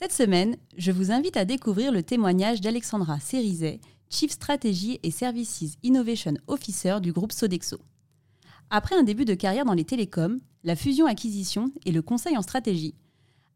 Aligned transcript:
Cette 0.00 0.12
semaine, 0.12 0.56
je 0.76 0.92
vous 0.92 1.10
invite 1.10 1.36
à 1.36 1.44
découvrir 1.44 1.90
le 1.90 2.04
témoignage 2.04 2.60
d'Alexandra 2.60 3.18
Cerizet, 3.18 3.80
Chief 4.08 4.30
Strategy 4.30 5.00
et 5.02 5.10
Services 5.10 5.74
Innovation 5.82 6.34
Officer 6.46 6.98
du 7.02 7.10
groupe 7.12 7.32
Sodexo. 7.32 7.78
Après 8.70 8.94
un 8.94 9.02
début 9.02 9.24
de 9.24 9.34
carrière 9.34 9.64
dans 9.64 9.74
les 9.74 9.84
télécoms, 9.84 10.38
la 10.62 10.76
fusion-acquisition 10.76 11.72
et 11.84 11.90
le 11.90 12.00
conseil 12.00 12.36
en 12.36 12.42
stratégie, 12.42 12.94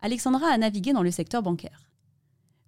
Alexandra 0.01 0.49
a 0.49 0.59
navigué 0.59 0.93
dans 0.93 1.05
le 1.05 1.13
secteur 1.13 1.45
bancaire. 1.45 1.89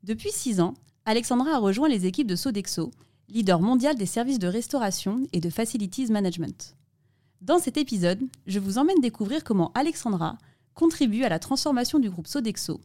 Depuis 0.04 0.30
six 0.30 0.60
ans, 0.60 0.74
Alexandra 1.04 1.56
a 1.56 1.58
rejoint 1.58 1.88
les 1.88 2.06
équipes 2.06 2.28
de 2.28 2.36
Sodexo, 2.36 2.92
leader 3.28 3.60
mondial 3.60 3.96
des 3.96 4.06
services 4.06 4.38
de 4.38 4.46
restauration 4.46 5.26
et 5.32 5.40
de 5.40 5.50
facilities 5.50 6.12
management. 6.12 6.76
Dans 7.40 7.58
cet 7.58 7.76
épisode, 7.76 8.22
je 8.46 8.60
vous 8.60 8.78
emmène 8.78 9.00
découvrir 9.00 9.42
comment 9.42 9.72
Alexandra 9.74 10.38
contribue 10.74 11.24
à 11.24 11.28
la 11.28 11.40
transformation 11.40 11.98
du 11.98 12.08
groupe 12.08 12.28
Sodexo 12.28 12.80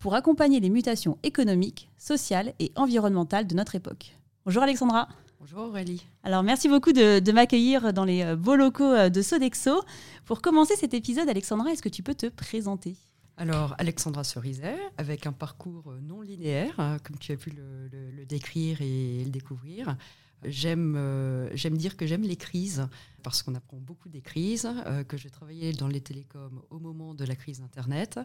pour 0.00 0.14
accompagner 0.14 0.58
les 0.58 0.70
mutations 0.70 1.18
économiques, 1.22 1.90
sociales 1.98 2.54
et 2.58 2.72
environnementales 2.74 3.46
de 3.46 3.54
notre 3.54 3.76
époque. 3.76 4.16
Bonjour 4.46 4.62
Alexandra. 4.62 5.08
Bonjour 5.38 5.60
Aurélie. 5.60 6.04
Alors 6.24 6.42
merci 6.42 6.68
beaucoup 6.68 6.92
de, 6.92 7.30
m'accueillir 7.32 7.92
dans 7.92 8.04
les 8.04 8.22
euh, 8.22 8.36
beaux 8.36 8.56
locaux 8.56 8.84
euh, 8.84 9.10
de 9.10 9.22
Sodexo. 9.22 9.82
Pour 10.24 10.42
commencer 10.42 10.74
cet 10.76 10.94
épisode, 10.94 11.28
Alexandra, 11.28 11.70
est-ce 11.70 11.82
que 11.82 11.88
tu 11.88 12.02
peux 12.02 12.14
te 12.14 12.26
présenter? 12.26 12.96
Alors, 13.36 13.74
Alexandra 13.78 14.22
Cerizet, 14.22 14.78
avec 14.98 15.26
un 15.26 15.32
parcours 15.32 15.90
euh, 15.90 16.00
non 16.02 16.20
linéaire, 16.20 16.74
hein, 16.78 16.96
comme 17.04 17.16
tu 17.16 17.32
as 17.32 17.36
pu 17.36 17.50
le 17.50 18.24
décrire 18.26 18.82
et 18.82 19.22
le 19.24 19.30
découvrir. 19.30 19.96
J'aime 20.44 20.94
euh, 20.96 21.70
dire 21.70 21.96
que 21.96 22.06
j'aime 22.06 22.22
les 22.22 22.36
crises 22.36 22.88
parce 23.22 23.42
qu'on 23.42 23.54
apprend 23.54 23.76
beaucoup 23.76 24.08
des 24.08 24.22
crises, 24.22 24.66
euh, 24.86 25.04
que 25.04 25.18
j'ai 25.18 25.28
travaillé 25.28 25.72
dans 25.72 25.88
les 25.88 26.00
télécoms 26.00 26.62
au 26.70 26.78
moment 26.78 27.14
de 27.14 27.24
la 27.24 27.36
crise 27.36 27.60
Internet, 27.60 28.18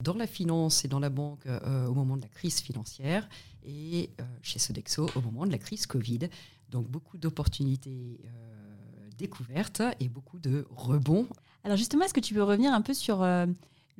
dans 0.00 0.14
la 0.14 0.26
finance 0.26 0.84
et 0.84 0.88
dans 0.88 0.98
la 0.98 1.10
banque 1.10 1.46
euh, 1.46 1.86
au 1.86 1.94
moment 1.94 2.16
de 2.16 2.22
la 2.22 2.28
crise 2.28 2.60
financière 2.60 3.28
et 3.64 4.10
chez 4.42 4.58
Sodexo 4.58 5.08
au 5.14 5.20
moment 5.20 5.46
de 5.46 5.52
la 5.52 5.58
crise 5.58 5.86
Covid. 5.86 6.28
Donc 6.70 6.88
beaucoup 6.88 7.18
d'opportunités 7.18 8.20
découvertes 9.18 9.82
et 10.00 10.08
beaucoup 10.08 10.38
de 10.38 10.66
rebonds. 10.70 11.26
Alors 11.62 11.76
justement, 11.76 12.04
est-ce 12.04 12.14
que 12.14 12.20
tu 12.20 12.32
peux 12.32 12.42
revenir 12.42 12.72
un 12.72 12.80
peu 12.80 12.94
sur 12.94 13.18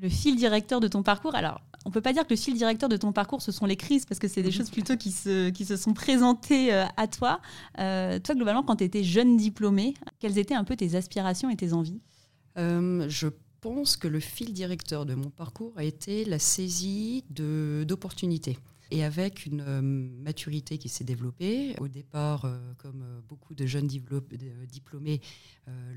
le 0.01 0.09
fil 0.09 0.37
directeur 0.37 0.81
de 0.81 0.89
ton 0.89 1.03
parcours. 1.03 1.35
Alors, 1.35 1.61
on 1.85 1.91
peut 1.91 2.01
pas 2.01 2.13
dire 2.13 2.25
que 2.25 2.31
le 2.31 2.37
fil 2.37 2.55
directeur 2.55 2.89
de 2.89 2.97
ton 2.97 3.13
parcours, 3.13 3.43
ce 3.43 3.53
sont 3.53 3.67
les 3.67 3.77
crises, 3.77 4.07
parce 4.07 4.19
que 4.19 4.29
c'est 4.29 4.43
des 4.43 4.51
choses 4.51 4.71
plutôt 4.71 4.97
qui 4.97 5.13
se, 5.13 5.51
qui 5.51 5.65
se 5.65 5.77
sont 5.77 5.93
présentées 5.93 6.73
euh, 6.73 6.85
à 6.97 7.07
toi. 7.07 7.41
Euh, 7.79 8.19
toi, 8.19 8.35
globalement, 8.35 8.63
quand 8.63 8.77
tu 8.77 8.85
étais 8.85 9.05
jeune 9.05 9.37
diplômé, 9.37 9.95
quelles 10.19 10.39
étaient 10.39 10.55
un 10.55 10.65
peu 10.65 10.77
tes 10.77 10.95
aspirations 10.95 11.51
et 11.51 11.57
tes 11.57 11.73
envies? 11.73 12.01
Euh, 12.59 13.07
Je 13.09 13.29
pense 13.61 13.97
que 13.97 14.09
le 14.09 14.21
fil 14.21 14.53
directeur 14.53 15.05
de 15.05 15.15
mon 15.15 15.31
parcours 15.31 15.73
a 15.77 15.85
été 15.85 16.25
la 16.25 16.39
saisie 16.39 17.25
d'opportunités 17.31 18.59
et 18.91 19.05
avec 19.05 19.47
une 19.47 19.61
euh, 19.61 19.81
maturité 19.81 20.79
qui 20.79 20.89
s'est 20.89 21.05
développée. 21.05 21.75
Au 21.81 21.89
départ, 21.89 22.45
euh, 22.45 22.59
comme 22.79 23.03
euh, 23.03 23.21
beaucoup 23.29 23.55
de 23.55 23.67
jeunes 23.67 23.87
diplômés, 23.87 25.21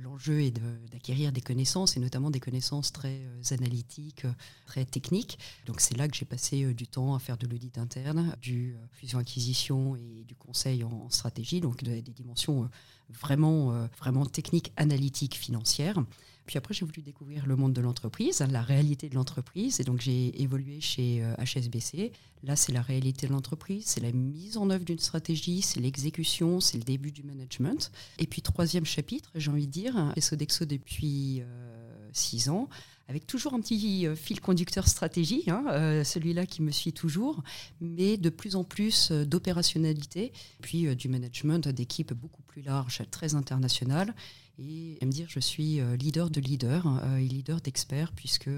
l'enjeu 0.04 0.42
est 0.42 0.52
d'acquérir 0.92 1.32
des 1.32 1.42
connaissances, 1.42 1.98
et 1.98 2.00
notamment 2.00 2.30
des 2.30 2.40
connaissances 2.40 2.92
très 2.92 3.22
analytiques, 3.50 4.28
très 4.68 4.86
techniques. 4.86 5.40
Donc 5.66 5.82
c'est 5.82 5.98
là 5.98 6.08
que 6.08 6.16
j'ai 6.16 6.26
passé 6.26 6.76
du 6.76 6.86
temps 6.86 7.16
à 7.16 7.20
faire 7.20 7.38
de 7.38 7.48
l'audit 7.48 7.80
interne, 7.80 8.36
du 8.40 8.76
fusion-acquisition 8.92 9.96
et 9.96 10.26
du 10.28 10.36
conseil 10.36 10.84
en, 10.84 11.10
stratégie, 11.10 11.60
donc 11.60 11.84
des 11.84 12.02
dimensions 12.02 12.70
vraiment, 13.10 13.88
vraiment 13.98 14.28
techniques, 14.28 14.72
analytiques, 14.76 15.36
financières. 15.36 15.98
Puis 16.46 16.58
après, 16.58 16.74
j'ai 16.74 16.86
voulu 16.86 17.02
découvrir 17.02 17.46
le 17.46 17.56
monde 17.56 17.74
de 17.74 17.82
l'entreprise, 17.82 18.44
la 18.52 18.62
réalité 18.62 19.10
de 19.10 19.16
l'entreprise. 19.16 19.80
Et 19.80 19.84
donc, 19.84 20.02
j'ai 20.02 20.42
évolué 20.42 20.82
chez 20.82 21.24
HSBC. 21.40 22.00
Euh, 22.00 22.18
Là, 22.44 22.58
c'est 22.58 22.74
la 22.74 22.82
réalité 22.82 23.26
de 23.26 23.32
l'entreprise, 23.32 23.86
c'est 23.86 24.02
la 24.02 24.12
mise 24.12 24.58
en 24.58 24.70
œuvre 24.70 24.84
d'une 24.84 25.00
stratégie, 25.00 25.62
c'est 25.62 25.80
l'exécution, 25.80 26.60
c'est 26.60 26.78
le 26.78 26.84
début 26.84 27.12
du 27.12 27.24
management. 27.24 27.90
Et 28.20 28.28
puis, 28.28 28.42
troisième 28.42 28.86
chapitre, 28.86 29.32
j'ai 29.36 29.50
envie 29.50 29.66
de 29.66 29.72
dire, 29.72 30.12
chez 30.16 30.22
Sodexo 30.22 30.66
depuis 30.66 31.40
euh, 31.40 32.10
six 32.12 32.50
ans, 32.50 32.68
avec 33.08 33.26
toujours 33.28 33.54
un 33.54 33.62
petit 33.62 34.06
euh, 34.06 34.16
fil 34.18 34.42
conducteur 34.42 34.90
stratégie, 34.90 35.46
hein, 35.48 36.04
celui-là 36.04 36.46
qui 36.46 36.62
me 36.62 36.72
suit 36.72 36.92
toujours, 36.92 37.44
mais 37.80 38.18
de 38.18 38.30
plus 38.30 38.58
en 38.58 38.66
plus 38.66 39.14
d'opérationnalité, 39.14 40.34
puis 40.62 40.94
du 40.98 41.08
management 41.08 41.70
d'équipes 41.70 42.12
beaucoup 42.12 42.42
plus 42.42 42.62
larges, 42.62 43.04
très 43.10 43.36
internationales 43.36 44.14
et 44.60 45.06
me 45.06 45.12
dire 45.12 45.28
je 45.30 45.40
suis 45.40 45.80
euh, 45.80 45.96
leader 45.96 46.30
de 46.30 46.40
leader 46.40 46.88
euh, 46.88 47.18
et 47.18 47.28
leader 47.28 47.62
d'experts 47.62 48.12
puisque 48.12 48.50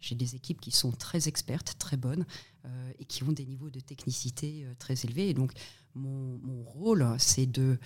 j'ai 0.00 0.14
des 0.14 0.34
équipes 0.34 0.60
qui 0.60 0.70
sont 0.70 0.92
très 0.92 1.28
expertes, 1.28 1.76
très 1.78 1.96
bonnes 1.96 2.26
euh, 2.64 2.92
et 2.98 3.04
qui 3.04 3.22
ont 3.24 3.32
des 3.32 3.44
niveaux 3.44 3.70
de 3.70 3.80
technicité 3.80 4.66
très 4.78 4.94
élevés. 5.04 5.28
Et 5.28 5.34
donc 5.34 5.52
mon, 5.94 6.62
rôle, 6.64 7.06
c'est 7.18 7.46
de, 7.46 7.78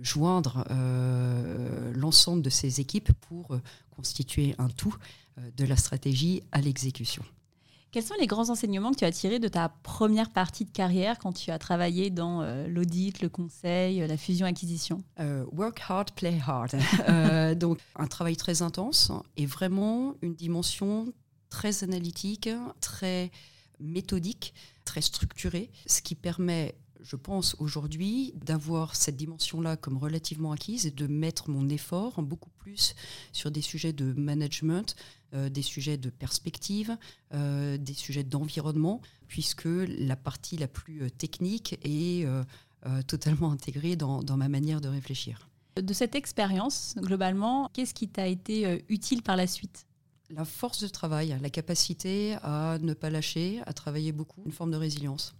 joindre 0.00 0.64
l'ensemble 1.94 2.42
de 2.42 2.48
ces 2.48 2.80
équipes 2.80 3.12
pour 3.12 3.56
constituer 3.90 4.54
un 4.56 4.68
tout 4.68 4.96
de 5.36 5.64
la 5.64 5.76
stratégie 5.76 6.42
à 6.50 6.62
l'exécution. 6.62 7.22
Quels 7.92 8.02
sont 8.02 8.14
les 8.18 8.26
grands 8.26 8.48
enseignements 8.48 8.90
que 8.90 8.96
tu 8.96 9.04
as 9.04 9.12
tirés 9.12 9.38
de 9.38 9.48
ta 9.48 9.68
première 9.68 10.30
partie 10.30 10.64
de 10.64 10.70
carrière 10.70 11.18
quand 11.18 11.34
tu 11.34 11.50
as 11.50 11.58
travaillé 11.58 12.08
dans 12.08 12.40
euh, 12.40 12.66
l'audit, 12.66 13.20
le 13.20 13.28
conseil, 13.28 14.00
euh, 14.00 14.06
la 14.06 14.16
fusion-acquisition? 14.16 15.04
Euh, 15.20 15.44
Work 15.52 15.82
hard, 15.86 16.10
play 16.12 16.40
hard. 16.44 16.70
donc 17.58 17.78
un 17.96 18.06
travail 18.06 18.36
très 18.36 18.62
intense 18.62 19.12
et 19.36 19.44
vraiment 19.44 20.14
une 20.22 20.34
dimension 20.34 21.12
très 21.50 21.84
analytique, 21.84 22.48
très 22.80 23.30
méthodique, 23.78 24.54
très 24.86 25.02
structurée, 25.02 25.70
ce 25.86 26.00
qui 26.00 26.14
permet 26.14 26.74
je 27.02 27.16
pense 27.16 27.56
aujourd'hui 27.58 28.32
d'avoir 28.36 28.96
cette 28.96 29.16
dimension-là 29.16 29.76
comme 29.76 29.98
relativement 29.98 30.52
acquise 30.52 30.86
et 30.86 30.90
de 30.90 31.06
mettre 31.06 31.50
mon 31.50 31.68
effort 31.68 32.22
beaucoup 32.22 32.50
plus 32.58 32.94
sur 33.32 33.50
des 33.50 33.60
sujets 33.60 33.92
de 33.92 34.12
management, 34.12 34.94
euh, 35.34 35.48
des 35.48 35.62
sujets 35.62 35.96
de 35.96 36.10
perspective, 36.10 36.96
euh, 37.34 37.76
des 37.76 37.94
sujets 37.94 38.24
d'environnement, 38.24 39.00
puisque 39.28 39.66
la 39.66 40.16
partie 40.16 40.56
la 40.56 40.68
plus 40.68 41.02
euh, 41.02 41.10
technique 41.10 41.78
est 41.82 42.26
totalement 43.06 43.52
intégrée 43.52 43.94
dans, 43.94 44.24
dans 44.24 44.36
ma 44.36 44.48
manière 44.48 44.80
de 44.80 44.88
réfléchir. 44.88 45.48
De 45.80 45.92
cette 45.92 46.16
expérience, 46.16 46.96
globalement, 46.98 47.70
qu'est-ce 47.72 47.94
qui 47.94 48.08
t'a 48.08 48.26
été 48.26 48.84
utile 48.88 49.22
par 49.22 49.36
la 49.36 49.46
suite? 49.46 49.86
La 50.30 50.44
force 50.44 50.82
de 50.82 50.88
travail, 50.88 51.38
la 51.40 51.50
capacité 51.50 52.36
à 52.42 52.78
ne 52.80 52.92
pas 52.92 53.08
lâcher, 53.08 53.60
à 53.66 53.72
travailler 53.72 54.10
beaucoup, 54.10 54.42
une 54.44 54.50
forme 54.50 54.72
de 54.72 54.76
résilience. 54.76 55.32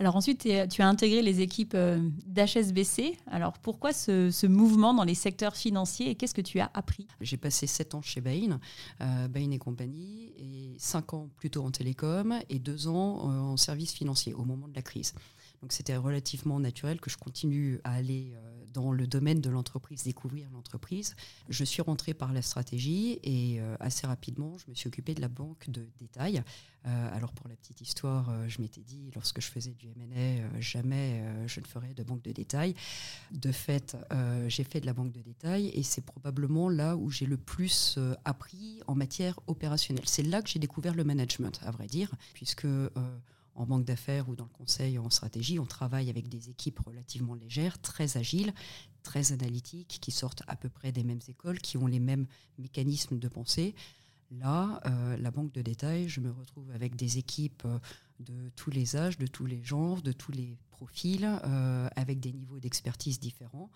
Alors 0.00 0.16
ensuite, 0.16 0.48
tu 0.70 0.82
as 0.82 0.88
intégré 0.88 1.22
les 1.22 1.40
équipes 1.40 1.74
euh, 1.74 2.00
d'HSBC. 2.26 3.16
Alors 3.30 3.58
pourquoi 3.58 3.92
ce, 3.92 4.46
mouvement 4.46 4.92
dans 4.92 5.04
les 5.04 5.14
secteurs 5.14 5.56
financiers 5.56 6.10
et 6.10 6.14
qu'est-ce 6.16 6.34
que 6.34 6.40
tu 6.40 6.58
as 6.58 6.70
appris? 6.74 7.06
J'ai 7.20 7.36
passé 7.36 7.66
7 7.66 7.94
ans 7.94 8.02
chez 8.02 8.20
Bain, 8.20 8.58
euh, 9.00 9.28
Bain 9.28 9.50
et 9.52 9.58
compagnie, 9.58 10.32
et 10.36 10.76
5 10.78 11.14
ans 11.14 11.30
plutôt 11.36 11.64
en 11.64 11.70
télécom 11.70 12.38
et 12.48 12.58
2 12.58 12.88
ans 12.88 13.30
euh, 13.30 13.40
en 13.40 13.56
services 13.56 13.92
financiers 13.92 14.34
au 14.34 14.44
moment 14.44 14.66
de 14.66 14.74
la 14.74 14.82
crise. 14.82 15.14
Donc 15.62 15.72
c'était 15.72 15.96
relativement 15.96 16.58
naturel 16.58 17.00
que 17.00 17.08
je 17.08 17.16
continue 17.16 17.80
à 17.84 17.94
aller 17.94 18.34
dans 18.74 18.92
le 18.92 19.06
domaine 19.06 19.40
de 19.40 19.48
l'entreprise, 19.48 20.02
découvrir 20.02 20.50
l'entreprise. 20.52 21.14
Je 21.48 21.64
suis 21.64 21.80
rentrée 21.80 22.12
par 22.12 22.32
la 22.32 22.42
stratégie 22.42 23.18
et 23.22 23.60
euh, 23.60 23.76
assez 23.80 24.06
rapidement, 24.06 24.58
je 24.58 24.68
me 24.68 24.74
suis 24.74 24.88
occupée 24.88 25.14
de 25.14 25.20
la 25.20 25.28
banque 25.28 25.70
de 25.70 25.88
détail. 25.98 26.42
Euh, 26.86 27.16
alors 27.16 27.32
pour 27.32 27.48
la 27.48 27.54
petite 27.54 27.80
histoire, 27.80 28.28
euh, 28.28 28.46
je 28.48 28.60
m'étais 28.60 28.82
dit, 28.82 29.10
lorsque 29.14 29.40
je 29.40 29.46
faisais 29.46 29.72
du 29.72 29.86
M&A, 29.86 30.60
jamais 30.60 31.22
je 31.46 31.60
ne 31.60 31.64
ferais 31.64 31.94
de 31.94 32.02
banque 32.02 32.22
de 32.22 32.32
détail. 32.32 32.74
De 33.30 33.52
fait, 33.52 33.96
j'ai 34.48 34.64
fait 34.64 34.80
de 34.80 34.86
la 34.86 34.92
banque 34.92 35.12
de 35.12 35.20
détail 35.20 35.68
et 35.68 35.82
c'est 35.82 36.04
probablement 36.04 36.68
là 36.68 36.96
où 36.96 37.10
j'ai 37.10 37.26
le 37.26 37.36
plus 37.36 37.98
appris 38.24 38.80
en 38.86 38.94
matière 38.94 39.38
opérationnelle. 39.46 40.04
C'est 40.06 40.22
là 40.22 40.42
que 40.42 40.48
j'ai 40.48 40.58
découvert 40.58 40.94
le 40.94 41.04
management, 41.04 41.60
à 41.64 41.70
vrai 41.70 41.86
dire, 41.86 42.10
puisque 42.34 42.66
en 43.54 43.66
banque 43.66 43.84
d'affaires 43.84 44.28
ou 44.28 44.36
dans 44.36 44.44
le 44.44 44.50
conseil 44.50 44.98
en 44.98 45.10
stratégie, 45.10 45.58
on 45.58 45.66
travaille 45.66 46.10
avec 46.10 46.28
des 46.28 46.50
équipes 46.50 46.78
relativement 46.80 47.34
légères, 47.34 47.80
très 47.80 48.16
agiles, 48.16 48.52
très 49.02 49.32
analytiques, 49.32 49.98
qui 50.00 50.10
sortent 50.10 50.42
à 50.46 50.56
peu 50.56 50.68
près 50.68 50.92
des 50.92 51.04
mêmes 51.04 51.20
écoles, 51.28 51.58
qui 51.58 51.76
ont 51.76 51.86
les 51.86 52.00
mêmes 52.00 52.26
mécanismes 52.58 53.18
de 53.18 53.28
pensée. 53.28 53.74
Là, 54.30 54.80
euh, 54.86 55.16
la 55.16 55.30
banque 55.30 55.52
de 55.52 55.62
détail, 55.62 56.08
je 56.08 56.20
me 56.20 56.30
retrouve 56.30 56.70
avec 56.72 56.96
des 56.96 57.18
équipes 57.18 57.66
de 58.20 58.50
tous 58.56 58.70
les 58.70 58.96
âges, 58.96 59.18
de 59.18 59.26
tous 59.26 59.46
les 59.46 59.62
genres, 59.62 60.02
de 60.02 60.12
tous 60.12 60.32
les 60.32 60.56
profils, 60.70 61.24
avec 61.94 62.20
des 62.20 62.32
niveaux 62.32 62.58
d'expertise 62.58 63.20
différents. 63.20 63.70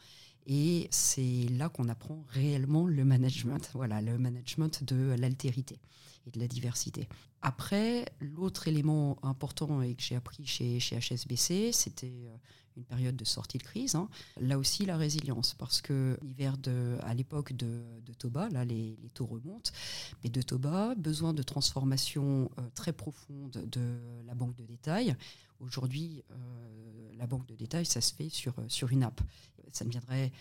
Et 0.46 0.88
c'est 0.90 1.46
là 1.50 1.69
qu'on 1.69 1.88
apprend 1.88 2.25
réellement 2.28 2.86
le 2.86 3.04
management, 3.04 3.70
voilà, 3.75 4.00
le 4.00 4.16
management 4.16 4.82
de 4.82 5.14
l'altérité 5.19 5.78
de 6.32 6.38
la 6.38 6.48
diversité. 6.48 7.08
Après, 7.42 8.06
l'autre 8.20 8.69
élément 8.69 9.19
important 9.22 9.82
et 9.82 9.94
que 9.94 10.02
j'ai 10.02 10.16
appris 10.16 10.46
chez, 10.46 10.78
HSBC, 10.78 11.70
c'était 11.72 12.26
euh, 12.26 12.36
une 12.76 12.84
période 12.84 13.16
de 13.16 13.25
sortie 13.25 13.58
de 13.58 13.62
crise. 13.62 13.94
Hein. 13.94 14.08
Là 14.40 14.58
aussi, 14.58 14.86
la 14.86 14.96
résilience, 14.96 15.54
parce 15.54 15.80
que 15.80 16.19
l'hiver 16.22 16.56
à 17.02 17.14
l'époque 17.14 17.52
de, 17.52 17.82
de, 18.04 18.12
Toba, 18.12 18.48
là 18.50 18.64
les, 18.64 18.96
les, 19.02 19.10
taux 19.10 19.26
remontent, 19.26 19.70
mais 20.22 20.30
de 20.30 20.42
Toba, 20.42 20.94
besoin 20.96 21.32
de 21.34 21.42
transformation 21.42 22.50
euh, 22.58 22.62
très 22.75 22.92
profonde 22.92 23.64
de 23.70 23.98
la 24.26 24.34
banque 24.34 24.56
de 24.56 24.64
détail. 24.64 25.16
Aujourd'hui, 25.60 26.22
euh, 26.30 27.16
la 27.16 27.26
banque 27.26 27.46
de 27.46 27.54
détail, 27.54 27.86
ça 27.86 28.00
se 28.00 28.14
fait 28.14 28.28
sur, 28.28 28.54
sur 28.69 28.90
une 28.90 29.02
app 29.02 29.20
ça 29.72 29.84
ne 29.84 29.90
viendrait, 29.90 30.32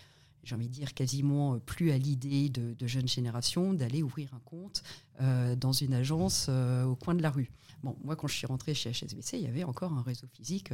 j'ai 0.47 0.55
envie 0.55 0.69
de 0.69 0.73
dire, 0.73 0.93
quasiment 0.93 1.55
euh, 1.55 1.59
plus 1.59 1.91
à 1.91 1.97
l'idée 1.97 2.49
de, 2.49 2.87
jeunes 2.87 3.07
générations 3.07 3.73
d'aller 3.73 4.01
ouvrir 4.01 4.33
un 4.33 4.39
compte 4.45 4.81
euh, 5.21 5.55
dans 5.55 5.73
une 5.73 5.93
agence 5.93 6.47
euh, 6.49 6.85
au 6.85 6.95
coin 6.95 7.15
de 7.15 7.21
la 7.21 7.29
rue. 7.29 7.51
Bon, 7.83 7.97
moi, 8.03 8.15
quand 8.15 8.27
je 8.27 8.35
suis 8.35 8.47
rentrée 8.47 8.73
chez 8.73 8.91
HSBC, 8.91 9.37
il 9.37 9.43
y 9.43 9.47
avait 9.47 9.65
encore 9.65 9.91
un 9.91 10.01
réseau 10.01 10.25
physique 10.33 10.71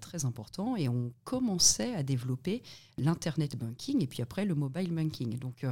très 0.00 0.24
important 0.24 0.74
et 0.74 0.88
on 0.88 1.12
commençait 1.22 1.94
à 1.94 2.02
développer 2.02 2.64
l'Internet 2.98 3.56
banking 3.56 4.02
et 4.02 4.08
puis 4.08 4.20
après 4.20 4.44
le 4.44 4.56
mobile 4.56 4.92
banking. 4.92 5.38
Donc, 5.38 5.64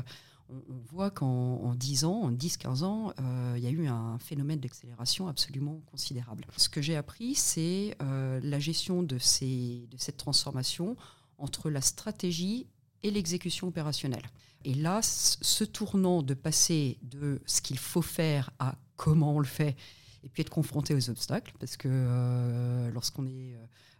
on, 0.48 0.78
voit 0.92 1.10
qu'en 1.10 1.74
10 1.74 2.04
ans, 2.04 2.22
en 2.22 2.32
10-15 2.32 2.84
ans, 2.84 3.12
il 3.56 3.62
y 3.62 3.66
a 3.66 3.70
eu 3.70 3.88
un 3.88 4.20
phénomène 4.20 4.60
d'accélération 4.60 5.26
absolument 5.26 5.80
considérable. 5.90 6.46
Ce 6.56 6.68
que 6.68 6.80
j'ai 6.80 6.94
appris, 6.94 7.34
c'est 7.34 7.96
la 7.98 8.60
gestion 8.60 9.02
de, 9.02 9.18
ces, 9.18 9.88
de 9.90 9.96
cette 9.96 10.16
transformation 10.16 10.96
entre 11.38 11.70
la 11.70 11.80
stratégie 11.80 12.68
et 13.02 13.10
l'exécution 13.10 13.68
opérationnelle. 13.68 14.26
Et 14.64 14.74
là, 14.74 15.00
ce 15.02 15.64
tournant 15.64 16.22
de 16.22 16.34
passer 16.34 16.98
de 17.02 17.40
ce 17.46 17.60
qu'il 17.60 17.78
faut 17.78 18.02
faire 18.02 18.50
à 18.58 18.74
comment 18.96 19.34
on 19.34 19.38
le 19.38 19.46
fait, 19.46 19.76
et 20.24 20.28
puis 20.28 20.40
être 20.40 20.50
confronté 20.50 20.94
aux 20.94 21.10
obstacles, 21.10 21.52
parce 21.60 21.76
que 21.76 21.88
euh, 21.90 22.90
lorsqu'on 22.90 23.26
est 23.26 23.54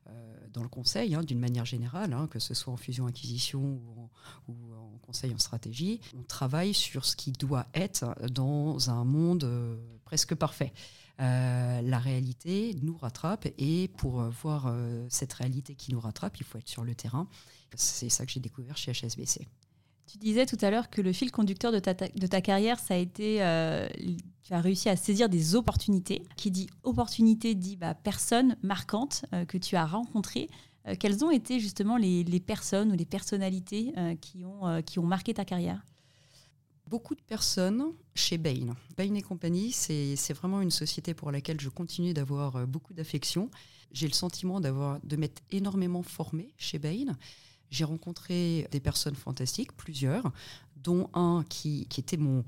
euh, 0.08 0.48
dans 0.52 0.62
le 0.62 0.68
conseil, 0.68 1.14
hein, 1.14 1.22
d'une 1.22 1.38
manière 1.38 1.64
générale, 1.64 2.12
hein, 2.12 2.26
que 2.26 2.40
ce 2.40 2.54
soit 2.54 2.72
en 2.72 2.76
fusion-acquisition 2.76 3.80
ou, 4.48 4.52
en, 4.74 4.98
conseil 5.02 5.32
en 5.32 5.38
stratégie, 5.38 6.00
on 6.18 6.22
travaille 6.22 6.74
sur 6.74 7.04
ce 7.04 7.16
qui 7.16 7.32
doit 7.32 7.66
être 7.72 8.14
dans 8.30 8.90
un 8.90 9.04
monde 9.04 9.44
euh, 9.44 9.76
presque 10.04 10.34
parfait. 10.34 10.72
Euh, 11.20 11.82
la 11.82 11.98
réalité 11.98 12.76
nous 12.80 12.96
rattrape 12.96 13.48
et 13.58 13.88
pour 13.96 14.20
euh, 14.20 14.28
voir 14.28 14.66
euh, 14.68 15.04
cette 15.08 15.32
réalité 15.32 15.74
qui 15.74 15.92
nous 15.92 15.98
rattrape, 15.98 16.38
il 16.38 16.44
faut 16.44 16.58
être 16.58 16.68
sur 16.68 16.84
le 16.84 16.94
terrain. 16.94 17.26
C'est 17.74 18.08
ça 18.08 18.26
que 18.26 18.32
j'ai 18.32 18.40
découvert 18.40 18.76
chez 18.76 18.92
HSBC. 18.92 19.46
Tu 20.06 20.18
disais 20.18 20.46
tout 20.46 20.56
à 20.62 20.70
l'heure 20.70 20.88
que 20.88 21.02
le 21.02 21.12
fil 21.12 21.30
conducteur 21.30 21.70
de 21.70 21.78
ta, 21.78 21.92
de 21.92 22.26
ta 22.26 22.40
carrière, 22.40 22.78
ça 22.78 22.94
a 22.94 22.96
été, 22.96 23.36
tu 24.42 24.54
as 24.54 24.60
réussi 24.60 24.88
à 24.88 24.96
saisir 24.96 25.28
des 25.28 25.54
opportunités. 25.54 26.22
Qui 26.36 26.50
dit 26.50 26.68
opportunité 26.82 27.54
dit 27.54 27.76
bah, 27.76 27.94
personne 27.94 28.56
marquante 28.62 29.26
que 29.48 29.58
tu 29.58 29.76
as 29.76 29.84
rencontrées. 29.84 30.48
quelles 30.98 31.24
ont 31.26 31.30
été 31.30 31.60
justement 31.60 31.98
les, 31.98 32.24
les, 32.24 32.40
personnes 32.40 32.90
ou 32.90 32.94
les 32.94 33.04
personnalités 33.04 33.92
qui, 34.22 34.46
ont, 34.46 34.80
qui 34.80 34.98
ont 34.98 35.06
marqué 35.06 35.34
ta 35.34 35.44
carrière? 35.44 35.84
Beaucoup 36.88 37.14
de 37.14 37.20
personnes 37.20 37.92
chez 38.14 38.38
Bain. 38.38 38.74
Bain 38.96 39.14
et 39.14 39.20
compagnie, 39.20 39.72
c'est 39.72 40.32
vraiment 40.32 40.62
une 40.62 40.70
société 40.70 41.12
pour 41.12 41.30
laquelle 41.30 41.60
je 41.60 41.68
continue 41.68 42.14
d'avoir 42.14 42.56
euh, 42.56 42.64
beaucoup 42.64 42.94
d'affection. 42.94 43.50
J'ai 43.92 44.06
le 44.06 44.14
sentiment 44.14 44.58
d'avoir 44.58 44.98
de 45.04 45.16
m'être 45.16 45.42
énormément 45.50 46.02
formée 46.02 46.54
chez 46.56 46.78
Bain. 46.78 47.14
J'ai 47.70 47.84
rencontré 47.84 48.66
des 48.70 48.80
personnes 48.80 49.14
fantastiques, 49.14 49.72
plusieurs, 49.76 50.32
dont 50.76 51.10
un 51.14 51.44
qui, 51.48 51.86
était 51.98 52.16
mon, 52.16 52.44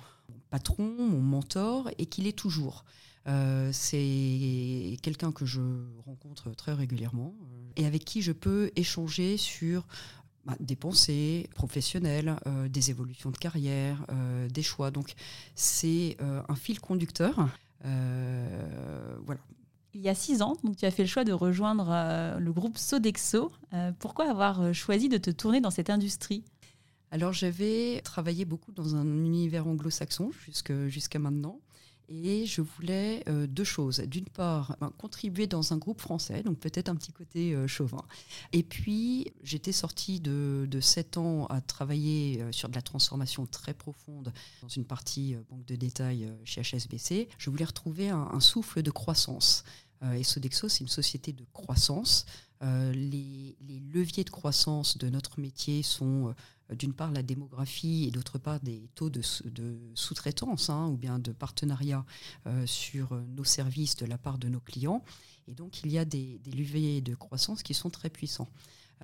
patron, 0.50 0.94
mon 0.98 1.20
mentor, 1.20 1.90
et 1.98 2.06
qui 2.06 2.22
l'est 2.22 2.36
toujours. 2.36 2.84
Euh, 3.26 3.70
c'est 3.72 4.96
quelqu'un 5.02 5.30
que 5.30 5.44
je 5.44 5.60
rencontre 6.06 6.52
très 6.52 6.72
régulièrement 6.72 7.34
euh, 7.42 7.72
et 7.76 7.84
avec 7.84 8.04
qui 8.04 8.22
je 8.22 8.32
peux 8.32 8.70
échanger 8.76 9.36
sur 9.36 9.86
bah, 10.46 10.56
des 10.58 10.74
pensées 10.74 11.46
professionnelles, 11.54 12.34
euh, 12.46 12.66
des 12.68 12.88
évolutions 12.88 13.30
de 13.30 13.36
carrière, 13.36 14.06
des 14.48 14.62
choix. 14.62 14.90
Donc 14.90 15.14
c'est 15.54 16.16
un 16.20 16.56
fil 16.56 16.80
conducteur. 16.80 17.48
voilà. 17.82 19.40
Il 19.94 20.00
y 20.00 20.08
a 20.08 20.14
six 20.14 20.40
ans, 20.42 20.56
donc 20.62 20.76
tu 20.76 20.84
as 20.84 20.90
fait 20.90 21.02
le 21.02 21.08
choix 21.08 21.24
de 21.24 21.32
rejoindre 21.32 22.38
le 22.38 22.52
groupe 22.52 22.78
Sodexo. 22.78 23.50
pourquoi 23.98 24.30
avoir 24.30 24.72
choisi 24.72 25.08
de 25.08 25.18
te 25.18 25.30
tourner 25.30 25.60
dans 25.60 25.70
cette 25.70 25.90
industrie? 25.90 26.44
Alors 27.10 27.32
j'avais 27.32 28.00
travaillé 28.04 28.44
beaucoup 28.44 28.70
dans 28.70 28.94
un 28.94 29.04
univers 29.04 29.66
anglo-saxon 29.66 30.30
jusqu'à 30.86 31.18
maintenant. 31.18 31.58
Et 32.12 32.44
je 32.44 32.60
voulais 32.60 33.22
euh, 33.28 33.46
deux 33.46 33.64
choses. 33.64 34.00
D'une 34.00 34.24
part, 34.24 34.76
ben, 34.80 34.90
contribuer 34.98 35.46
dans 35.46 35.72
un 35.72 35.76
groupe 35.76 36.00
français, 36.00 36.42
donc 36.42 36.58
peut-être 36.58 36.88
un 36.88 36.96
petit 36.96 37.12
côté 37.12 37.54
euh, 37.54 37.68
chauvin. 37.68 38.02
Et 38.52 38.64
puis, 38.64 39.32
j'étais 39.44 39.70
sortie 39.70 40.18
de, 40.18 40.66
sept 40.80 41.18
ans 41.18 41.46
à 41.46 41.60
travailler 41.60 42.42
euh, 42.42 42.50
sur 42.50 42.68
de 42.68 42.74
la 42.74 42.82
transformation 42.82 43.46
très 43.46 43.74
profonde 43.74 44.32
dans 44.60 44.68
une 44.68 44.84
partie 44.84 45.36
banque 45.48 45.64
de 45.66 45.76
détail 45.76 46.28
chez 46.44 46.62
HSBC. 46.62 47.28
Je 47.38 47.48
voulais 47.48 47.64
retrouver 47.64 48.08
un, 48.08 48.40
souffle 48.40 48.82
de 48.82 48.90
croissance. 48.90 49.62
et 50.14 50.24
Sodexo, 50.24 50.68
c'est 50.68 50.80
une 50.80 50.88
société 50.88 51.32
de 51.32 51.44
croissance. 51.52 52.24
les, 52.62 53.56
leviers 53.92 54.24
de 54.24 54.30
croissance 54.30 54.98
de 54.98 55.08
notre 55.10 55.38
métier 55.38 55.82
sont 55.82 56.34
d'une 56.74 56.92
part 56.92 57.10
la 57.10 57.22
démographie 57.22 58.04
et 58.06 58.10
d'autre 58.10 58.38
part 58.38 58.60
des 58.60 58.88
taux 58.94 59.10
de, 59.10 59.20
sous-traitance 59.94 60.70
hein, 60.70 60.88
ou 60.88 60.96
bien 60.96 61.18
de 61.18 61.32
partenariat 61.32 62.04
euh, 62.46 62.66
sur 62.66 63.14
nos 63.36 63.44
services 63.44 63.96
de 63.96 64.06
la 64.06 64.18
part 64.18 64.38
de 64.38 64.48
nos 64.48 64.60
clients. 64.60 65.02
Et 65.48 65.54
donc 65.54 65.82
il 65.84 65.90
y 65.90 65.98
a 65.98 66.04
des, 66.04 66.40
leviers 66.46 67.00
de 67.00 67.14
croissance 67.14 67.62
qui 67.62 67.74
sont 67.74 67.90
très 67.90 68.10
puissants, 68.10 68.48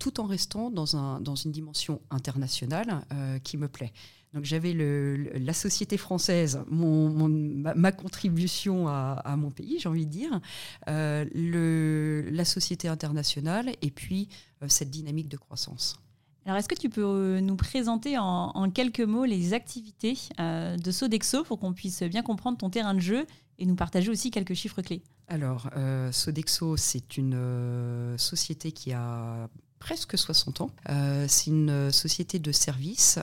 tout 0.01 0.21
en 0.21 0.27
restant 0.27 0.71
dans, 0.71 0.97
un, 0.97 1.21
dans 1.21 1.35
une 1.35 1.53
dimension 1.53 2.01
internationale 2.11 3.05
euh, 3.13 3.39
qui 3.39 3.57
me 3.57 3.69
plaît. 3.69 3.93
Donc 4.33 4.45
j'avais 4.45 4.75
la 4.75 5.53
société 5.55 5.97
française, 5.97 6.61
ma, 6.69 7.93
contribution 7.93 8.87
à, 8.87 9.35
mon 9.39 9.51
pays, 9.51 9.79
j'ai 9.79 9.89
envie 9.89 10.05
de 10.05 10.11
dire, 10.11 10.41
euh, 10.89 12.31
la 12.31 12.45
société 12.45 12.87
internationale 12.87 13.75
et 13.81 13.91
puis 13.91 14.29
cette 14.69 14.91
dynamique 14.91 15.29
de 15.29 15.39
croissance. 15.39 15.97
Alors, 16.47 16.59
est-ce 16.59 16.69
que 16.69 16.77
tu 16.77 16.89
peux 16.89 17.03
euh, 17.03 17.41
nous 17.41 17.57
présenter 17.57 18.17
en, 18.19 18.71
quelques 18.71 19.01
mots 19.01 19.25
les 19.25 19.53
activités 19.53 20.17
euh, 20.39 20.77
de 20.77 20.91
Sodexo 20.93 21.43
pour 21.43 21.59
qu'on 21.59 21.73
puisse 21.73 22.05
bien 22.05 22.23
comprendre 22.23 22.57
ton 22.57 22.71
terrain 22.71 22.95
de 22.95 23.01
jeu 23.01 23.27
et 23.59 23.67
nous 23.67 23.75
partager 23.75 24.11
aussi 24.11 24.31
quelques 24.31 24.55
chiffres 24.55 24.81
clés? 24.81 25.03
Alors, 25.27 25.69
euh, 25.77 26.13
Sodexo, 26.13 26.77
c'est 26.77 27.17
une 27.17 28.15
société 28.17 28.71
qui 28.71 28.93
a 28.93 29.49
presque 29.81 30.17
60 30.17 30.61
ans. 30.61 30.71
c'est 31.27 31.51
une 31.51 31.91
société 31.91 32.39
de 32.39 32.53
services 32.53 33.19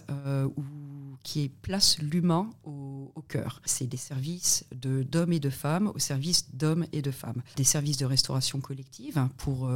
qui 1.24 1.48
place 1.48 2.00
l'humain 2.00 2.50
au, 2.66 3.10
au, 3.16 3.22
cœur. 3.22 3.62
C'est 3.64 3.88
des 3.88 3.98
services 3.98 4.66
d'hommes 4.74 5.32
et 5.32 5.40
de 5.40 5.50
femmes 5.50 5.92
au 5.96 6.00
service 6.00 6.54
d'hommes 6.54 6.86
et 6.92 7.02
de 7.02 7.12
femmes. 7.12 7.42
Des 7.56 7.64
services 7.64 7.98
de 7.98 8.06
restauration 8.06 8.60
collective 8.60 9.30
pour 9.38 9.70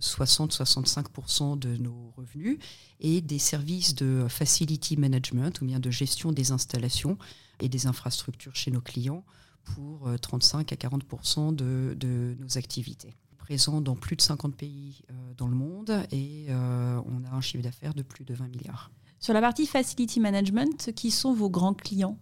60-65% 0.00 1.58
de 1.58 1.76
nos 1.76 2.12
revenus, 2.16 2.58
et 3.00 3.20
des 3.20 3.38
services 3.38 3.94
de 3.94 4.26
facility 4.28 4.96
management, 4.96 5.60
ou 5.60 5.66
bien 5.66 5.80
de 5.80 5.90
gestion 5.90 6.32
des 6.32 6.52
installations 6.52 7.18
et 7.60 7.68
des 7.68 7.86
infrastructures 7.86 8.54
chez 8.54 8.70
nos 8.70 8.80
clients 8.80 9.24
pour 9.64 10.08
35 10.20 10.72
à 10.72 10.76
40% 10.76 11.54
de, 11.54 11.96
de, 11.98 12.36
nos 12.38 12.58
activités. 12.58 13.14
Présent 13.38 13.80
dans 13.80 13.94
plus 13.94 14.16
de 14.16 14.22
50 14.22 14.56
pays 14.56 15.02
euh, 15.10 15.14
dans 15.36 15.46
le 15.46 15.54
monde 15.54 16.04
et 16.10 16.46
euh, 16.48 17.00
on 17.06 17.24
a 17.24 17.30
un 17.30 17.40
chiffre 17.40 17.62
d'affaires 17.62 17.94
de 17.94 18.02
plus 18.02 18.24
de 18.24 18.34
20 18.34 18.48
milliards. 18.48 18.90
Sur 19.20 19.34
la 19.34 19.40
partie 19.40 19.66
facility 19.66 20.20
management, 20.20 20.92
qui 20.94 21.10
sont 21.10 21.32
vos 21.32 21.48
grands 21.48 21.74
clients? 21.74 22.18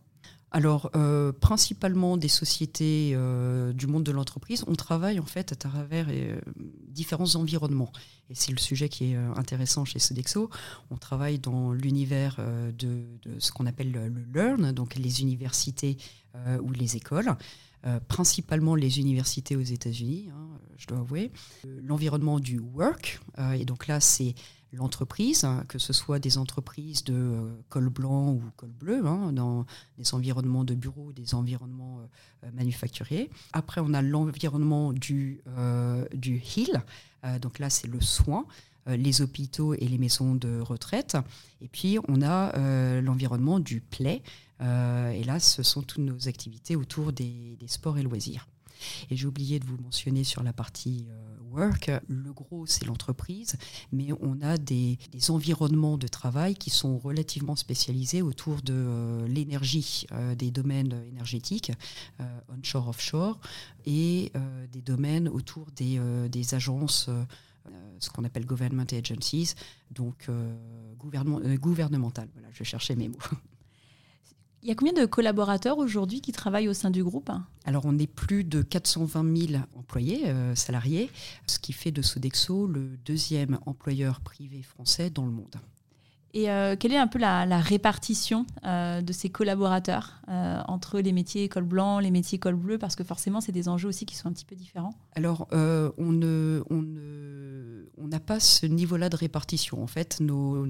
Alors, 0.55 0.89
euh, 0.95 1.33
principalement 1.33 2.17
des 2.17 2.29
sociétés 2.29 3.11
euh, 3.17 3.73
du 3.73 3.89
monde 3.89 4.05
de 4.05 4.13
l'entreprise. 4.13 4.63
On 4.69 4.77
travaille 4.77 5.19
en 5.19 5.27
fait 5.27 5.51
à 5.51 5.57
travers 5.57 6.07
euh, 6.09 6.41
différents 6.87 7.35
environnements. 7.35 7.91
Et 8.31 8.37
c'est 8.37 8.53
le 8.53 8.59
sujet 8.59 8.89
qui 8.89 9.11
est 9.11 9.17
intéressant 9.17 9.85
chez 9.85 9.99
Sodexo. 9.99 10.51
On 10.93 10.97
travaille 10.97 11.41
dans 11.41 11.73
l'univers 11.73 12.39
de, 12.79 13.03
ce 13.41 13.51
qu'on 13.51 13.67
appelle 13.67 13.91
le, 13.91 14.09
learn, 14.33 14.71
donc 14.71 14.95
les 14.95 15.23
universités 15.23 15.99
ou 16.63 16.71
les 16.71 16.97
écoles. 16.97 17.37
Principalement 18.09 18.75
les 18.75 18.99
universités 18.99 19.57
aux 19.57 19.63
États-Unis. 19.63 20.31
Hein, 20.33 20.49
je 20.77 20.87
dois 20.87 20.99
avouer. 20.99 21.31
L'environnement 21.83 22.41
du 22.41 22.59
work, 22.59 23.21
et 23.57 23.65
donc 23.65 23.87
là, 23.87 24.01
c'est 24.01 24.35
l'entreprise, 24.75 25.45
hein, 25.45 25.65
que 25.69 25.79
ce 25.79 25.93
soit 25.93 26.19
des 26.19 26.39
entreprises 26.39 27.05
de 27.05 27.15
euh, 27.15 27.63
col 27.69 27.89
blanc 27.89 28.33
ou 28.33 28.43
col 28.57 28.71
bleu, 28.71 29.07
hein, 29.07 29.33
dans 29.33 29.67
des 29.99 30.15
environnements 30.15 30.65
de 30.65 30.75
bureaux, 30.75 31.13
des 31.13 31.35
environnements 31.35 32.01
euh, 32.45 32.51
manufacturiers. 32.53 33.31
Après, 33.53 33.81
on 33.81 33.95
a 33.95 34.03
l'environnement 34.03 34.93
du, 34.93 35.41
euh, 35.57 36.05
du 36.15 36.43
hill, 36.57 36.83
donc 37.41 37.59
là 37.59 37.71
c'est 37.71 37.87
le 37.87 38.03
soin, 38.03 38.45
les 38.87 39.23
hôpitaux 39.23 39.73
et 39.73 39.89
les 39.89 39.97
maisons 39.97 40.35
de 40.35 40.61
retraite. 40.61 41.17
Et 41.63 41.69
puis 41.69 41.97
on 42.07 42.21
a 42.21 43.01
l'environnement 43.01 43.61
du 43.61 43.81
play, 43.81 44.23
et 44.65 45.25
là 45.25 45.41
ce 45.41 45.63
sont 45.63 45.83
toutes 45.83 46.05
nos 46.05 46.29
activités 46.29 46.77
autour 46.77 47.13
des, 47.13 47.57
sports 47.67 47.99
et 47.99 48.03
loisirs. 48.03 48.49
Et 49.11 49.17
j'ai 49.17 49.27
oublié 49.27 49.61
de 49.61 49.65
vous 49.65 49.79
mentionner 49.79 50.25
sur 50.25 50.43
la 50.43 50.53
partie 50.53 51.07
work, 51.55 51.91
le 52.09 52.33
gros 52.33 52.67
c'est 52.67 52.85
l'entreprise, 52.85 53.57
mais 53.93 54.09
on 54.21 54.41
a 54.43 54.59
des, 54.59 54.99
environnements 55.29 55.97
de 55.97 56.09
travail 56.09 56.55
qui 56.55 56.71
sont 56.71 56.99
relativement 56.99 57.57
spécialisés 57.57 58.23
autour 58.23 58.61
de 58.63 58.75
euh, 58.75 59.27
l'énergie, 59.29 60.07
euh, 60.13 60.35
des 60.35 60.51
domaines 60.51 61.03
énergétiques, 61.09 61.73
euh, 62.21 62.41
onshore, 62.49 62.89
offshore, 62.89 63.39
et 63.87 64.33
des 64.73 64.83
domaines 64.83 65.29
autour 65.29 65.71
des, 65.73 66.55
agences 66.55 67.11
ce 67.99 68.11
qu'on 68.11 68.25
appelle 68.25 68.45
government 68.45 68.87
agencies, 68.93 69.55
donc 69.91 70.29
gouvernementales. 70.99 72.29
Voilà, 72.33 72.49
je 72.53 72.65
cherchais 72.65 72.97
mes 72.97 73.09
mots. 73.09 73.19
Il 74.65 74.69
y 74.69 74.71
a 74.71 74.75
combien 74.75 74.95
de 74.95 75.05
collaborateurs 75.05 75.77
aujourd'hui 75.77 76.23
qui 76.23 76.33
travaillent 76.33 76.71
au 76.71 76.73
sein 76.73 76.91
du 76.91 77.05
groupe? 77.05 77.31
Alors, 77.67 77.83
on 77.85 77.99
est 77.99 78.07
plus 78.07 78.45
de 78.45 78.63
420 78.63 79.49
000 79.49 79.63
employés, 79.77 80.23
euh, 80.29 80.55
salariés, 80.55 81.11
ce 81.47 81.59
qui 81.59 81.75
fait 81.75 81.91
de 81.91 82.01
Sodexo 82.01 82.67
le 82.67 82.97
deuxième 83.05 83.59
employeur 83.67 84.23
privé 84.23 84.63
français 84.63 85.11
dans 85.11 85.27
le 85.27 85.33
monde. 85.33 85.57
Et 86.33 86.51
euh, 86.51 86.77
quelle 86.81 86.93
est 86.93 86.99
un 86.99 87.07
peu 87.07 87.19
la, 87.19 87.45
répartition 87.61 88.47
euh, 88.65 89.03
de 89.03 89.13
ces 89.13 89.29
collaborateurs 89.29 90.23
entre 90.27 90.99
les 90.99 91.13
métiers 91.13 91.49
col 91.51 91.65
blanc, 91.65 91.99
les 91.99 92.11
métiers 92.11 92.39
col 92.39 92.57
bleu 92.57 92.79
Parce 92.79 92.97
que 92.97 93.05
forcément, 93.05 93.43
c'est 93.43 93.53
des 93.53 93.69
enjeux 93.69 93.89
aussi 93.89 94.07
qui 94.07 94.17
sont 94.17 94.29
un 94.29 94.33
petit 94.33 94.47
peu 94.47 94.57
différents. 94.57 94.95
Alors, 95.15 95.47
on 95.53 96.11
ne, 96.11 96.63
on 96.71 96.81
ne, 96.81 97.85
on 97.99 98.09
n'a 98.09 98.19
pas 98.19 98.41
ce 98.41 98.65
niveau-là 98.65 99.11
de 99.11 99.17
répartition. 99.17 99.83
En 99.83 99.87
fait, 99.87 100.21
nos, 100.21 100.67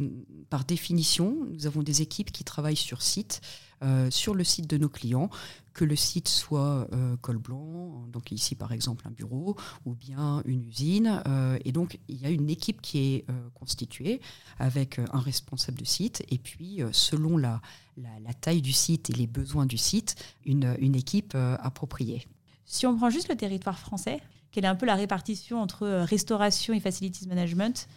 par 0.50 0.64
définition, 0.64 1.46
nous 1.48 1.66
avons 1.66 1.84
des 1.84 2.02
équipes 2.02 2.32
qui 2.32 2.42
travaillent 2.42 2.74
sur 2.74 3.00
site 3.00 3.40
euh, 3.84 4.10
sur 4.10 4.34
le 4.34 4.44
site 4.44 4.68
de 4.68 4.78
nos 4.78 4.88
clients, 4.88 5.30
que 5.72 5.84
le 5.84 5.96
site 5.96 6.28
soit 6.28 6.88
euh, 6.92 7.16
col 7.20 7.38
blanc, 7.38 8.06
donc 8.12 8.32
ici 8.32 8.54
par 8.54 8.72
exemple 8.72 9.06
un 9.06 9.10
bureau, 9.10 9.56
ou 9.84 9.94
bien 9.94 10.42
une 10.46 10.64
usine. 10.64 11.22
Euh, 11.26 11.58
et 11.64 11.72
donc 11.72 11.98
il 12.08 12.20
y 12.20 12.26
a 12.26 12.30
une 12.30 12.48
équipe 12.48 12.80
qui 12.80 12.98
est 12.98 13.26
constituée 13.54 14.20
avec 14.58 14.98
un 14.98 15.18
responsable 15.18 15.78
de 15.78 15.84
site, 15.84 16.24
et 16.30 16.38
puis 16.38 16.80
selon 16.92 17.36
la, 17.36 17.60
la, 17.96 18.34
taille 18.34 18.62
du 18.62 18.72
site 18.72 19.10
et 19.10 19.12
les 19.12 19.26
besoins 19.26 19.66
du 19.66 19.78
site, 19.78 20.16
une, 20.44 20.76
une 20.78 20.94
équipe 20.94 21.34
appropriée. 21.34 22.26
Si 22.64 22.86
on 22.86 22.96
prend 22.96 23.10
juste 23.10 23.28
le 23.28 23.36
territoire 23.36 23.78
français, 23.78 24.20
quelle 24.50 24.64
est 24.64 24.68
un 24.68 24.76
peu 24.76 24.86
la 24.86 24.94
répartition 24.94 25.60
entre 25.60 25.86
restauration 26.04 26.74
et 26.74 26.80
facilities 26.80 27.26
management? 27.26 27.88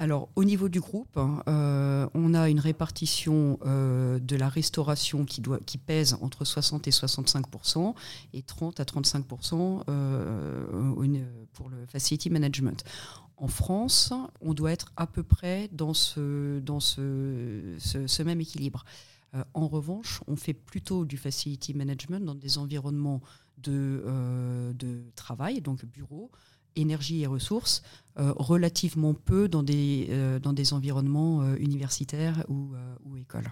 Alors, 0.00 0.28
au 0.36 0.44
niveau 0.44 0.68
du 0.68 0.80
groupe, 0.80 1.16
hein, 1.16 1.42
euh, 1.48 2.08
on 2.14 2.32
a 2.32 2.48
une 2.48 2.60
répartition 2.60 3.58
euh, 3.66 4.20
de 4.20 4.36
la 4.36 4.48
restauration 4.48 5.24
qui, 5.24 5.42
pèse 5.78 6.16
entre 6.20 6.44
60 6.44 6.86
et 6.86 6.92
65% 6.92 7.94
et 8.32 8.42
30 8.42 8.78
à 8.78 8.84
35% 8.84 9.82
euh, 9.88 10.94
pour 11.52 11.68
le 11.68 11.84
facility 11.86 12.30
management. 12.30 12.84
En 13.36 13.48
France, 13.48 14.12
on 14.40 14.54
doit 14.54 14.70
être 14.70 14.92
à 14.96 15.08
peu 15.08 15.24
près 15.24 15.68
dans 15.72 15.94
ce, 15.94 16.62
même 18.22 18.40
équilibre. 18.40 18.84
en 19.54 19.66
revanche, 19.66 20.20
on 20.28 20.36
fait 20.36 20.54
plutôt 20.54 21.04
du 21.06 21.16
facility 21.16 21.74
management 21.74 22.24
dans 22.24 22.36
des 22.36 22.58
environnements 22.58 23.20
de, 23.58 24.04
de 24.74 25.02
travail, 25.16 25.60
donc 25.60 25.84
bureaux, 25.84 26.30
énergie 26.76 27.22
et 27.22 27.26
ressources, 27.26 27.82
euh, 28.18 28.32
relativement 28.36 29.14
peu 29.14 29.48
dans 29.48 29.62
des, 29.62 30.08
euh, 30.10 30.40
dans 30.40 30.52
des 30.52 30.72
environnements 30.72 31.42
euh, 31.42 31.54
universitaires 31.60 32.44
ou, 32.48 32.72
écoles. 33.16 33.48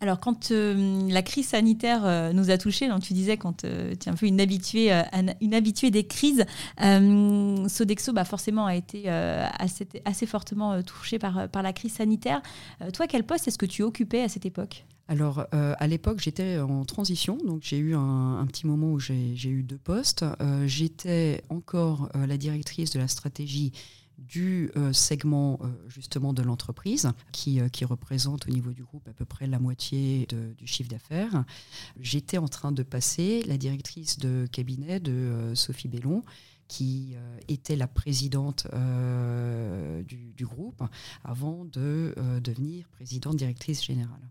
Alors, 0.00 0.18
quand 0.18 0.50
la 0.50 1.20
crise 1.20 1.48
sanitaire 1.48 2.32
nous 2.32 2.48
a 2.48 2.56
touchés, 2.56 2.88
donc 2.88 3.02
tu 3.02 3.12
disais 3.12 3.36
quand 3.36 3.58
tu 3.58 3.66
es 3.66 4.08
un 4.08 4.14
peu 4.14 4.24
une 4.24 4.40
habituée, 4.40 4.90
une 5.42 5.52
habituée 5.52 5.90
des 5.90 6.06
crises, 6.06 6.46
Sodexo 7.68 8.14
bah, 8.14 8.24
forcément 8.24 8.64
a 8.64 8.74
été 8.74 9.10
assez, 9.10 9.86
assez, 10.06 10.24
fortement 10.24 10.82
touché 10.82 11.18
par, 11.18 11.50
par 11.50 11.62
la 11.62 11.74
crise 11.74 11.92
sanitaire. 11.92 12.40
toi, 12.94 13.06
quel 13.06 13.24
poste 13.24 13.46
est-ce 13.46 13.58
que 13.58 13.66
tu 13.66 13.82
occupais 13.82 14.22
à 14.22 14.30
cette 14.30 14.46
époque? 14.46 14.86
Alors, 15.10 15.44
euh, 15.54 15.74
à 15.80 15.88
l'époque, 15.88 16.20
j'étais 16.20 16.60
en 16.60 16.84
transition, 16.84 17.36
donc 17.44 17.62
j'ai 17.64 17.78
eu 17.78 17.96
un, 17.96 18.46
petit 18.46 18.64
moment 18.64 18.92
où 18.92 19.00
j'ai 19.00 19.34
eu 19.48 19.64
deux 19.64 19.76
postes. 19.76 20.24
Euh, 20.40 20.68
j'étais 20.68 21.42
encore 21.48 22.08
euh, 22.14 22.28
la 22.28 22.36
directrice 22.36 22.92
de 22.92 23.00
la 23.00 23.08
stratégie 23.08 23.72
du 24.18 24.70
segment 24.92 25.58
justement 25.88 26.34
de 26.34 26.42
l'entreprise, 26.42 27.10
qui, 27.32 27.60
représente 27.82 28.46
au 28.46 28.50
niveau 28.50 28.70
du 28.70 28.84
groupe 28.84 29.08
à 29.08 29.12
peu 29.14 29.24
près 29.24 29.46
la 29.46 29.58
moitié 29.58 30.28
du 30.58 30.66
chiffre 30.66 30.90
d'affaires. 30.90 31.44
J'étais 31.98 32.36
en 32.36 32.46
train 32.46 32.70
de 32.70 32.82
passer 32.82 33.42
la 33.44 33.56
directrice 33.56 34.18
de 34.18 34.46
cabinet 34.52 35.00
de 35.00 35.52
Sophie 35.54 35.88
Bellon, 35.88 36.22
qui 36.68 37.14
était 37.48 37.76
la 37.76 37.88
présidente 37.88 38.66
du, 40.06 40.32
du, 40.34 40.44
groupe, 40.44 40.82
avant 41.24 41.64
de 41.64 42.14
devenir 42.44 42.86
présidente 42.90 43.36
directrice 43.36 43.82
générale. 43.82 44.30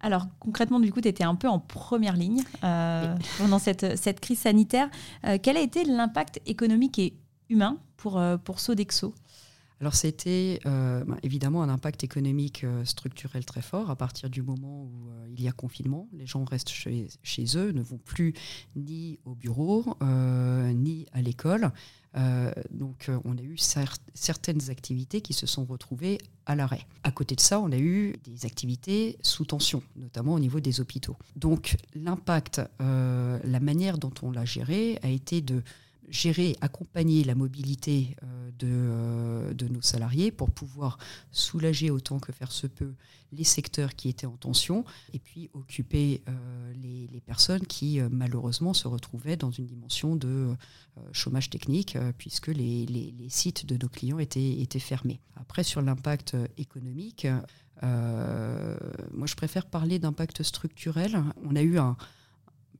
Alors 0.00 0.26
concrètement, 0.38 0.80
du 0.80 0.92
coup, 0.92 1.00
tu 1.00 1.08
étais 1.08 1.24
un 1.24 1.34
peu 1.34 1.48
en 1.48 1.58
première 1.58 2.16
ligne 2.16 2.42
euh, 2.64 3.14
pendant 3.38 3.58
cette, 3.58 3.96
cette, 3.96 4.20
crise 4.20 4.40
sanitaire. 4.40 4.88
Euh, 5.26 5.38
quel 5.42 5.56
a 5.56 5.60
été 5.60 5.84
l'impact 5.84 6.40
économique 6.46 6.98
et 6.98 7.14
humain 7.48 7.78
pour, 7.96 8.18
euh, 8.18 8.36
pour 8.36 8.60
Sodexo? 8.60 9.14
Alors 9.80 9.94
c'était 9.94 10.60
bah, 10.66 11.16
évidemment 11.22 11.62
un 11.62 11.70
impact 11.70 12.04
économique 12.04 12.66
structurel 12.84 13.46
très 13.46 13.62
fort 13.62 13.88
à 13.88 13.96
partir 13.96 14.28
du 14.28 14.42
moment 14.42 14.82
où 14.82 15.10
il 15.34 15.42
y 15.42 15.48
a 15.48 15.52
confinement. 15.52 16.06
Les 16.12 16.26
gens 16.26 16.44
restent 16.44 16.68
chez, 16.68 17.08
chez, 17.22 17.46
eux, 17.56 17.72
ne 17.72 17.80
vont 17.80 17.96
plus 17.96 18.34
ni 18.76 19.18
au 19.24 19.34
bureau, 19.34 19.96
ni 20.02 21.06
à 21.14 21.22
l'école. 21.22 21.72
Euh, 22.16 22.50
donc 22.70 23.08
euh, 23.08 23.18
on 23.24 23.38
a 23.38 23.42
eu 23.42 23.56
certaines 23.56 24.70
activités 24.70 25.20
qui 25.20 25.32
se 25.32 25.46
sont 25.46 25.64
retrouvées 25.64 26.18
à 26.46 26.56
l'arrêt. 26.56 26.86
À 27.04 27.12
côté 27.12 27.36
de 27.36 27.40
ça, 27.40 27.60
on 27.60 27.70
a 27.70 27.78
eu 27.78 28.16
des 28.24 28.46
activités 28.46 29.16
sous 29.22 29.44
tension, 29.44 29.82
notamment 29.96 30.34
au 30.34 30.40
niveau 30.40 30.60
des 30.60 30.80
hôpitaux. 30.80 31.16
Donc 31.36 31.76
l'impact, 31.94 32.60
euh, 32.80 33.38
la 33.44 33.60
manière 33.60 33.98
dont 33.98 34.12
on 34.22 34.32
l'a 34.32 34.44
géré 34.44 34.98
a 35.02 35.08
été 35.08 35.40
de 35.40 35.62
gérer, 36.08 36.56
accompagner 36.60 37.24
la 37.24 37.34
mobilité 37.34 38.16
euh, 38.22 38.50
de, 38.58 38.68
euh, 38.68 39.54
de, 39.54 39.68
nos 39.68 39.80
salariés 39.80 40.30
pour 40.30 40.50
pouvoir 40.50 40.98
soulager 41.30 41.90
autant 41.90 42.18
que 42.18 42.32
faire 42.32 42.52
se 42.52 42.66
peut 42.66 42.94
les 43.32 43.44
secteurs 43.44 43.94
qui 43.94 44.08
étaient 44.08 44.26
en 44.26 44.36
tension 44.36 44.84
et 45.12 45.20
puis 45.20 45.50
occuper 45.52 46.22
euh, 46.28 46.72
les, 46.74 47.06
les, 47.06 47.20
personnes 47.20 47.64
qui 47.64 48.00
malheureusement 48.10 48.74
se 48.74 48.88
retrouvaient 48.88 49.36
dans 49.36 49.52
une 49.52 49.66
dimension 49.66 50.16
de 50.16 50.56
chômage 51.12 51.48
technique 51.48 51.96
puisque 52.18 52.48
les, 52.48 52.86
les, 52.86 53.28
sites 53.28 53.66
de 53.66 53.76
nos 53.76 53.88
clients 53.88 54.18
étaient, 54.18 54.60
étaient 54.60 54.80
fermés. 54.80 55.20
Après, 55.36 55.62
sur 55.62 55.80
l'impact 55.80 56.36
économique, 56.58 57.28
moi 57.82 59.26
je 59.26 59.34
préfère 59.36 59.66
parler 59.66 60.00
d'impact 60.00 60.42
structurel. 60.42 61.22
On 61.44 61.54
a 61.54 61.62
eu 61.62 61.78
un, 61.78 61.96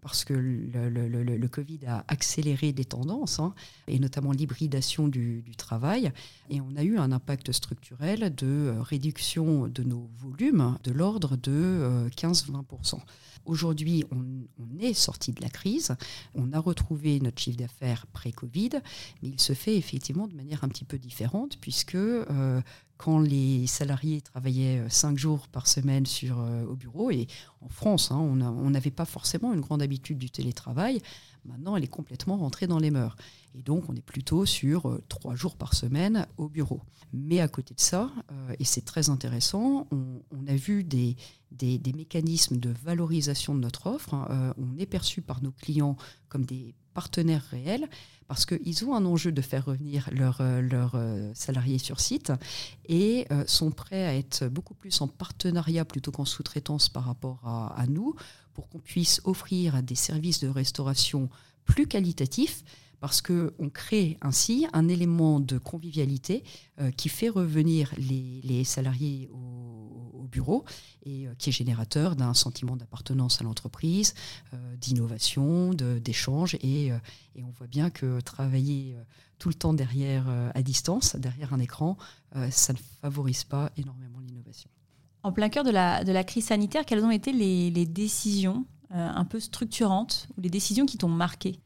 parce 0.00 0.24
que 0.24 0.34
le, 0.34 1.48
Covid 1.48 1.80
a 1.86 2.04
accéléré 2.08 2.72
des 2.72 2.84
tendances, 2.84 3.40
hein, 3.40 3.54
et 3.88 3.98
notamment 3.98 4.32
l'hybridation 4.32 5.08
du, 5.08 5.42
travail. 5.56 6.12
Et 6.48 6.60
on 6.60 6.74
a 6.76 6.82
eu 6.82 6.96
un 6.96 7.12
impact 7.12 7.52
structurel 7.52 8.34
de 8.34 8.46
euh, 8.46 8.82
réduction 8.82 9.68
de 9.68 9.82
nos 9.82 10.08
volumes 10.16 10.78
de 10.84 10.92
l'ordre 10.92 11.36
de 11.36 12.08
15-20%. 12.16 12.94
Euh, 12.94 12.98
Aujourd'hui, 13.46 14.04
on, 14.10 14.78
est 14.78 14.94
sorti 14.94 15.32
de 15.32 15.40
la 15.40 15.48
crise, 15.48 15.94
on 16.34 16.52
a 16.52 16.58
retrouvé 16.58 17.20
notre 17.20 17.40
chiffre 17.40 17.58
d'affaires 17.58 18.06
pré-Covid, 18.06 18.70
mais 19.22 19.30
il 19.30 19.40
se 19.40 19.52
fait 19.52 19.76
effectivement 19.76 20.26
de 20.26 20.34
manière 20.34 20.64
un 20.64 20.68
petit 20.68 20.84
peu 20.84 20.98
différente, 20.98 21.58
puisque 21.60 21.94
euh, 21.96 22.60
quand 23.00 23.18
les 23.18 23.66
salariés 23.66 24.20
travaillaient 24.20 24.80
euh, 24.80 24.88
cinq 24.90 25.16
jours 25.16 25.48
par 25.48 25.66
semaine 25.66 26.04
sur, 26.04 26.38
euh, 26.38 26.64
au 26.66 26.74
bureau, 26.74 27.10
et 27.10 27.28
en 27.62 27.68
France, 27.70 28.10
hein, 28.10 28.18
on 28.18 28.68
n'avait 28.68 28.90
pas 28.90 29.06
forcément 29.06 29.54
une 29.54 29.60
grande 29.60 29.80
habitude 29.80 30.18
du 30.18 30.30
télétravail, 30.30 31.00
Maintenant, 31.46 31.74
elle 31.74 31.84
est 31.84 31.88
complètement 31.88 32.36
rentrée 32.36 32.66
dans 32.66 32.78
les 32.78 32.90
mœurs. 32.90 33.16
Et 33.54 33.62
donc, 33.62 33.88
on 33.88 33.96
est 33.96 34.02
plutôt 34.02 34.44
sur 34.44 34.90
euh, 34.90 35.02
trois 35.08 35.34
jours 35.34 35.56
par 35.56 35.72
semaine 35.72 36.26
au 36.36 36.50
bureau. 36.50 36.82
Mais 37.14 37.40
à 37.40 37.48
côté 37.48 37.72
de 37.72 37.80
ça, 37.80 38.10
et 38.58 38.64
c'est 38.64 38.84
très 38.84 39.08
intéressant, 39.08 39.88
on, 39.90 40.46
a 40.46 40.54
vu 40.54 40.84
des, 40.84 41.16
des, 41.50 41.92
mécanismes 41.94 42.58
de 42.58 42.68
valorisation 42.84 43.54
de 43.54 43.60
notre 43.60 43.86
offre. 43.86 44.12
Hein. 44.12 44.54
On 44.58 44.78
est 44.78 44.84
perçu 44.84 45.22
par 45.22 45.42
nos 45.42 45.50
clients 45.50 45.96
comme 46.28 46.44
des 46.44 46.74
partenaires 46.94 47.44
réels 47.50 47.88
parce 48.28 48.46
qu'ils 48.46 48.84
ont 48.84 48.94
un 48.94 49.04
enjeu 49.06 49.32
de 49.32 49.40
faire 49.40 49.64
revenir 49.64 50.08
leurs 50.12 50.40
leur, 50.62 50.96
salariés 51.34 51.78
sur 51.78 51.98
site 51.98 52.32
et 52.88 53.26
sont 53.46 53.72
prêts 53.72 54.06
à 54.06 54.14
être 54.14 54.46
beaucoup 54.46 54.74
plus 54.74 55.00
en 55.00 55.08
partenariat 55.08 55.84
plutôt 55.84 56.12
qu'en 56.12 56.24
sous-traitance 56.24 56.88
par 56.88 57.06
rapport 57.06 57.40
à 57.44 57.84
nous 57.88 58.14
pour 58.54 58.68
qu'on 58.68 58.78
puisse 58.78 59.20
offrir 59.24 59.82
des 59.82 59.96
services 59.96 60.38
de 60.38 60.48
restauration 60.48 61.28
plus 61.64 61.88
qualitatifs 61.88 62.62
parce 63.00 63.22
qu'on 63.22 63.70
crée 63.72 64.18
ainsi 64.20 64.66
un 64.72 64.86
élément 64.88 65.40
de 65.40 65.58
convivialité 65.58 66.44
euh, 66.80 66.90
qui 66.90 67.08
fait 67.08 67.30
revenir 67.30 67.92
les, 67.96 68.64
salariés 68.64 69.28
au, 69.32 70.28
bureau 70.30 70.64
et 71.04 71.26
euh, 71.26 71.34
qui 71.38 71.48
est 71.48 71.52
générateur 71.52 72.14
d'un 72.14 72.34
sentiment 72.34 72.76
d'appartenance 72.76 73.40
à 73.40 73.44
l'entreprise, 73.44 74.14
euh, 74.54 74.76
d'innovation, 74.76 75.74
d'échange. 75.74 76.56
Et, 76.62 76.92
on 77.42 77.50
voit 77.52 77.66
bien 77.66 77.88
que 77.88 78.20
travailler 78.20 78.94
tout 79.38 79.48
le 79.48 79.54
temps 79.54 79.72
derrière, 79.72 80.26
à 80.54 80.62
distance, 80.62 81.16
derrière 81.16 81.54
un 81.54 81.58
écran, 81.58 81.96
ça 82.50 82.74
ne 82.74 82.78
favorise 83.00 83.44
pas 83.44 83.72
énormément 83.78 84.18
l'innovation. 84.20 84.68
En 85.22 85.32
plein 85.32 85.48
cœur 85.48 85.64
de 85.64 85.70
la, 85.70 86.04
de 86.04 86.12
la 86.12 86.22
crise 86.22 86.46
sanitaire, 86.46 86.84
quelles 86.84 87.02
ont 87.02 87.10
été 87.10 87.32
les, 87.32 87.70
les 87.70 87.86
décisions 87.86 88.66
un 88.90 89.24
peu 89.24 89.40
structurantes 89.40 90.28
ou 90.36 90.42
les 90.42 90.50
décisions 90.50 90.84
qui 90.84 90.98
t'ont 90.98 91.08
marqué? 91.08 91.60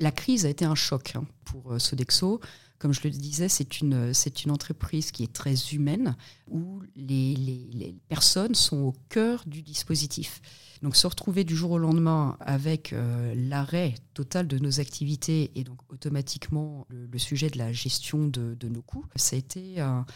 La 0.00 0.10
crise 0.10 0.46
a 0.46 0.48
été 0.48 0.64
un 0.64 0.74
choc 0.74 1.12
hein, 1.14 1.24
pour 1.44 1.72
euh, 1.72 1.78
Sodexo. 1.78 2.40
Comme 2.78 2.94
je 2.94 3.02
le 3.04 3.10
disais, 3.10 3.50
c'est 3.50 3.82
une, 3.82 4.14
c'est 4.14 4.44
une 4.44 4.50
entreprise 4.50 5.10
qui 5.10 5.22
est 5.22 5.32
très 5.32 5.54
humaine, 5.72 6.16
où 6.48 6.80
les, 6.96 7.94
personnes 8.08 8.54
sont 8.54 8.78
au 8.78 8.94
cœur 9.10 9.44
du 9.46 9.60
dispositif. 9.60 10.40
Donc 10.80 10.96
se 10.96 11.06
retrouver 11.06 11.44
du 11.44 11.54
jour 11.54 11.72
au 11.72 11.78
lendemain 11.78 12.38
avec 12.40 12.94
euh, 12.94 13.34
l'arrêt 13.36 13.96
total 14.14 14.48
de 14.48 14.58
nos 14.58 14.80
activités 14.80 15.50
et 15.56 15.62
donc 15.62 15.78
automatiquement 15.90 16.86
le, 16.88 17.18
sujet 17.18 17.50
de 17.50 17.58
la 17.58 17.70
gestion 17.70 18.26
de, 18.26 18.56
nos 18.66 18.80
coûts, 18.80 19.04
ça 19.14 19.36
a 19.36 19.38
été 19.38 19.78
un, 19.78 20.06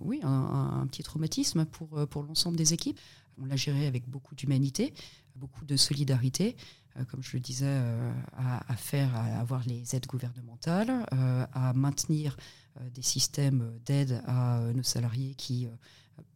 oui, 0.00 0.18
un, 0.24 0.86
petit 0.90 1.04
traumatisme 1.04 1.66
pour, 1.66 1.98
euh, 1.98 2.06
pour 2.06 2.24
l'ensemble 2.24 2.56
des 2.56 2.74
équipes. 2.74 2.98
On 3.40 3.46
l'a 3.46 3.56
géré 3.56 3.86
avec 3.86 4.08
beaucoup 4.08 4.34
d'humanité, 4.34 4.92
beaucoup 5.36 5.64
de 5.64 5.76
solidarité. 5.76 6.56
Euh, 6.98 7.04
comme 7.04 7.22
je 7.22 7.32
le 7.34 7.40
disais, 7.40 7.66
euh, 7.66 8.12
à, 8.36 8.76
faire, 8.76 9.14
à 9.16 9.40
avoir 9.40 9.62
les 9.66 9.94
aides 9.94 10.06
gouvernementales, 10.06 11.06
euh, 11.12 11.46
à 11.52 11.72
maintenir 11.72 12.36
des 12.92 13.02
systèmes 13.02 13.78
d'aide 13.86 14.20
à 14.26 14.60
nos 14.74 14.82
salariés 14.82 15.36
qui 15.36 15.68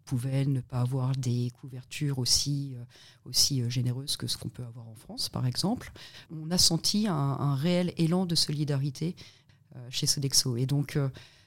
pouvaient 0.04 0.44
ne 0.44 0.60
pas 0.60 0.82
avoir 0.82 1.10
des 1.16 1.50
couvertures 1.60 2.20
aussi, 2.20 2.76
aussi 3.24 3.68
généreuses 3.68 4.16
que 4.16 4.28
ce 4.28 4.38
qu'on 4.38 4.48
peut 4.48 4.62
avoir 4.62 4.86
en 4.86 4.94
France, 4.94 5.28
par 5.28 5.46
exemple. 5.46 5.90
On 6.30 6.48
a 6.52 6.58
senti 6.58 7.08
un, 7.08 7.56
réel 7.56 7.92
élan 7.96 8.24
de 8.24 8.36
solidarité 8.36 9.16
chez 9.90 10.06
Sodexo. 10.06 10.56
Et 10.56 10.66
donc, 10.66 10.96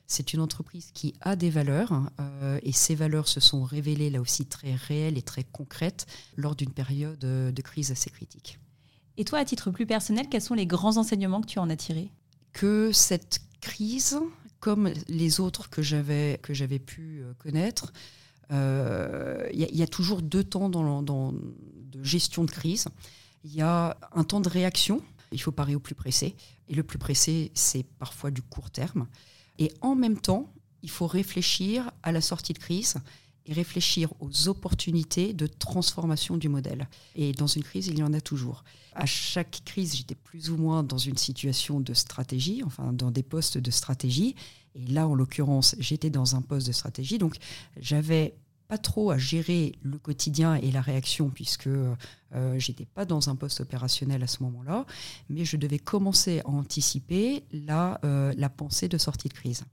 c'est 0.08 0.34
une 0.34 0.41
entreprise 0.41 0.91
qui 0.94 1.13
a 1.22 1.38
des 1.38 1.50
valeurs 1.50 2.12
et 2.62 2.74
ces 2.74 2.96
valeurs 2.96 3.30
se 3.30 3.39
sont 3.39 3.63
révélées 3.63 4.10
là 4.10 4.20
aussi 4.20 4.46
très 4.46 4.75
réelles 4.75 5.18
et 5.18 5.22
très 5.22 5.46
concrètes 5.46 6.06
lors 6.36 6.58
d'une 6.58 6.74
période 6.74 7.18
de 7.18 7.62
crise 7.62 7.91
assez 7.91 8.10
critique. 8.10 8.60
Et 9.18 9.25
toi, 9.25 9.39
à 9.39 9.46
titre 9.46 9.72
plus 9.72 9.86
personnel, 9.86 10.27
quels 10.30 10.41
sont 10.41 10.53
les 10.53 10.65
grands 10.65 10.98
enseignements 10.98 11.41
que 11.41 11.48
tu 11.48 11.60
en 11.60 11.70
as 11.70 11.75
tirés? 11.75 12.10
Que 12.53 12.91
cette 12.91 13.41
crise, 13.60 14.20
comme 14.60 14.91
les 15.08 15.39
autres 15.39 15.70
que 15.70 15.82
j'avais 15.82 16.39
que 16.41 16.53
j'avais 16.53 16.80
pu 16.80 17.22
euh, 17.22 17.34
connaître, 17.38 17.94
il 18.51 18.58
euh, 18.58 19.48
y, 19.53 19.82
a 19.82 19.88
toujours 19.88 20.22
deux 20.22 20.44
temps 20.44 20.68
dans, 20.68 21.01
dans, 21.01 21.32
de 21.32 22.03
gestion 22.03 22.44
de 22.44 22.51
crise. 22.51 22.89
Il 23.46 23.53
y 23.53 23.62
a 23.62 23.98
un 24.13 24.25
temps 24.25 24.41
de 24.41 24.50
réaction. 24.50 25.01
Il 25.32 25.41
faut 25.41 25.53
parer 25.53 25.74
au 25.74 25.80
plus 25.80 25.96
pressé. 25.96 26.36
Et 26.68 26.75
le 26.75 26.84
plus 26.84 26.98
pressé, 26.98 27.51
c'est 27.53 27.84
parfois 27.84 28.30
du 28.30 28.41
court 28.41 28.70
terme. 28.70 29.08
Et 29.58 29.72
en 29.80 29.96
même 29.96 30.20
temps, 30.20 30.51
il 30.84 30.89
faut 30.89 31.08
réfléchir 31.08 31.91
à 32.03 32.12
la 32.12 32.20
sortie 32.20 32.51
de 32.51 32.60
crise 32.60 32.96
et 33.45 33.53
réfléchir 33.53 34.13
aux 34.19 34.48
opportunités 34.48 35.33
de 35.33 35.48
transformation 35.48 36.38
du 36.38 36.50
modèle. 36.50 36.88
Et 37.15 37.31
dans 37.33 37.48
une 37.48 37.63
crise, 37.63 37.88
il 37.88 38.00
y 38.00 38.03
en 38.03 38.13
a 38.13 38.21
toujours. 38.21 38.63
À 38.93 39.05
chaque 39.05 39.62
crise, 39.65 39.95
j'étais 39.95 40.15
plus 40.15 40.50
ou 40.50 40.57
moins 40.57 40.83
dans 40.83 40.98
une 40.98 41.17
situation 41.17 41.79
de 41.79 41.93
stratégie, 41.93 42.62
enfin 42.65 42.93
dans 42.93 43.12
des 43.12 43.24
postes 43.24 43.57
de 43.57 43.71
stratégie. 43.71 44.36
Et 44.75 44.86
là, 44.86 45.07
en 45.07 45.15
l'occurrence, 45.15 45.75
j'étais 45.80 46.10
dans 46.10 46.36
un 46.36 46.41
poste 46.41 46.67
de 46.67 46.71
stratégie. 46.71 47.17
Donc, 47.17 47.36
j'avais 47.80 48.36
pas 48.71 48.77
trop 48.77 49.12
à 49.12 49.17
gérer 49.17 49.73
le 49.82 49.97
quotidien 49.97 50.56
et 50.56 50.71
la 50.71 50.80
réaction 50.80 51.30
puisque 51.30 51.67
euh, 51.67 51.95
j'étais 52.58 52.86
pas 52.86 53.04
dans 53.04 53.30
un 53.30 53.36
poste 53.36 53.60
opérationnel 53.60 54.23
à 54.23 54.27
ce 54.27 54.41
moment-là, 54.43 54.86
mais 55.30 55.43
je 55.43 55.58
devais 55.58 55.77
commencer 55.77 56.39
à 56.45 56.47
anticiper 56.47 57.43
la, 57.51 57.99
euh, 58.06 58.34
la 58.38 58.49
pensée 58.49 58.88
de 58.88 58.97
sortie 58.97 59.27
de 59.27 59.34
crise. 59.34 59.65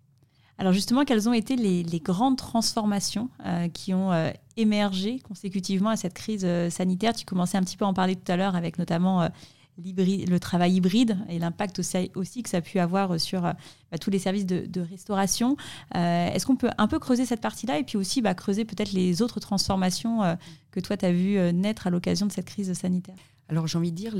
Alors 0.59 0.73
justement, 0.73 1.05
quelles 1.05 1.29
ont 1.29 1.33
été 1.33 1.55
les, 1.55 2.01
grandes 2.01 2.37
transformations 2.37 3.31
euh, 3.47 3.68
qui 3.68 3.94
ont 3.94 4.12
euh, 4.12 4.31
émergé 4.57 5.21
consécutivement 5.21 5.90
à 5.90 5.97
cette 5.97 6.14
crise 6.14 6.42
euh, 6.44 6.68
sanitaire? 6.68 7.14
Tu 7.14 7.25
commençais 7.25 7.57
un 7.57 7.62
petit 7.62 7.77
peu 7.77 7.85
à 7.85 7.88
en 7.88 7.94
parler 7.94 8.16
tout 8.16 8.31
à 8.31 8.37
l'heure 8.37 8.57
avec 8.57 8.77
notamment 8.79 9.29
le 9.79 10.38
travail 10.38 10.75
hybride 10.75 11.16
et 11.29 11.38
l'impact 11.38 11.79
aussi, 12.16 12.42
que 12.42 12.51
ça 12.51 12.57
a 12.57 12.61
pu 12.61 12.81
avoir 12.81 13.21
sur 13.21 13.42
bah, 13.42 13.99
tous 14.01 14.11
les 14.11 14.18
services 14.18 14.47
de, 14.47 14.81
restauration. 14.81 15.57
Est-ce 15.94 16.44
qu'on 16.44 16.57
peut 16.57 16.71
un 16.77 16.88
peu 16.88 16.99
creuser 16.99 17.25
cette 17.25 17.40
partie-là 17.40 17.79
et 17.79 17.85
puis 17.85 17.97
aussi 17.97 18.21
bah, 18.21 18.35
creuser 18.35 18.64
peut-être 18.64 18.90
les 18.90 19.23
autres 19.23 19.38
transformations 19.38 20.37
que 20.73 20.81
toi, 20.81 20.97
tu 20.97 21.07
as 21.07 21.12
vues 21.12 21.53
naître 21.53 21.87
à 21.87 21.90
l'occasion 21.90 22.27
de 22.27 22.33
cette 22.33 22.47
crise 22.47 22.73
sanitaire? 22.73 23.14
Alors 23.49 23.68
j'ai 23.68 23.79
envie 23.79 23.92
de 23.92 23.97
dire, 23.97 24.14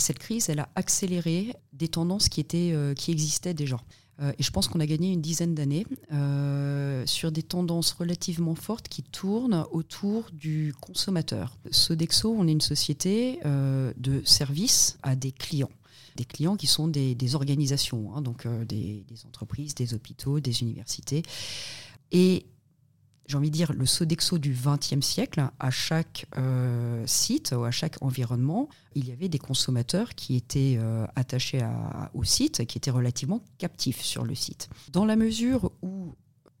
cette 0.00 0.18
crise, 0.18 0.48
elle 0.48 0.58
a 0.58 0.68
accéléré 0.74 1.54
des 1.72 1.86
tendances 1.86 2.28
qui, 2.28 2.40
étaient, 2.40 2.74
qui 2.96 3.12
existaient 3.12 3.54
déjà. 3.54 3.76
Euh, 4.20 4.32
et 4.38 4.42
je 4.42 4.50
pense 4.50 4.68
qu'on 4.68 4.80
a 4.80 4.86
gagné 4.86 5.12
une 5.12 5.20
dizaine 5.20 5.54
d'années 5.54 5.86
euh, 6.12 7.04
sur 7.06 7.32
des 7.32 7.42
tendances 7.42 7.92
relativement 7.92 8.54
fortes 8.54 8.88
qui 8.88 9.02
tournent 9.02 9.64
autour 9.70 10.26
du 10.32 10.74
consommateur. 10.80 11.56
Sodexo, 11.70 12.34
on 12.36 12.46
est 12.46 12.52
une 12.52 12.60
société 12.60 13.40
euh, 13.44 13.92
de 13.96 14.22
service 14.24 14.98
à 15.02 15.16
des 15.16 15.32
clients 15.32 15.70
des 16.16 16.24
clients 16.24 16.56
qui 16.56 16.66
sont 16.66 16.88
des, 16.88 17.34
organisations, 17.34 18.14
hein, 18.14 18.20
donc 18.20 18.46
des, 18.46 19.04
des, 19.08 19.26
entreprises, 19.26 19.74
des 19.76 19.94
hôpitaux, 19.94 20.40
des 20.40 20.60
universités. 20.60 21.22
Et 22.10 22.44
j'ai 23.30 23.36
envie 23.36 23.50
de 23.50 23.54
dire, 23.54 23.72
le 23.72 23.86
Sodexo 23.86 24.38
du 24.38 24.52
XXe 24.52 25.06
siècle, 25.06 25.48
à 25.60 25.70
chaque 25.70 26.26
euh, 26.36 27.06
site 27.06 27.54
ou 27.56 27.62
à 27.62 27.70
chaque 27.70 28.02
environnement, 28.02 28.68
il 28.96 29.08
y 29.08 29.12
avait 29.12 29.28
des 29.28 29.38
consommateurs 29.38 30.16
qui 30.16 30.34
étaient 30.34 30.76
euh, 30.78 31.06
attachés 31.14 31.64
au 32.12 32.24
site, 32.24 32.66
qui 32.66 32.76
étaient 32.76 32.90
relativement 32.90 33.40
captifs 33.58 34.02
sur 34.02 34.24
le 34.24 34.34
site. 34.34 34.68
Dans 34.92 35.04
la 35.04 35.14
mesure 35.14 35.70
où 35.80 36.12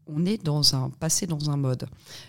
on 0.06 0.24
est 0.24 0.42
dans 0.42 0.76
un 0.76 0.90
passé 0.90 1.26
dans 1.26 1.50
un 1.50 1.56
mode 1.56 1.88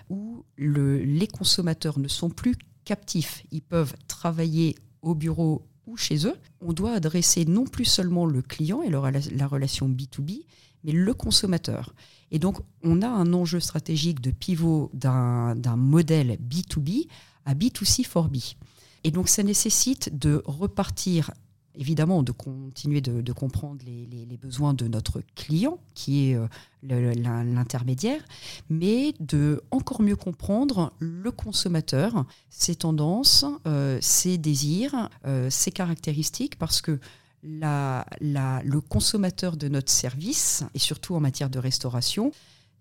où 0.10 0.44
les 0.58 1.28
consommateurs 1.28 2.00
ne 2.00 2.08
sont 2.08 2.30
plus 2.30 2.56
captifs, 2.84 3.44
ils 3.52 3.62
peuvent 3.62 3.94
travailler 4.08 4.76
au 5.04 5.14
bureau 5.14 5.68
ou 5.86 5.98
chez 5.98 6.26
eux, 6.26 6.36
on 6.62 6.74
doit 6.74 6.94
adresser 6.94 7.46
non 7.46 7.66
plus 7.66 7.86
seulement 7.86 8.26
le 8.26 8.42
client 8.42 8.82
et 8.82 8.90
la 8.90 9.48
relation 9.48 9.88
B2B, 9.88 10.46
mais 10.84 10.94
le 10.94 11.14
consommateur. 11.14 11.94
Et 12.32 12.40
donc, 12.40 12.58
on 12.84 13.02
a 13.02 13.08
un 13.08 13.34
enjeu 13.34 13.60
stratégique 13.60 14.22
de 14.22 14.32
pivot 14.32 14.90
d'un 14.94 15.76
modèle 15.76 16.38
B2B 16.50 17.08
à 17.46 17.54
B2C 17.54 18.06
for 18.06 18.30
B. 18.30 18.38
Et 19.04 19.12
donc, 19.12 19.28
ça 19.28 19.44
nécessite 19.44 20.18
de 20.18 20.42
repartir, 20.46 21.32
évidemment, 21.76 22.24
de 22.24 22.32
continuer 22.32 23.02
de, 23.02 23.34
comprendre 23.34 23.82
les, 23.86 24.38
besoins 24.38 24.74
de 24.74 24.88
notre 24.88 25.22
client, 25.36 25.80
qui 25.94 26.30
est 26.30 26.36
euh, 26.36 26.48
l'intermédiaire, 26.84 28.24
mais 28.70 29.14
de 29.20 29.62
encore 29.72 30.02
mieux 30.02 30.16
comprendre 30.16 30.94
le 31.00 31.32
consommateur, 31.32 32.26
ses 32.50 32.76
tendances, 32.76 33.46
euh, 33.68 33.98
ses 34.02 34.38
désirs, 34.38 35.10
euh, 35.26 35.50
ses 35.50 35.72
caractéristiques, 35.72 36.58
parce 36.58 36.82
que 36.82 37.00
le 37.44 38.80
consommateur 38.80 39.58
de 39.58 39.68
notre 39.68 39.92
service, 39.92 40.64
et 40.74 40.80
surtout 40.80 41.16
en 41.16 41.20
matière 41.20 41.50
de 41.50 41.60
restauration, 41.60 42.32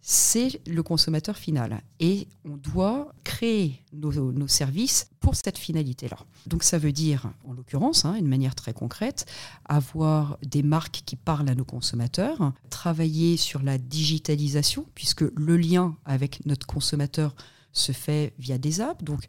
c'est 0.02 0.60
le 0.66 0.82
consommateur 0.82 1.36
final. 1.36 1.82
Et 1.98 2.26
on 2.44 2.56
doit 2.56 3.12
créer 3.22 3.84
nos, 3.92 4.48
services 4.48 5.10
pour 5.20 5.34
cette 5.34 5.58
finalité-là. 5.58 6.16
Donc 6.46 6.62
ça 6.62 6.78
veut 6.78 6.92
dire, 6.92 7.30
en 7.46 7.52
l'occurrence, 7.52 8.04
hein, 8.04 8.14
une 8.14 8.28
manière 8.28 8.54
très 8.54 8.72
concrète, 8.72 9.26
avoir 9.66 10.38
des 10.42 10.62
marques 10.62 11.02
qui 11.04 11.16
parlent 11.16 11.48
à 11.48 11.54
nos 11.54 11.64
consommateurs, 11.64 12.52
travailler 12.70 13.36
sur 13.36 13.62
la 13.62 13.76
digitalisation, 13.76 14.86
puisque 14.94 15.22
le 15.36 15.56
lien 15.56 15.96
avec 16.06 16.44
notre 16.46 16.66
consommateur 16.66 17.34
se 17.72 17.92
fait 17.92 18.32
via 18.38 18.58
des 18.58 18.80
apps. 18.80 19.04
Donc, 19.04 19.26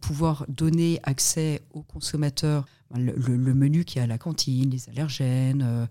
pouvoir 0.00 0.46
donner 0.48 1.00
accès 1.02 1.60
aux 1.72 1.82
consommateurs 1.82 2.64
le, 2.98 3.54
menu 3.54 3.84
qui 3.84 3.98
est 3.98 4.02
à 4.02 4.06
la 4.06 4.18
cantine, 4.18 4.70
les 4.70 4.88
allergènes, 4.88 5.62
euh, 5.62 5.86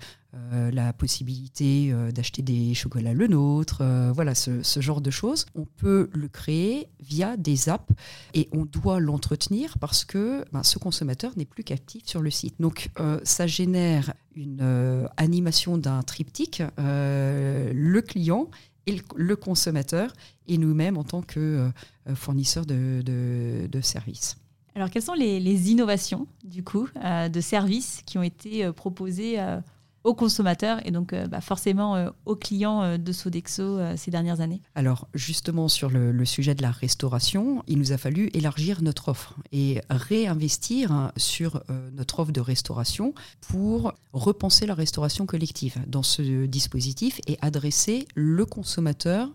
euh, 0.53 0.71
la 0.71 0.93
possibilité 0.93 1.89
euh, 1.91 2.11
d'acheter 2.11 2.41
des 2.41 2.73
chocolats 2.73 3.13
le 3.13 3.27
nôtre, 3.27 3.83
voilà 4.13 4.35
ce, 4.35 4.61
genre 4.79 5.01
de 5.01 5.11
choses. 5.11 5.45
On 5.55 5.65
peut 5.65 6.09
le 6.13 6.27
créer 6.27 6.87
via 6.99 7.37
des 7.37 7.69
apps 7.69 7.91
et 8.33 8.49
on 8.51 8.65
doit 8.65 8.99
l'entretenir 8.99 9.77
parce 9.79 10.05
que 10.05 10.45
ben, 10.51 10.63
ce 10.63 10.79
consommateur 10.79 11.31
n'est 11.37 11.45
plus 11.45 11.63
captif 11.63 12.05
sur 12.05 12.21
le 12.21 12.31
site. 12.31 12.55
Donc 12.59 12.89
ça 13.23 13.47
génère 13.47 14.13
une 14.35 15.07
animation 15.17 15.77
d'un 15.77 16.01
triptyque, 16.01 16.63
le 16.77 18.01
client 18.01 18.49
et 18.85 18.97
le, 19.15 19.35
consommateur 19.35 20.11
et 20.47 20.57
nous-mêmes 20.57 20.97
en 20.97 21.03
tant 21.03 21.21
que 21.21 21.69
fournisseurs 22.15 22.65
de 22.65 23.81
services. 23.81 24.37
Alors, 24.75 24.89
quelles 24.89 25.03
sont 25.03 25.13
les, 25.13 25.71
innovations, 25.71 26.27
du 26.43 26.63
coup, 26.63 26.87
euh, 27.03 27.29
de 27.29 27.41
services 27.41 28.01
qui 28.05 28.17
ont 28.17 28.23
été 28.23 28.65
euh, 28.65 28.71
proposés 28.71 29.39
euh, 29.39 29.59
aux 30.03 30.15
consommateurs 30.15 30.85
et 30.85 30.91
donc 30.91 31.15
bah, 31.15 31.39
forcément 31.39 32.09
aux 32.25 32.35
clients 32.35 32.97
de 32.97 33.11
Sodexo 33.13 33.79
ces 33.95 34.11
dernières 34.11 34.41
années? 34.41 34.59
Alors, 34.75 35.07
justement, 35.13 35.69
sur 35.69 35.89
le, 35.89 36.25
sujet 36.25 36.55
de 36.55 36.61
la 36.61 36.71
restauration, 36.71 37.63
il 37.67 37.77
nous 37.77 37.93
a 37.93 37.97
fallu 37.97 38.29
élargir 38.33 38.81
notre 38.81 39.07
offre 39.07 39.37
et 39.53 39.79
réinvestir 39.89 41.13
sur 41.15 41.63
notre 41.93 42.19
offre 42.19 42.33
de 42.33 42.41
restauration 42.41 43.13
pour 43.47 43.93
repenser 44.11 44.65
la 44.65 44.73
restauration 44.73 45.25
collective. 45.25 45.77
Dans 45.87 46.03
ce 46.03 46.47
dispositif 46.47 47.21
et 47.25 47.37
adresser 47.39 48.05
le 48.13 48.45
consommateur 48.45 49.29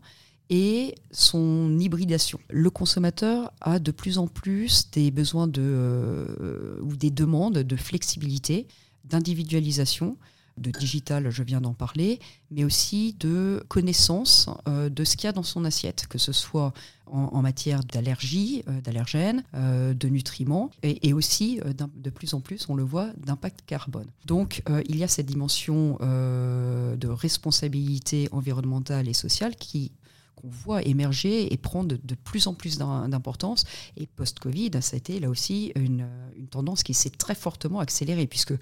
et 0.51 0.95
son 1.11 1.79
hybridation. 1.79 2.39
Le 2.49 2.71
consommateur 2.71 3.53
a 3.61 3.79
de 3.79 3.91
plus 3.91 4.19
en 4.19 4.27
plus 4.27 4.91
des 4.91 5.11
besoins 5.11 5.47
de, 5.47 5.63
euh, 5.63 6.81
ou 6.83 6.97
des 6.97 7.11
demandes 7.11 7.59
de 7.59 7.77
flexibilité, 7.77 8.67
d'individualisation, 9.05 10.17
de 10.57 10.73
digital, 10.73 11.31
je 11.31 11.45
viens 11.45 11.61
d'en 11.61 11.73
parler, 11.73 12.19
mais 12.51 12.65
aussi 12.65 13.15
de 13.21 13.63
connaissance 13.69 14.51
euh, 14.67 14.89
de 14.89 15.05
ce 15.05 15.17
qu'il 15.17 15.27
y 15.27 15.31
a 15.31 15.33
dans 15.33 15.45
son 15.45 15.65
assiette, 15.65 16.09
que 16.09 16.19
ce 16.19 16.33
soit 16.33 16.73
en, 17.07 17.41
matière 17.43 17.85
d'allergie, 17.85 18.65
euh, 18.67 18.81
d'allergènes, 18.81 19.45
de 19.55 20.09
nutriments, 20.09 20.71
et 20.83 21.13
aussi 21.13 21.61
de 21.65 22.11
plus 22.11 22.35
en 22.35 22.41
plus, 22.41 22.69
on 22.69 22.75
le 22.75 22.83
voit, 22.83 23.11
d'impact 23.25 23.61
carbone. 23.67 24.09
Donc 24.27 24.63
il 24.89 24.97
y 24.97 25.05
a 25.05 25.09
cette 25.09 25.27
dimension 25.27 25.97
de 26.01 27.09
responsabilité 27.09 28.29
environnementale 28.33 29.09
et 29.09 29.15
sociale 29.15 29.55
qui 29.55 29.93
qu'on 30.41 30.49
voit 30.49 30.83
émerger 30.83 31.53
et 31.53 31.57
prendre 31.57 31.97
de, 31.97 32.15
plus 32.15 32.47
en 32.47 32.55
plus 32.55 32.79
d'importance. 32.79 33.65
Et 33.97 34.07
post-Covid, 34.07 34.71
ça 34.81 34.95
a 34.95 34.99
été 34.99 35.21
là 35.21 35.29
aussi 35.29 35.73
une, 35.75 36.07
tendance 36.51 36.83
qui 36.83 36.95
s'est 36.95 37.11
très 37.11 37.35
fortement 37.35 37.81
accélérée, 37.81 38.27
puisque 38.27 38.55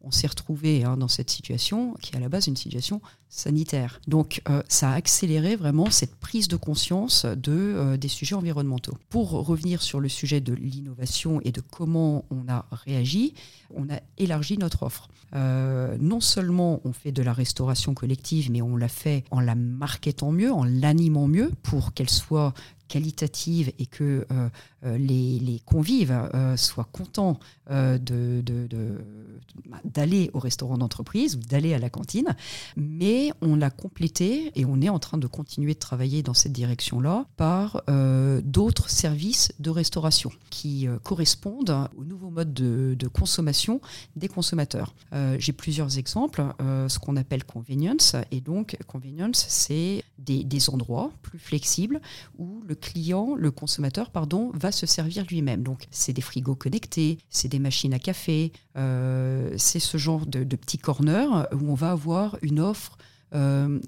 on 0.00 0.10
s'est 0.10 0.26
retrouvé 0.26 0.84
hein, 0.84 0.96
dans 0.96 1.08
cette 1.08 1.30
situation 1.30 1.94
qui 2.00 2.12
est 2.12 2.16
à 2.16 2.20
la 2.20 2.28
base 2.28 2.46
une 2.46 2.56
situation 2.56 3.00
sanitaire. 3.34 4.00
Donc 4.06 4.42
euh, 4.48 4.62
ça 4.68 4.90
a 4.90 4.94
accéléré 4.94 5.56
vraiment 5.56 5.90
cette 5.90 6.14
prise 6.14 6.46
de 6.46 6.56
conscience 6.56 7.24
de, 7.24 7.52
euh, 7.52 7.96
des 7.96 8.08
sujets 8.08 8.36
environnementaux. 8.36 8.96
Pour 9.10 9.30
revenir 9.30 9.82
sur 9.82 9.98
le 9.98 10.08
sujet 10.08 10.40
de 10.40 10.54
l'innovation 10.54 11.40
et 11.42 11.50
de 11.50 11.60
comment 11.60 12.24
on 12.30 12.48
a 12.48 12.66
réagi, 12.70 13.34
on 13.74 13.90
a 13.92 14.00
élargi 14.18 14.56
notre 14.56 14.84
offre. 14.84 15.08
Euh, 15.34 15.96
non 16.00 16.20
seulement 16.20 16.80
on 16.84 16.92
fait 16.92 17.10
de 17.10 17.22
la 17.22 17.32
restauration 17.32 17.92
collective, 17.92 18.52
mais 18.52 18.62
on 18.62 18.76
l'a 18.76 18.88
fait 18.88 19.24
en 19.32 19.40
la 19.40 19.56
marketant 19.56 20.30
mieux, 20.30 20.52
en 20.52 20.62
l'animant 20.62 21.26
mieux 21.26 21.50
pour 21.64 21.92
qu'elle 21.92 22.10
soit 22.10 22.54
qualitative 22.86 23.72
et 23.78 23.86
que 23.86 24.26
les, 24.84 25.62
convives 25.64 26.14
soient 26.56 26.86
contents 26.92 27.40
de, 27.70 28.44
d'aller 29.84 30.30
au 30.34 30.38
restaurant 30.38 30.78
d'entreprise 30.78 31.36
ou 31.36 31.40
d'aller 31.40 31.74
à 31.74 31.78
la 31.78 31.90
cantine. 31.90 32.36
Mais 32.76 33.23
on 33.40 33.56
l'a 33.56 33.70
complété 33.70 34.52
et 34.54 34.64
on 34.64 34.80
est 34.80 34.88
en 34.88 34.98
train 34.98 35.18
de 35.18 35.26
continuer 35.26 35.74
de 35.74 35.78
travailler 35.78 36.22
dans 36.22 36.34
cette 36.34 36.52
direction-là 36.52 37.26
par 37.36 37.82
d'autres 38.42 38.90
services 38.90 39.52
de 39.58 39.70
restauration 39.70 40.30
qui 40.50 40.86
correspondent 41.02 41.88
au 41.96 42.04
nouveau 42.04 42.30
mode 42.30 42.52
de, 42.54 43.08
consommation 43.08 43.80
des 44.16 44.28
consommateurs. 44.28 44.94
J'ai 45.38 45.52
plusieurs 45.52 45.98
exemples, 45.98 46.44
ce 46.60 46.98
qu'on 46.98 47.16
appelle 47.16 47.44
convenience. 47.44 48.16
Et 48.30 48.40
donc, 48.40 48.76
convenience, 48.86 49.44
c'est 49.48 50.04
des, 50.18 50.70
endroits 50.70 51.12
plus 51.22 51.38
flexibles 51.38 52.00
où 52.38 52.62
le 52.66 52.74
client, 52.74 53.34
le 53.36 53.50
consommateur, 53.50 54.10
pardon, 54.10 54.50
va 54.54 54.72
se 54.72 54.86
servir 54.86 55.24
lui-même. 55.28 55.62
Donc, 55.62 55.86
c'est 55.90 56.12
des 56.12 56.22
frigos 56.22 56.54
connectés, 56.54 57.18
c'est 57.28 57.48
des 57.48 57.58
machines 57.58 57.92
à 57.92 57.98
café, 57.98 58.52
euh, 58.76 59.52
c'est 59.56 59.80
ce 59.80 59.98
genre 59.98 60.26
de, 60.26 60.44
de 60.44 60.56
petits 60.56 60.78
corners 60.78 61.46
où 61.52 61.70
on 61.70 61.74
va 61.74 61.90
avoir 61.90 62.36
une 62.42 62.60
offre 62.60 62.96
euh, 62.96 63.04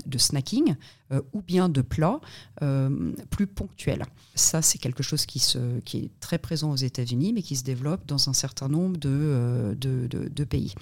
de 0.04 0.18
snacking 0.18 0.76
euh, 1.12 1.20
ou 1.32 1.40
bien 1.40 1.68
de 1.68 1.82
plats 1.82 2.20
euh, 2.62 3.12
plus 3.30 3.46
ponctuels. 3.46 4.04
Ça, 4.34 4.60
c'est 4.60 4.78
quelque 4.78 5.04
chose 5.04 5.24
qui, 5.24 5.38
est 5.38 6.10
très 6.20 6.38
présent 6.38 6.72
aux 6.72 6.76
États-Unis, 6.76 7.32
mais 7.32 7.42
qui 7.42 7.54
se 7.54 7.62
développe 7.62 8.06
dans 8.06 8.28
un 8.28 8.32
certain 8.32 8.68
nombre 8.68 8.96
de, 8.96 9.76
de, 9.78 10.44
pays. 10.44 10.74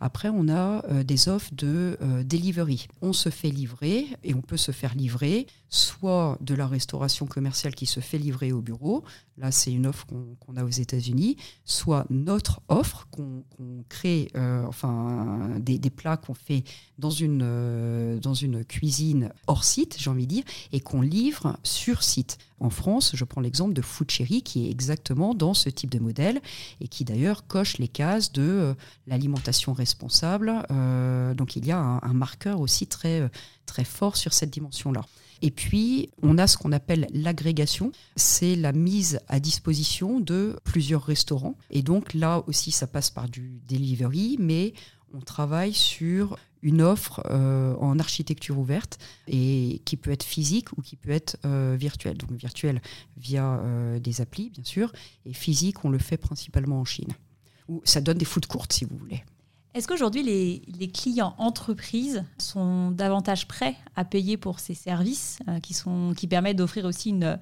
Après, 0.00 0.28
on 0.28 0.48
a 0.48 0.82
des 1.04 1.28
offres 1.28 1.50
de 1.54 1.96
delivery. 2.24 2.88
On 3.02 3.12
se 3.12 3.28
fait 3.28 3.50
livrer 3.50 4.06
et 4.24 4.34
on 4.34 4.40
peut 4.40 4.56
se 4.56 4.72
faire 4.72 4.94
livrer 4.94 5.46
soit 5.68 6.38
de 6.40 6.54
la 6.54 6.66
restauration 6.66 7.26
commerciale 7.26 7.74
qui 7.74 7.86
se 7.86 8.00
fait 8.00 8.18
livrer 8.18 8.52
au 8.52 8.60
bureau, 8.60 9.04
là 9.36 9.50
c'est 9.50 9.72
une 9.72 9.86
offre 9.86 10.06
qu'on 10.06 10.56
a 10.56 10.64
aux 10.64 10.68
États-Unis, 10.68 11.36
soit 11.64 12.06
notre 12.08 12.60
offre 12.68 13.08
qu'on 13.10 13.42
crée, 13.88 14.28
enfin 14.34 15.58
des, 15.58 15.78
des 15.78 15.90
plats 15.90 16.16
qu'on 16.16 16.34
fait 16.34 16.62
dans 16.98 17.10
une, 17.10 18.18
dans 18.20 18.34
une 18.34 18.64
cuisine 18.64 19.32
hors 19.46 19.64
site, 19.66 19.96
j'ai 19.98 20.10
envie 20.10 20.26
de 20.26 20.34
dire, 20.34 20.44
et 20.72 20.80
qu'on 20.80 21.00
livre 21.00 21.58
sur 21.62 22.02
site. 22.02 22.38
En 22.58 22.70
France, 22.70 23.12
je 23.14 23.24
prends 23.24 23.40
l'exemple 23.40 23.74
de 23.74 23.82
Food 23.82 24.10
Cherry, 24.10 24.42
qui 24.42 24.66
est 24.66 24.70
exactement 24.70 25.34
dans 25.34 25.52
ce 25.52 25.68
type 25.68 25.90
de 25.90 25.98
modèle, 25.98 26.40
et 26.80 26.88
qui 26.88 27.04
d'ailleurs 27.04 27.46
coche 27.46 27.78
les 27.78 27.88
cases 27.88 28.32
de 28.32 28.42
euh, 28.42 28.74
l'alimentation 29.06 29.72
responsable. 29.74 30.52
Euh, 30.70 31.34
donc 31.34 31.56
il 31.56 31.66
y 31.66 31.72
a 31.72 31.78
un, 31.78 32.14
marqueur 32.14 32.60
aussi 32.60 32.86
très, 32.86 33.20
euh, 33.20 33.28
très 33.66 33.84
fort 33.84 34.16
sur 34.16 34.32
cette 34.32 34.50
dimension-là. 34.50 35.02
Et 35.42 35.50
puis, 35.50 36.08
on 36.22 36.38
a 36.38 36.46
ce 36.46 36.56
qu'on 36.56 36.72
appelle 36.72 37.08
l'agrégation. 37.12 37.92
C'est 38.16 38.56
la 38.56 38.72
mise 38.72 39.20
à 39.28 39.38
disposition 39.38 40.20
de 40.20 40.58
plusieurs 40.64 41.02
restaurants. 41.02 41.56
Et 41.70 41.82
donc 41.82 42.14
là 42.14 42.42
aussi, 42.46 42.70
ça 42.70 42.86
passe 42.86 43.10
par 43.10 43.28
du 43.28 43.60
delivery, 43.68 44.36
mais 44.40 44.72
on 45.16 45.20
travaille 45.20 45.72
sur 45.72 46.36
une 46.62 46.82
offre 46.82 47.22
euh, 47.30 47.74
en 47.76 47.98
architecture 47.98 48.58
ouverte 48.58 48.98
et 49.28 49.80
qui 49.84 49.96
peut 49.96 50.10
être 50.10 50.24
physique 50.24 50.76
ou 50.76 50.82
qui 50.82 50.96
peut 50.96 51.10
être 51.10 51.36
euh, 51.44 51.76
virtuelle. 51.78 52.16
Donc 52.18 52.32
virtuelle 52.32 52.82
via 53.16 53.60
euh, 53.60 53.98
des 53.98 54.20
applis, 54.20 54.50
bien 54.50 54.64
sûr, 54.64 54.92
et 55.24 55.32
physique, 55.32 55.84
on 55.84 55.90
le 55.90 55.98
fait 55.98 56.16
principalement 56.16 56.80
en 56.80 56.84
Chine. 56.84 57.12
Où 57.68 57.80
ça 57.84 58.00
donne 58.00 58.18
des 58.18 58.24
foot 58.24 58.46
courtes, 58.46 58.72
si 58.72 58.84
vous 58.84 58.96
voulez. 58.96 59.24
Est-ce 59.74 59.86
qu'aujourd'hui, 59.86 60.22
les, 60.22 60.62
les, 60.78 60.88
clients 60.88 61.34
entreprises 61.36 62.24
sont 62.38 62.90
davantage 62.90 63.46
prêts 63.46 63.76
à 63.94 64.04
payer 64.04 64.38
pour 64.38 64.58
ces 64.58 64.72
services 64.72 65.40
qui, 65.62 65.74
sont, 65.74 66.14
qui 66.16 66.26
permettent 66.26 66.56
d'offrir 66.56 66.86
aussi 66.86 67.10
une, 67.10 67.38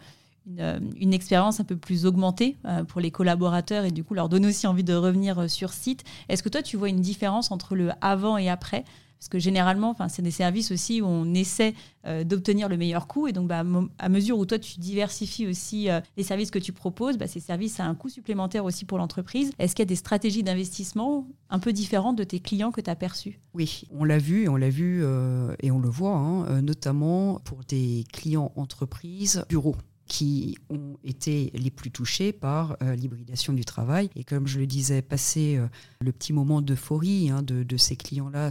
une, 0.46 1.14
expérience 1.14 1.61
un 1.61 1.64
peu 1.64 1.76
plus 1.76 2.07
augmentée 2.07 2.57
pour 2.88 3.00
les 3.00 3.11
collaborateurs 3.11 3.85
et 3.85 3.90
du 3.90 4.04
coup 4.04 4.14
leur 4.14 4.28
donner 4.28 4.48
aussi 4.48 4.66
envie 4.66 4.85
de 4.85 4.94
revenir 4.94 5.48
sur 5.48 5.72
site. 5.72 6.04
Est-ce 6.28 6.42
que 6.42 6.48
toi, 6.48 6.62
tu 6.62 6.76
vois 6.76 6.88
une 6.88 7.00
différence 7.00 7.50
entre 7.50 7.74
le 7.74 7.90
avant 8.00 8.37
et 8.37 8.48
après? 8.48 8.85
Parce 9.24 9.30
que 9.30 9.38
généralement, 9.38 9.96
c'est 10.11 10.20
des 10.20 10.30
services 10.30 10.70
aussi 10.70 11.00
où 11.00 11.07
on 11.07 11.33
essaie 11.33 11.72
euh, 12.07 12.24
d'obtenir 12.24 12.68
le 12.68 12.76
meilleur 12.76 13.07
coût. 13.07 13.26
Et 13.26 13.33
donc, 13.33 13.48
bah, 13.48 13.64
à 13.98 14.09
mesure 14.11 14.38
où 14.38 14.44
toi, 14.44 14.59
tu 14.59 14.78
diversifies 14.78 15.46
aussi 15.46 15.88
euh, 15.88 16.00
les 16.18 16.22
services 16.22 16.50
que 16.50 16.59
tu 16.59 16.74
proposes, 16.74 17.16
bah, 17.16 17.26
ces 17.26 17.40
services, 17.40 17.80
ont 17.80 17.85
un 17.85 17.94
coût 17.94 18.11
supplémentaire 18.11 18.66
aussi 18.66 18.85
pour 18.85 18.98
l'entreprise. 18.98 19.52
Est-ce 19.59 19.74
qu'il 19.74 19.83
y 19.83 19.87
a 19.87 19.87
des 19.87 19.96
stratégies 19.96 20.42
d'investissement 20.42 21.26
un 21.48 21.59
peu 21.59 21.72
différentes 21.72 22.16
de 22.16 22.24
tes 22.24 22.38
clients 22.38 22.70
que 22.70 22.83
tu 22.83 22.90
as 22.90 22.96
perçues? 22.96 23.40
Oui, 23.54 23.85
on 23.90 24.04
l'a 24.04 24.18
vu, 24.18 24.46
on 24.46 24.57
l'a 24.57 24.68
vu 24.68 25.00
euh, 25.02 25.54
et 25.61 25.70
on 25.70 25.78
le 25.78 25.88
voit, 25.88 26.16
hein, 26.16 26.61
notamment 26.61 27.40
pour 27.44 27.61
des 27.66 28.04
clients 28.12 28.52
entreprises 28.57 29.42
bureaux 29.48 29.76
qui 30.07 30.59
ont 30.69 30.99
été 31.03 31.51
les 31.55 31.71
plus 31.71 31.90
touchés 31.90 32.33
par 32.33 32.77
euh, 32.83 32.95
l'hybridation 32.95 33.53
du 33.53 33.64
travail. 33.64 34.11
Et 34.17 34.25
comme 34.25 34.47
je 34.47 34.59
le 34.59 34.67
disais, 34.67 35.03
passer 35.03 35.57
euh, 35.57 35.67
le 36.01 36.12
petit 36.12 36.33
moment 36.33 36.61
d'euphorie 36.61 37.31
hein, 37.31 37.43
de, 37.43 37.77
ces 37.77 37.97
clients-là 37.97 38.51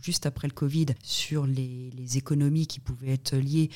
juste 0.00 0.26
après 0.26 0.46
le 0.46 0.52
Covid 0.52 0.86
sur 1.02 1.46
les, 1.46 1.90
économies 2.16 2.66
qui 2.66 2.80
pouvaient 2.80 3.12
être 3.12 3.36
liées 3.36 3.70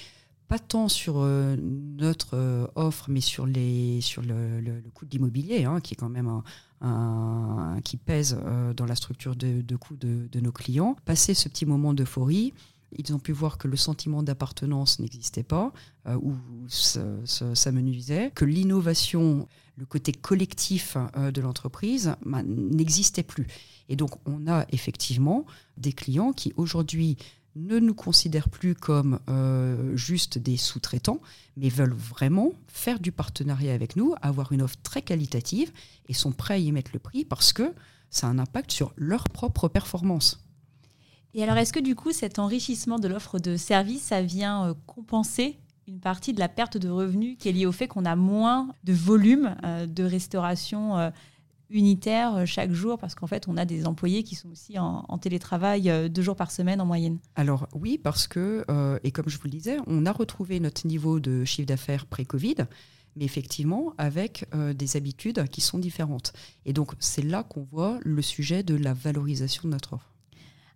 pas 0.48 0.58
tant 0.58 0.88
sur 0.88 1.18
euh, 1.18 1.56
notre 1.56 2.70
offre, 2.74 3.06
mais 3.08 3.20
sur, 3.20 3.46
les, 3.46 4.00
sur 4.00 4.22
le, 4.22 4.82
coût 4.92 5.06
de 5.06 5.10
l'immobilier, 5.10 5.64
hein, 5.64 5.80
qui 5.80 5.94
est 5.94 5.96
quand 5.96 6.10
même 6.10 6.42
un, 6.80 7.80
qui 7.82 7.96
pèse 7.96 8.38
dans 8.76 8.84
la 8.84 8.94
structure 8.94 9.36
de, 9.36 9.62
de 9.62 9.76
coût 9.76 9.96
de, 9.96 10.28
de, 10.30 10.40
nos 10.40 10.52
clients. 10.52 10.96
Passer 11.06 11.32
ce 11.32 11.48
petit 11.48 11.64
moment 11.64 11.94
d'euphorie, 11.94 12.52
Ils 12.92 13.12
ont 13.14 13.18
pu 13.18 13.32
voir 13.32 13.58
que 13.58 13.68
le 13.68 13.76
sentiment 13.76 14.22
d'appartenance 14.22 14.98
n'existait 15.00 15.42
pas, 15.42 15.72
euh, 16.06 16.16
ou 16.16 16.34
ça, 16.68 17.72
me 17.72 17.80
nuisait, 17.80 18.30
que 18.34 18.44
l'innovation, 18.44 19.48
le 19.76 19.86
côté 19.86 20.12
collectif 20.12 20.96
euh, 21.16 21.30
de 21.30 21.40
l'entreprise 21.40 22.14
bah, 22.24 22.42
n'existait 22.44 23.22
plus. 23.22 23.46
Et 23.88 23.96
donc, 23.96 24.10
on 24.26 24.46
a 24.46 24.66
effectivement 24.70 25.44
des 25.76 25.92
clients 25.92 26.32
qui 26.32 26.52
aujourd'hui 26.56 27.16
ne 27.56 27.78
nous 27.78 27.94
considèrent 27.94 28.48
plus 28.48 28.74
comme 28.74 29.20
euh, 29.28 29.96
juste 29.96 30.38
des 30.38 30.56
sous-traitants, 30.56 31.20
mais 31.56 31.68
veulent 31.68 31.94
vraiment 31.94 32.52
faire 32.66 32.98
du 32.98 33.12
partenariat 33.12 33.74
avec 33.74 33.96
nous, 33.96 34.14
avoir 34.22 34.52
une 34.52 34.62
offre 34.62 34.76
très 34.82 35.02
qualitative 35.02 35.72
et 36.08 36.14
sont 36.14 36.32
prêts 36.32 36.54
à 36.54 36.58
y 36.58 36.72
mettre 36.72 36.90
le 36.92 36.98
prix 36.98 37.24
parce 37.24 37.52
que 37.52 37.72
ça 38.10 38.26
a 38.26 38.30
un 38.30 38.38
impact 38.38 38.72
sur 38.72 38.92
leur 38.96 39.28
propre 39.28 39.68
performance. 39.68 40.43
Et 41.34 41.42
alors, 41.42 41.56
est-ce 41.56 41.72
que 41.72 41.80
du 41.80 41.96
coup, 41.96 42.12
cet 42.12 42.38
enrichissement 42.38 43.00
de 43.00 43.08
l'offre 43.08 43.40
de 43.40 43.56
services, 43.56 44.02
ça 44.02 44.22
vient 44.22 44.68
euh, 44.68 44.74
compenser 44.86 45.58
une 45.88 45.98
partie 45.98 46.32
de 46.32 46.38
la 46.38 46.48
perte 46.48 46.78
de 46.78 46.88
revenus 46.88 47.36
qui 47.38 47.48
est 47.48 47.52
liée 47.52 47.66
au 47.66 47.72
fait 47.72 47.88
qu'on 47.88 48.04
a 48.04 48.14
moins 48.14 48.72
de 48.84 48.92
volume 48.92 49.56
euh, 49.64 49.86
de 49.86 50.04
restauration 50.04 50.96
euh, 50.96 51.10
unitaire 51.70 52.46
chaque 52.46 52.72
jour? 52.72 52.98
Parce 52.98 53.16
qu'en 53.16 53.26
fait 53.26 53.48
on 53.48 53.56
a 53.56 53.64
des 53.64 53.86
employés 53.86 54.22
qui 54.22 54.36
sont 54.36 54.48
aussi 54.50 54.78
en, 54.78 55.18
télétravail 55.18 56.08
deux 56.08 56.22
jours 56.22 56.36
par 56.36 56.52
semaine 56.52 56.80
en 56.80 56.86
moyenne 56.86 57.18
Alors 57.34 57.66
oui 57.74 57.98
parce 57.98 58.28
que, 58.28 58.64
et 59.02 59.10
comme 59.10 59.28
je 59.28 59.38
vous 59.38 59.44
le 59.44 59.50
disais, 59.50 59.78
on 59.86 60.06
a 60.06 60.12
retrouvé 60.12 60.60
notre 60.60 60.86
niveau 60.86 61.20
de 61.20 61.44
chiffre 61.44 61.66
d'affaires 61.66 62.06
pré-Covid 62.06 62.66
mais 63.16 63.24
effectivement 63.24 63.94
avec 63.96 64.46
des 64.74 64.96
habitudes 64.96 65.48
qui 65.48 65.62
sont 65.62 65.78
différentes. 65.78 66.32
Et 66.66 66.74
donc 66.74 66.92
c'est 67.00 67.22
là 67.22 67.42
qu'on 67.42 67.64
voit 67.64 67.98
le 68.02 68.22
sujet 68.22 68.62
de 68.62 68.76
la 68.76 68.92
valorisation 68.92 69.62
de 69.64 69.72
notre 69.72 69.94
offre. 69.94 70.13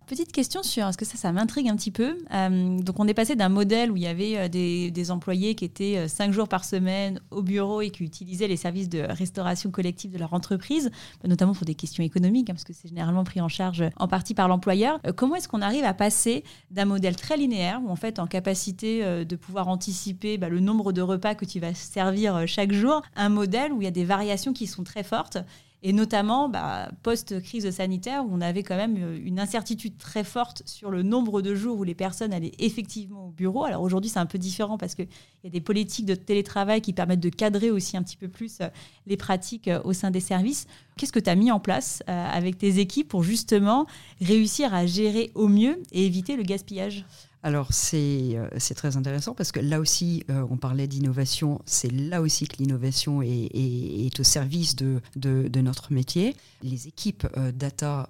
Petite 0.09 0.31
question 0.31 0.63
sur, 0.63 0.87
est-ce 0.87 0.97
que 0.97 1.05
ça, 1.05 1.17
ça 1.17 1.31
m'intrigue 1.31 1.69
un 1.69 1.75
petit 1.75 1.91
peu. 1.91 2.17
Euh, 2.33 2.79
donc, 2.79 2.99
on 2.99 3.07
est 3.07 3.13
passé 3.13 3.35
d'un 3.35 3.47
modèle 3.47 3.91
où 3.91 3.95
il 3.95 4.01
y 4.01 4.07
avait 4.07 4.37
euh, 4.39 4.47
des, 4.47 5.11
employés 5.11 5.53
qui 5.53 5.65
étaient 5.65 5.97
euh, 5.97 6.07
cinq 6.07 6.31
jours 6.31 6.47
par 6.47 6.65
semaine 6.65 7.21
au 7.29 7.43
bureau 7.43 7.81
et 7.81 7.91
qui 7.91 8.03
utilisaient 8.03 8.47
les 8.47 8.57
services 8.57 8.89
de 8.89 9.01
restauration 9.01 9.69
collective 9.69 10.11
de 10.11 10.17
leur 10.17 10.33
entreprise, 10.33 10.89
notamment 11.27 11.53
pour 11.53 11.65
des 11.65 11.75
questions 11.75 12.03
économiques, 12.03 12.49
hein, 12.49 12.53
parce 12.55 12.63
que 12.63 12.73
c'est 12.73 12.87
généralement 12.87 13.23
pris 13.23 13.39
en 13.39 13.49
charge 13.49 13.83
en 13.97 14.07
partie 14.07 14.33
par 14.33 14.47
l'employeur. 14.47 14.99
comment 15.15 15.35
est-ce 15.35 15.47
qu'on 15.47 15.61
arrive 15.61 15.85
à 15.85 15.93
passer 15.93 16.43
d'un 16.71 16.85
modèle 16.85 17.15
très 17.15 17.37
linéaire, 17.37 17.79
où 17.85 17.91
en 17.91 17.95
fait, 17.95 18.17
en 18.17 18.25
capacité 18.25 19.23
de 19.23 19.35
pouvoir 19.35 19.67
anticiper 19.67 20.39
bah, 20.39 20.49
le 20.49 20.59
nombre 20.59 20.91
de 20.91 21.03
repas 21.03 21.35
que 21.35 21.45
tu 21.45 21.59
vas 21.59 21.75
servir 21.75 22.47
chaque 22.47 22.71
jour, 22.71 23.03
à 23.15 23.25
un 23.25 23.29
modèle 23.29 23.71
où 23.73 23.83
il 23.83 23.85
y 23.85 23.87
a 23.87 23.91
des 23.91 24.05
variations 24.05 24.53
qui 24.53 24.65
sont 24.65 24.83
très 24.83 25.03
fortes 25.03 25.37
et 25.81 25.93
notamment 25.93 26.49
bah, 26.49 26.91
post-crise 27.03 27.69
sanitaire, 27.69 28.25
où 28.25 28.29
on 28.31 28.41
avait 28.41 28.63
quand 28.63 28.75
même 28.75 28.97
euh, 28.97 29.19
une 29.23 29.39
incertitude 29.39 29.97
très 29.97 30.23
forte 30.23 30.61
sur 30.65 30.89
le 30.89 31.03
nombre 31.03 31.41
de 31.41 31.55
jours 31.55 31.79
où 31.79 31.83
les 31.83 31.95
personnes 31.95 32.33
allaient 32.33 32.51
effectivement 32.59 33.27
au 33.27 33.31
bureau. 33.31 33.63
Alors 33.63 33.81
aujourd'hui, 33.81 34.09
c'est 34.09 34.19
un 34.19 34.25
peu 34.25 34.37
différent 34.37 34.77
parce 34.77 34.95
qu'il 34.95 35.07
y 35.43 35.47
a 35.47 35.49
des 35.49 35.61
politiques 35.61 36.05
de 36.05 36.15
télétravail 36.15 36.81
qui 36.81 36.91
permettent 36.91 37.21
de 37.21 37.29
cadrer 37.29 37.71
aussi 37.71 37.95
un 37.95 38.03
petit 38.03 38.17
peu 38.17 38.27
plus 38.27 38.59
euh, 38.59 38.67
les 39.07 39.15
pratiques 39.15 39.69
euh, 39.69 39.81
au 39.85 39.93
sein 39.93 40.11
des 40.11 40.19
services. 40.19 40.67
Qu'est-ce 40.97 41.13
que 41.13 41.19
tu 41.19 41.29
as 41.29 41.35
mis 41.35 41.49
en 41.49 41.61
place 41.61 42.03
avec 42.07 42.57
tes 42.57 42.79
équipes 42.79 43.07
pour 43.07 43.23
justement 43.23 43.85
réussir 44.19 44.73
à 44.73 44.85
gérer 44.85 45.31
au 45.33 45.47
mieux 45.47 45.81
et 45.93 46.05
éviter 46.05 46.35
le 46.35 46.43
gaspillage? 46.43 47.05
Alors 47.41 47.69
euh, 47.93 48.47
c'est 48.57 48.73
très 48.75 48.97
intéressant 48.97 49.33
parce 49.33 49.53
que 49.53 49.61
là 49.61 49.79
aussi, 49.79 50.25
euh, 50.29 50.45
on 50.49 50.57
parlait 50.57 50.87
d'innovation, 50.87 51.61
c'est 51.65 51.91
là 51.91 52.21
aussi 52.21 52.47
que 52.47 52.57
l'innovation 52.57 53.21
est, 53.21 54.19
au 54.19 54.23
service 54.23 54.75
de, 54.75 55.01
de, 55.15 55.61
notre 55.61 55.93
métier. 55.93 56.35
Les 56.63 56.87
équipes 56.87 57.27
euh, 57.37 57.51
data 57.51 58.09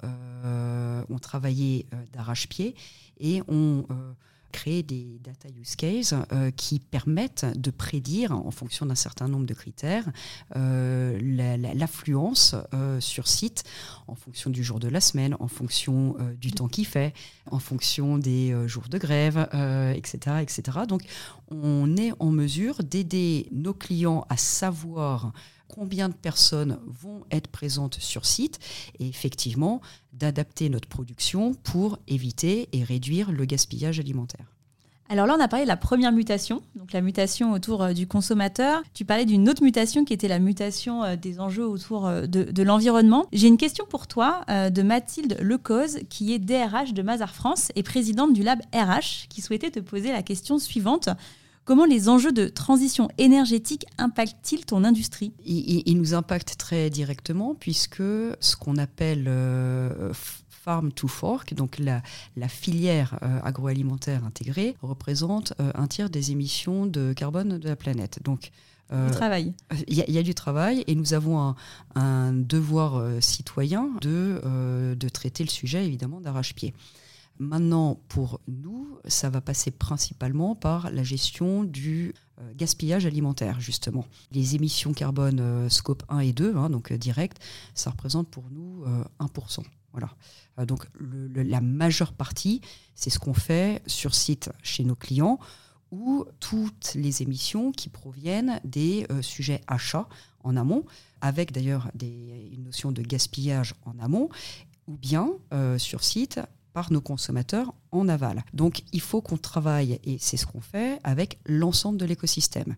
ont 1.09 1.19
travaillé 1.19 1.85
d'arrache-pied 2.13 2.75
et 3.19 3.41
ont 3.47 3.85
créer 4.51 4.83
des 4.83 5.19
data 5.23 5.49
use 5.59 5.75
cases 5.75 6.13
euh, 6.31 6.51
qui 6.51 6.79
permettent 6.79 7.45
de 7.55 7.71
prédire, 7.71 8.31
en 8.31 8.51
fonction 8.51 8.85
d'un 8.85 8.95
certain 8.95 9.27
nombre 9.27 9.45
de 9.45 9.53
critères, 9.53 10.05
euh, 10.55 11.19
l'affluence 11.75 12.55
euh, 12.73 12.99
sur 12.99 13.27
site 13.27 13.63
en 14.07 14.15
fonction 14.15 14.49
du 14.49 14.63
jour 14.63 14.79
de 14.79 14.88
la 14.88 15.01
semaine, 15.01 15.35
en 15.39 15.47
fonction 15.47 16.15
du 16.39 16.51
temps 16.51 16.67
qu'il 16.67 16.85
fait, 16.85 17.13
en 17.51 17.59
fonction 17.59 18.17
des 18.17 18.55
jours 18.67 18.89
de 18.89 18.97
grève, 18.97 19.38
etc., 19.95 20.38
etc. 20.41 20.79
Donc, 20.88 21.03
on 21.49 21.95
est 21.95 22.12
en 22.19 22.31
mesure 22.31 22.83
d'aider 22.83 23.47
nos 23.51 23.73
clients 23.73 24.25
à 24.29 24.38
savoir 24.38 25.31
combien 25.69 26.10
de 26.10 26.13
personnes 26.13 26.79
vont 26.86 27.23
être 27.32 27.47
présentes 27.47 27.95
sur 27.99 28.25
site 28.25 28.60
et 28.99 29.08
effectivement 29.08 29.82
d'adapter 30.13 30.69
notre 30.69 30.89
production 30.89 31.53
pour 31.53 31.99
éviter 32.08 32.67
et 32.73 32.84
réduire 32.84 33.32
le 33.32 33.45
gaspillage 33.45 33.99
alimentaire. 33.99 34.45
Alors 35.12 35.25
là, 35.25 35.36
on 35.36 35.41
a 35.41 35.47
parlé 35.47 35.65
de 35.65 35.67
la 35.67 35.75
première 35.75 36.12
mutation, 36.12 36.62
donc 36.75 36.93
la 36.93 37.01
mutation 37.01 37.51
autour 37.51 37.82
euh, 37.82 37.93
du 37.93 38.05
consommateur. 38.05 38.84
Tu 38.93 39.05
parlais 39.05 39.25
d'une 39.25 39.49
autre 39.49 39.63
mutation 39.63 40.05
qui 40.05 40.13
était 40.13 40.27
la 40.27 40.38
mutation 40.38 41.03
euh, 41.03 41.15
des 41.15 41.39
enjeux 41.39 41.65
autour 41.65 42.05
euh, 42.05 42.27
de, 42.27 42.63
l'environnement. 42.63 43.25
J'ai 43.34 43.47
une 43.47 43.58
question 43.58 43.86
pour 43.89 44.05
toi 44.05 44.41
de 44.47 44.82
Mathilde 44.84 45.38
Lecause, 45.41 45.99
qui 46.10 46.34
est 46.34 46.39
DRH 46.39 46.93
de 46.93 47.01
Mazar 47.01 47.34
France 47.34 47.71
et 47.75 47.82
présidente 47.82 48.34
du 48.34 48.43
Lab 48.43 48.60
RH, 48.73 49.27
qui 49.29 49.41
souhaitait 49.41 49.71
te 49.71 49.79
poser 49.79 50.12
la 50.12 50.21
question 50.21 50.60
suivante. 50.60 51.10
Comment 51.69 51.86
les 51.86 52.10
enjeux 52.10 52.32
de 52.32 52.47
transition 52.47 53.10
énergétique 53.19 53.86
impactent-ils 53.99 54.65
ton 54.65 54.84
industrie? 54.84 55.34
Ils, 55.45 55.95
nous 55.99 56.15
impactent 56.15 56.58
très 56.58 56.89
directement 56.89 57.53
puisque 57.53 58.01
ce 58.39 58.55
qu'on 58.55 58.77
appelle 58.77 59.25
euh, 59.27 60.12
farm 60.49 60.91
to 60.91 61.08
fork, 61.08 61.53
donc 61.53 61.77
la, 61.77 62.01
filière 62.47 63.19
euh, 63.21 63.39
agroalimentaire 63.43 64.25
intégrée, 64.25 64.77
représente 64.82 65.53
euh, 65.60 65.71
un 65.75 65.86
tiers 65.86 66.10
des 66.10 66.32
émissions 66.32 66.88
de 66.88 67.13
carbone 67.13 67.60
de 67.60 67.69
la 67.69 67.75
planète. 67.75 68.17
Donc 68.23 68.49
du 68.91 69.12
travail. 69.12 69.53
Il 69.88 69.93
y, 69.93 70.17
a 70.17 70.23
du 70.23 70.34
travail 70.34 70.84
et 70.88 70.95
nous 70.95 71.13
avons 71.13 71.53
un, 71.93 72.34
devoir 72.34 73.21
citoyen 73.21 73.91
de, 74.01 74.95
de 74.95 75.10
traiter 75.10 75.43
le 75.43 75.49
sujet 75.51 75.86
évidemment 75.86 76.19
d'arrache-pied. 76.19 76.73
Maintenant, 77.39 78.02
pour 78.10 78.41
nous, 78.49 78.99
ça 79.06 79.30
va 79.30 79.39
passer 79.39 79.71
principalement 79.71 80.56
par 80.56 80.91
la 80.91 81.04
gestion 81.04 81.63
du 81.63 82.13
euh, 82.41 82.54
gaspillage 82.54 83.06
alimentaire, 83.06 83.62
justement. 83.62 84.06
Les 84.34 84.56
émissions 84.56 84.93
carbone 84.93 85.39
euh, 85.39 85.69
scope 85.69 86.04
1 86.10 86.19
et 86.19 86.34
2, 86.34 86.58
hein, 86.58 86.69
donc 86.69 86.91
euh, 86.91 86.97
direct, 86.97 87.41
ça 87.73 87.91
représente 87.91 88.30
pour 88.30 88.43
nous 88.52 88.84
1%. 89.19 89.63
Voilà. 89.91 90.15
donc 90.67 90.86
la 91.34 91.62
majeure 91.62 92.13
partie, 92.13 92.62
c'est 92.93 93.10
ce 93.10 93.17
qu'on 93.17 93.34
fait 93.34 93.82
sur 93.88 94.13
site 94.13 94.52
chez 94.62 94.84
nos 94.84 94.95
clients 94.95 95.39
ou 95.89 96.25
toutes 96.39 96.93
les 96.93 97.23
émissions 97.23 97.71
qui 97.71 97.89
proviennent 97.89 98.62
des 98.63 99.08
sujets 99.21 99.62
achats 99.65 100.08
en 100.43 100.56
amont, 100.56 100.86
avec 101.21 101.52
d'ailleurs 101.52 101.89
une 101.99 102.65
notion 102.65 102.91
de 102.91 103.02
gaspillage 103.02 103.73
en 103.84 103.97
amont, 103.97 104.30
ou 104.86 104.95
bien 104.95 105.32
sur 105.80 106.04
site 106.04 106.39
par 106.73 106.91
nos 106.91 107.01
consommateurs 107.01 107.73
en 107.91 108.08
aval. 108.08 108.43
Donc 108.53 108.84
il 108.93 109.01
faut 109.01 109.21
qu'on 109.21 109.38
travaille, 109.38 109.99
et 110.03 110.17
c'est 110.19 110.38
ce 110.38 110.45
qu'on 110.45 110.62
fait, 110.62 110.99
avec 111.03 111.39
l'ensemble 111.45 111.97
de 111.97 112.05
l'écosystème. 112.05 112.75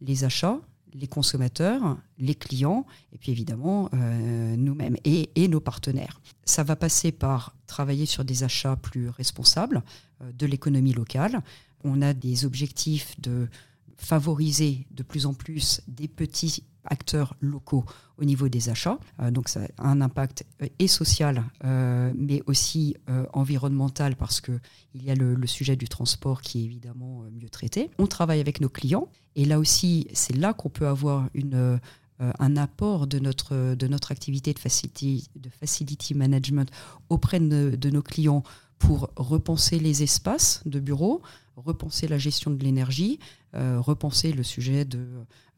Les 0.00 0.24
achats, 0.24 0.60
les 0.94 1.06
consommateurs, 1.06 1.96
les 2.18 2.34
clients, 2.34 2.86
et 3.12 3.18
puis 3.18 3.32
évidemment 3.32 3.88
euh, 3.94 4.56
nous-mêmes 4.56 4.96
et, 5.04 5.48
nos 5.48 5.60
partenaires. 5.60 6.20
Ça 6.44 6.62
va 6.62 6.76
passer 6.76 7.12
par 7.12 7.54
travailler 7.66 8.06
sur 8.06 8.24
des 8.24 8.44
achats 8.44 8.76
plus 8.76 9.08
responsables 9.08 9.82
euh, 10.22 10.32
de 10.32 10.46
l'économie 10.46 10.92
locale. 10.92 11.42
On 11.84 12.02
a 12.02 12.14
des 12.14 12.44
objectifs 12.44 13.20
de 13.20 13.48
favoriser 13.96 14.86
de 14.90 15.02
plus 15.02 15.26
en 15.26 15.34
plus 15.34 15.80
des 15.86 16.08
petits 16.08 16.64
acteurs 16.84 17.34
locaux 17.40 17.84
au 18.18 18.24
niveau 18.24 18.48
des 18.48 18.68
achats. 18.68 18.98
Euh, 19.20 19.30
donc 19.30 19.48
ça 19.48 19.60
a 19.78 19.88
un 19.88 20.00
impact 20.00 20.44
euh, 20.62 20.66
et 20.78 20.88
social, 20.88 21.44
euh, 21.64 22.12
mais 22.16 22.42
aussi 22.46 22.96
environnemental 23.32 24.16
parce 24.16 24.40
qu'il 24.40 24.60
y 24.94 25.10
a 25.10 25.14
le, 25.14 25.46
sujet 25.46 25.76
du 25.76 25.88
transport 25.88 26.40
qui 26.40 26.62
est 26.62 26.64
évidemment 26.64 27.24
mieux 27.32 27.48
traité. 27.48 27.90
On 27.98 28.06
travaille 28.06 28.40
avec 28.40 28.60
nos 28.60 28.68
clients 28.68 29.08
et 29.36 29.44
là 29.44 29.58
aussi, 29.58 30.06
c'est 30.12 30.36
là 30.36 30.52
qu'on 30.52 30.70
peut 30.70 30.86
avoir 30.86 31.28
une, 31.34 31.78
un 32.18 32.56
apport 32.56 33.06
de 33.06 33.18
notre, 33.18 33.74
de 33.74 33.86
notre 33.86 34.12
activité 34.12 34.52
de 34.54 34.58
facility, 34.58 35.28
de 35.36 35.50
facility 35.50 36.14
management 36.14 36.70
auprès 37.08 37.40
de 37.40 37.90
nos 37.90 38.02
clients 38.02 38.44
pour 38.78 39.10
repenser 39.16 39.78
les 39.78 40.02
espaces 40.02 40.62
de 40.66 40.80
bureaux, 40.80 41.22
repenser 41.56 42.08
la 42.08 42.18
gestion 42.18 42.50
de 42.50 42.62
l'énergie, 42.62 43.18
euh, 43.54 43.78
repenser 43.80 44.32
le 44.32 44.42
sujet 44.42 44.84
de, 44.84 45.06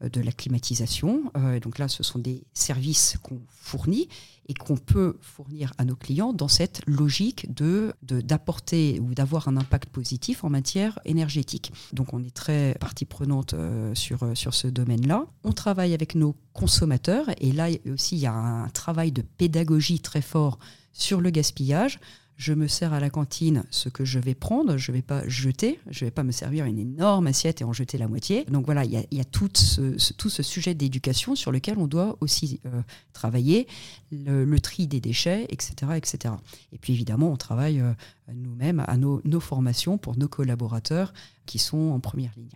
euh, 0.03 0.09
de 0.09 0.19
la 0.19 0.31
climatisation. 0.31 1.31
Euh, 1.37 1.59
donc 1.59 1.77
là, 1.77 1.87
ce 1.87 2.03
sont 2.03 2.19
des 2.19 2.43
services 2.53 3.17
qu'on 3.23 3.39
fournit 3.49 4.09
et 4.47 4.53
qu'on 4.53 4.77
peut 4.77 5.17
fournir 5.21 5.73
à 5.77 5.85
nos 5.85 5.95
clients 5.95 6.33
dans 6.33 6.47
cette 6.47 6.81
logique 6.85 7.51
de 7.53 7.93
d'apporter 8.03 8.99
ou 8.99 9.15
d'avoir 9.15 9.47
un 9.47 9.57
impact 9.57 9.89
positif 9.89 10.43
en 10.43 10.49
matière 10.49 10.99
énergétique. 11.05 11.71
Donc 11.93 12.13
on 12.13 12.21
est 12.21 12.35
très 12.35 12.75
partie 12.79 13.05
prenante 13.05 13.55
sur, 13.95 14.37
sur 14.37 14.53
ce 14.53 14.67
domaine-là. 14.67 15.25
On 15.43 15.51
travaille 15.51 15.95
avec 15.95 16.13
nos 16.13 16.35
consommateurs 16.53 17.31
et 17.39 17.51
là 17.53 17.69
aussi 17.91 18.17
il 18.17 18.21
y 18.21 18.27
a 18.27 18.33
un 18.33 18.69
travail 18.69 19.11
de 19.11 19.23
pédagogie 19.23 19.99
très 19.99 20.21
fort 20.21 20.59
sur 20.93 21.21
le 21.21 21.31
gaspillage 21.31 21.99
je 22.37 22.53
me 22.53 22.67
sers 22.67 22.91
à 22.91 22.99
la 22.99 23.09
cantine 23.09 23.63
ce 23.69 23.87
que 23.87 24.03
je 24.03 24.19
vais 24.19 24.35
prendre, 24.35 24.75
je 24.77 24.91
ne 24.91 24.97
vais 24.97 25.01
pas 25.01 25.25
jeter, 25.27 25.79
je 25.87 26.03
ne 26.03 26.07
vais 26.07 26.11
pas 26.11 26.23
me 26.23 26.31
servir 26.31 26.65
une 26.65 26.79
énorme 26.79 27.27
assiette 27.27 27.61
et 27.61 27.63
en 27.63 27.71
jeter 27.71 27.97
la 27.97 28.07
moitié. 28.07 28.43
Donc 28.45 28.65
voilà, 28.65 28.83
il 28.83 28.91
y 28.91 29.19
a, 29.19 29.23
tout, 29.23 29.49
ce, 29.53 30.43
sujet 30.43 30.73
d'éducation 30.73 31.35
sur 31.35 31.51
lequel 31.51 31.77
on 31.77 31.87
doit 31.87 32.17
aussi 32.19 32.59
euh, 32.65 32.81
travailler, 33.13 33.67
le, 34.11 34.59
tri 34.59 34.87
des 34.87 34.99
déchets, 34.99 35.45
etc., 35.49 35.93
etc. 35.95 36.33
Et 36.73 36.77
puis 36.77 36.93
évidemment, 36.93 37.31
on 37.31 37.37
travaille 37.37 37.79
euh, 37.79 37.93
nous-mêmes 38.33 38.83
à 38.87 38.97
nos, 38.97 39.21
formations 39.39 39.97
pour 39.97 40.17
nos 40.17 40.27
collaborateurs 40.27 41.13
qui 41.45 41.59
sont 41.59 41.91
en 41.91 41.99
première 41.99 42.33
ligne. 42.35 42.49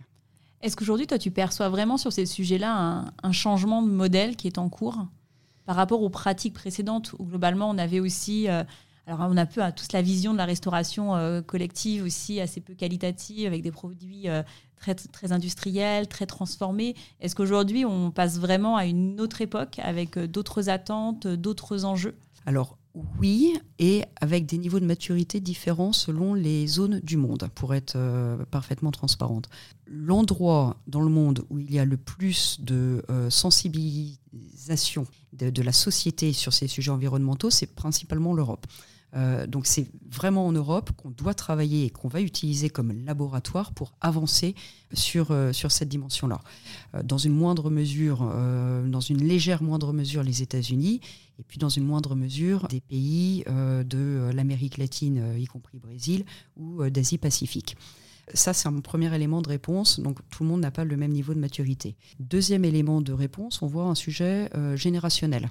Est-ce 0.60 0.76
qu'aujourd'hui, 0.76 1.06
toi, 1.06 1.18
tu 1.18 1.30
perçois 1.30 1.70
vraiment 1.70 1.96
sur 1.96 2.12
ces 2.12 2.26
sujets-là 2.26 3.06
un, 3.22 3.32
changement 3.32 3.82
de 3.82 3.90
modèle 3.90 4.36
qui 4.36 4.46
est 4.46 4.58
en 4.58 4.68
cours 4.68 5.06
par 5.64 5.76
rapport 5.76 6.02
aux 6.02 6.10
pratiques 6.10 6.52
précédentes 6.52 7.14
où 7.18 7.24
globalement 7.24 7.70
on 7.70 7.78
avait 7.78 8.00
aussi 8.00 8.48
euh, 8.48 8.64
alors 9.10 9.28
on 9.28 9.36
a 9.36 9.46
peu 9.46 9.62
à 9.62 9.72
tous 9.72 9.90
la 9.92 10.02
vision 10.02 10.32
de 10.32 10.38
la 10.38 10.44
restauration 10.44 11.16
euh, 11.16 11.42
collective 11.42 12.04
aussi 12.04 12.40
assez 12.40 12.60
peu 12.60 12.74
qualitative 12.74 13.46
avec 13.48 13.62
des 13.62 13.72
produits 13.72 14.28
euh, 14.28 14.42
très, 14.76 14.94
très 14.94 15.32
industriels, 15.32 16.06
très 16.06 16.26
transformés. 16.26 16.94
Est-ce 17.20 17.34
qu'aujourd'hui 17.34 17.84
on 17.84 18.12
passe 18.12 18.38
vraiment 18.38 18.76
à 18.76 18.86
une 18.86 19.20
autre 19.20 19.40
époque 19.40 19.80
avec 19.82 20.16
euh, 20.16 20.28
d'autres 20.28 20.68
attentes, 20.68 21.26
d'autres 21.26 21.84
enjeux? 21.84 22.14
Alors 22.46 22.78
oui, 23.18 23.58
et 23.78 24.04
avec 24.20 24.46
des 24.46 24.58
niveaux 24.58 24.80
de 24.80 24.86
maturité 24.86 25.40
différents 25.40 25.92
selon 25.92 26.34
les 26.34 26.66
zones 26.66 27.00
du 27.00 27.16
monde, 27.16 27.48
pour 27.54 27.72
être 27.72 27.96
parfaitement 28.50 28.90
transparente. 28.90 29.48
L'endroit 29.86 30.76
dans 30.88 31.00
le 31.00 31.08
monde 31.08 31.44
où 31.50 31.60
il 31.60 31.72
y 31.72 31.78
a 31.78 31.84
le 31.84 31.96
plus 31.96 32.60
de 32.60 33.04
sensibilisation 33.28 35.06
de, 35.32 35.62
la 35.62 35.72
société 35.72 36.32
sur 36.32 36.52
ces 36.52 36.66
sujets 36.66 36.90
environnementaux, 36.90 37.50
c'est 37.50 37.68
principalement 37.68 38.34
l'Europe. 38.34 38.66
Euh, 39.16 39.46
donc 39.46 39.66
c'est 39.66 39.86
vraiment 40.10 40.46
en 40.46 40.52
Europe 40.52 40.90
qu'on 40.96 41.10
doit 41.10 41.34
travailler 41.34 41.86
et 41.86 41.90
qu'on 41.90 42.08
va 42.08 42.20
utiliser 42.20 42.70
comme 42.70 42.92
laboratoire 43.04 43.72
pour 43.72 43.92
avancer 44.00 44.54
sur, 44.92 45.30
euh, 45.30 45.52
sur 45.52 45.72
cette 45.72 45.88
dimension-là. 45.88 46.40
Euh, 46.94 47.02
dans 47.02 47.18
une 47.18 47.32
moindre 47.32 47.70
mesure, 47.70 48.20
dans 48.20 49.00
une 49.00 49.22
légère 49.22 49.62
moindre 49.62 49.92
mesure, 49.92 50.22
les 50.22 50.42
États-Unis, 50.42 51.00
et 51.38 51.42
puis 51.42 51.58
dans 51.58 51.68
une 51.68 51.84
moindre 51.84 52.14
mesure, 52.14 52.68
des 52.68 52.80
pays 52.80 53.44
de 53.46 54.30
l'Amérique 54.32 54.78
latine, 54.78 55.34
y 55.38 55.46
compris 55.46 55.78
Brésil, 55.78 56.24
ou 56.56 56.88
d'Asie-Pacifique. 56.88 57.76
Ça, 58.34 58.52
c'est 58.52 58.68
un 58.68 58.80
premier 58.80 59.14
élément 59.14 59.42
de 59.42 59.48
réponse. 59.48 60.00
Donc, 60.00 60.18
tout 60.30 60.42
le 60.44 60.48
monde 60.48 60.60
n'a 60.60 60.70
pas 60.70 60.84
le 60.84 60.96
même 60.96 61.12
niveau 61.12 61.34
de 61.34 61.38
maturité. 61.38 61.96
Deuxième 62.18 62.64
élément 62.64 63.00
de 63.00 63.12
réponse, 63.12 63.62
on 63.62 63.66
voit 63.66 63.84
un 63.84 63.94
sujet 63.94 64.50
générationnel. 64.76 65.50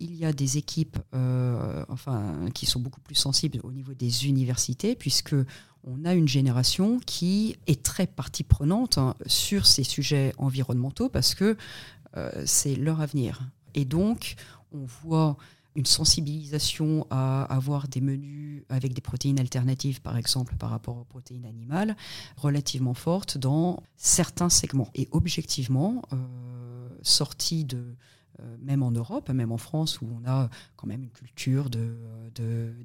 Il 0.00 0.14
y 0.14 0.24
a 0.24 0.32
des 0.32 0.58
équipes 0.58 0.98
euh, 1.14 1.84
enfin, 1.88 2.46
qui 2.54 2.66
sont 2.66 2.80
beaucoup 2.80 3.00
plus 3.00 3.14
sensibles 3.14 3.60
au 3.62 3.72
niveau 3.72 3.94
des 3.94 4.26
universités, 4.26 4.94
puisque 4.94 5.34
on 5.84 6.04
a 6.04 6.14
une 6.14 6.28
génération 6.28 6.98
qui 7.04 7.56
est 7.66 7.82
très 7.82 8.06
partie 8.06 8.44
prenante 8.44 8.98
hein, 8.98 9.14
sur 9.26 9.66
ces 9.66 9.84
sujets 9.84 10.32
environnementaux 10.38 11.08
parce 11.08 11.34
que 11.34 11.56
euh, 12.16 12.30
c'est 12.46 12.76
leur 12.76 13.00
avenir. 13.00 13.40
Et 13.74 13.84
donc, 13.84 14.36
on 14.72 14.84
voit 15.02 15.36
une 15.78 15.86
sensibilisation 15.86 17.06
à 17.10 17.44
avoir 17.44 17.86
des 17.86 18.00
menus 18.00 18.64
avec 18.68 18.94
des 18.94 19.00
protéines 19.00 19.38
alternatives, 19.38 20.00
par 20.00 20.16
exemple, 20.16 20.56
par 20.56 20.70
rapport 20.70 20.96
aux 20.96 21.04
protéines 21.04 21.46
animales, 21.46 21.96
relativement 22.36 22.94
forte 22.94 23.38
dans 23.38 23.82
certains 23.96 24.48
segments. 24.48 24.90
Et 24.96 25.08
objectivement, 25.12 26.02
euh, 26.12 26.88
sorti 27.02 27.64
de, 27.64 27.94
même 28.60 28.82
en 28.82 28.90
Europe, 28.90 29.30
même 29.30 29.52
en 29.52 29.58
France, 29.58 30.00
où 30.00 30.06
on 30.06 30.28
a 30.28 30.48
quand 30.76 30.86
même 30.86 31.02
une 31.02 31.10
culture 31.10 31.70
de, 31.70 31.96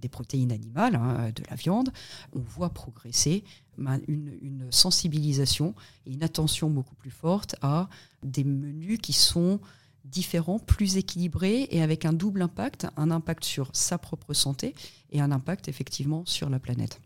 des 0.01 0.09
protéines 0.09 0.51
animales, 0.51 0.95
hein, 0.95 1.31
de 1.35 1.43
la 1.49 1.55
viande, 1.55 1.91
on 2.33 2.39
voit 2.39 2.69
progresser 2.69 3.43
une, 3.77 4.67
sensibilisation 4.69 5.75
et 6.05 6.13
une 6.13 6.23
attention 6.23 6.69
beaucoup 6.69 6.95
plus 6.95 7.11
forte 7.11 7.55
à 7.61 7.89
des 8.23 8.43
menus 8.43 8.99
qui 9.01 9.13
sont 9.13 9.59
différents, 10.05 10.59
plus 10.59 10.97
équilibrés 10.97 11.67
et 11.71 11.81
avec 11.81 12.05
un 12.05 12.13
double 12.13 12.41
impact, 12.41 12.87
un 12.97 13.11
impact 13.11 13.43
sur 13.43 13.69
sa 13.73 13.97
propre 13.97 14.33
santé 14.33 14.75
et 15.11 15.21
un 15.21 15.31
impact 15.31 15.67
effectivement 15.67 16.23
sur 16.25 16.49
la 16.49 16.59
planète. 16.59 16.99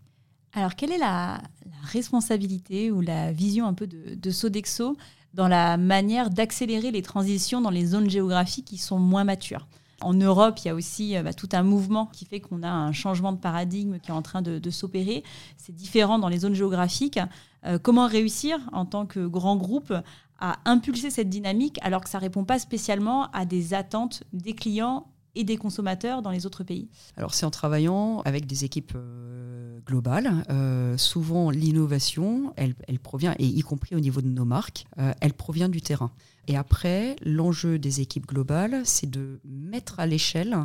Alors, 0.54 0.76
quelle 0.76 0.92
est 0.92 0.98
la, 0.98 1.42
responsabilité 1.84 2.92
ou 2.92 3.02
la 3.02 3.32
vision 3.32 3.68
un 3.68 3.74
peu 3.74 3.88
de, 3.88 4.16
de 4.16 4.32
Sodexo 4.32 4.98
dans 5.34 5.48
la 5.48 5.78
manière 5.78 6.30
d'accélérer 6.30 6.92
les 6.92 7.02
transitions 7.02 7.62
dans 7.62 7.70
les 7.70 7.86
zones 7.86 8.10
géographiques 8.10 8.66
qui 8.66 8.78
sont 8.78 9.00
moins 9.00 9.24
matures. 9.24 9.68
En 10.02 10.14
Europe, 10.14 10.60
il 10.60 10.68
y 10.68 10.70
a 10.70 10.76
aussi 10.76 11.18
euh, 11.18 11.24
bah, 11.24 11.34
tout 11.34 11.50
un 11.54 11.64
mouvement 11.64 12.06
qui 12.08 12.26
fait 12.26 12.40
qu'on 12.40 12.62
a 12.64 12.70
un 12.70 12.92
changement 12.92 13.32
de 13.32 13.38
paradigme 13.38 13.98
qui 14.00 14.12
est 14.12 14.14
en 14.14 14.22
train 14.22 14.42
de, 14.42 14.70
s'opérer. 14.70 15.24
C'est 15.58 15.74
différent 15.74 16.20
dans 16.20 16.30
les 16.30 16.40
zones 16.40 16.54
géographiques. 16.54 17.20
Euh, 17.66 17.80
comment 17.80 18.06
réussir 18.06 18.60
en 18.74 18.86
tant 18.86 19.06
que 19.06 19.26
grand 19.26 19.56
groupe 19.56 19.94
à 20.40 20.60
impulser 20.66 21.10
cette 21.10 21.30
dynamique 21.30 21.80
alors 21.82 22.04
que 22.04 22.10
ça 22.10 22.20
ne 22.20 22.24
répond 22.24 22.44
pas 22.44 22.60
spécialement 22.60 23.32
à 23.32 23.46
des 23.46 23.74
attentes 23.74 24.24
des 24.34 24.54
clients 24.54 25.08
et 25.38 25.44
des 25.44 25.58
consommateurs 25.58 26.22
dans 26.22 26.32
les 26.32 26.46
autres 26.46 26.64
pays 26.64 26.90
Alors 27.16 27.34
c'est 27.34 27.46
en 27.46 27.52
travaillant 27.52 28.22
avec 28.26 28.48
des 28.48 28.66
équipes 28.66 28.94
euh, 28.96 29.80
globales. 29.86 30.44
Euh, 30.50 30.98
souvent 30.98 31.50
l'innovation, 31.52 32.54
elle, 32.56 32.74
provient, 33.00 33.36
et 33.38 33.46
y 33.46 33.62
compris 33.62 33.96
au 33.96 34.00
niveau 34.00 34.22
de 34.22 34.28
nos 34.28 34.46
marques, 34.46 34.86
euh, 34.98 35.14
elle 35.22 35.34
provient 35.34 35.70
du 35.70 35.82
terrain. 35.82 36.12
Et 36.50 36.56
après, 36.56 37.18
l'enjeu 37.24 37.78
des 37.78 38.00
équipes 38.00 38.26
globales, 38.26 38.82
c'est 38.86 39.10
de 39.10 39.42
mettre 39.44 40.00
à 40.00 40.06
l'échelle 40.06 40.58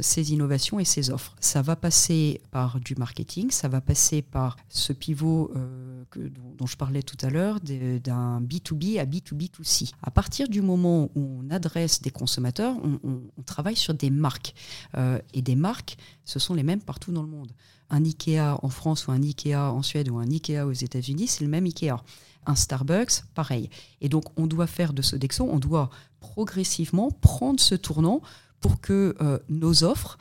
ces 0.00 0.32
innovations 0.32 0.80
et 0.80 0.84
ces 0.84 1.10
offres. 1.10 1.36
Ça 1.38 1.62
va 1.62 1.76
passer 1.76 2.40
par 2.50 2.80
du 2.80 2.96
marketing, 2.96 3.52
ça 3.52 3.68
va 3.68 3.80
passer 3.80 4.22
par 4.22 4.56
ce 4.68 4.92
pivot 4.92 5.52
dont, 6.58 6.66
je 6.66 6.76
parlais 6.76 7.02
tout 7.02 7.16
à 7.24 7.30
l'heure, 7.30 7.60
d'un 7.60 8.40
B2B 8.40 8.98
à 8.98 9.06
B2B2C. 9.06 9.92
À 10.02 10.10
partir 10.10 10.48
du 10.48 10.62
moment 10.62 11.10
où 11.14 11.40
on 11.44 11.50
adresse 11.50 12.02
des 12.02 12.10
consommateurs, 12.10 12.76
on, 12.82 13.20
travaille 13.46 13.76
sur 13.76 13.93
des 13.94 14.10
marques. 14.10 14.54
Euh, 14.96 15.18
et 15.32 15.42
des 15.42 15.56
marques, 15.56 15.96
ce 16.24 16.38
sont 16.38 16.54
les 16.54 16.62
mêmes 16.62 16.82
partout 16.82 17.12
dans 17.12 17.22
le 17.22 17.28
monde. 17.28 17.52
Un 17.90 18.04
IKEA 18.04 18.58
en 18.62 18.68
France 18.68 19.06
ou 19.06 19.12
un 19.12 19.22
IKEA 19.22 19.72
en 19.72 19.82
Suède 19.82 20.08
ou 20.10 20.18
un 20.18 20.30
IKEA 20.30 20.66
aux 20.66 20.72
États-Unis, 20.72 21.28
c'est 21.28 21.44
le 21.44 21.50
même 21.50 21.66
IKEA 21.66 22.02
un 22.46 22.54
Starbucks, 22.54 23.22
pareil. 23.34 23.70
Et 24.00 24.08
donc, 24.08 24.24
on 24.36 24.46
doit 24.46 24.66
faire 24.66 24.92
de 24.92 25.02
ce 25.02 25.16
Dexon, 25.16 25.48
on 25.50 25.58
doit 25.58 25.90
progressivement 26.20 27.10
prendre 27.10 27.60
ce 27.60 27.74
tournant 27.74 28.20
pour 28.60 28.80
que 28.80 29.14
euh, 29.20 29.38
nos 29.50 29.84
offres, 29.84 30.16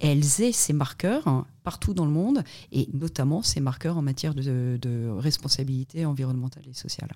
elles 0.00 0.40
aient 0.40 0.52
ces 0.52 0.72
marqueurs 0.72 1.26
hein, 1.26 1.46
partout 1.64 1.94
dans 1.94 2.04
le 2.04 2.12
monde, 2.12 2.44
et 2.70 2.88
notamment 2.92 3.42
ces 3.42 3.60
marqueurs 3.60 3.98
en 3.98 4.02
matière 4.02 4.34
de, 4.34 5.10
responsabilité 5.18 6.06
environnementale 6.06 6.62
et 6.68 6.74
sociale. 6.74 7.10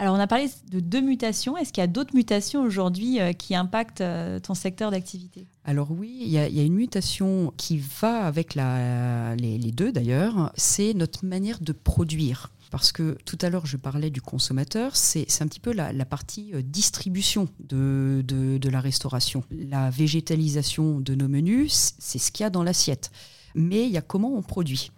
Alors, 0.00 0.14
on 0.14 0.20
a 0.20 0.28
parlé 0.28 0.48
de 0.70 0.78
deux 0.78 1.00
mutations. 1.00 1.56
Est-ce 1.56 1.72
qu'il 1.72 1.80
y 1.80 1.84
a 1.84 1.88
d'autres 1.88 2.14
mutations 2.14 2.62
aujourd'hui 2.62 3.20
euh, 3.20 3.32
qui 3.32 3.56
impactent 3.56 4.00
euh, 4.00 4.38
ton 4.38 4.54
secteur 4.54 4.92
d'activité? 4.92 5.46
Alors 5.64 5.90
oui, 5.90 6.20
il 6.22 6.30
y, 6.30 6.38
a 6.38 6.62
une 6.62 6.74
mutation 6.74 7.52
qui 7.56 7.78
va 8.00 8.24
avec 8.24 8.54
la, 8.54 9.34
les, 9.36 9.58
deux 9.72 9.92
d'ailleurs. 9.92 10.52
C'est 10.56 10.94
notre 10.94 11.26
manière 11.26 11.60
de 11.60 11.72
produire. 11.72 12.50
Parce 12.70 12.92
que 12.92 13.18
tout 13.24 13.38
à 13.42 13.50
l'heure, 13.50 13.66
je 13.66 13.76
parlais 13.76 14.10
du 14.10 14.22
consommateur, 14.22 14.94
c'est 14.94 15.26
un 15.40 15.46
petit 15.46 15.60
peu 15.60 15.72
la, 15.72 15.92
partie 16.04 16.54
euh, 16.54 16.62
distribution 16.62 17.48
de, 17.60 18.22
de, 18.26 18.68
la 18.68 18.80
restauration. 18.80 19.42
La 19.50 19.90
végétalisation 19.90 21.00
de 21.00 21.14
nos 21.14 21.28
menus, 21.28 21.94
c'est 21.98 22.18
ce 22.18 22.30
qu'il 22.30 22.44
y 22.44 22.46
a 22.46 22.50
dans 22.50 22.62
l'assiette. 22.62 23.10
Mais 23.54 23.84
il 23.84 23.90
y 23.90 23.96
a 23.96 24.02
comment 24.02 24.34
on 24.34 24.42
produit. 24.42 24.90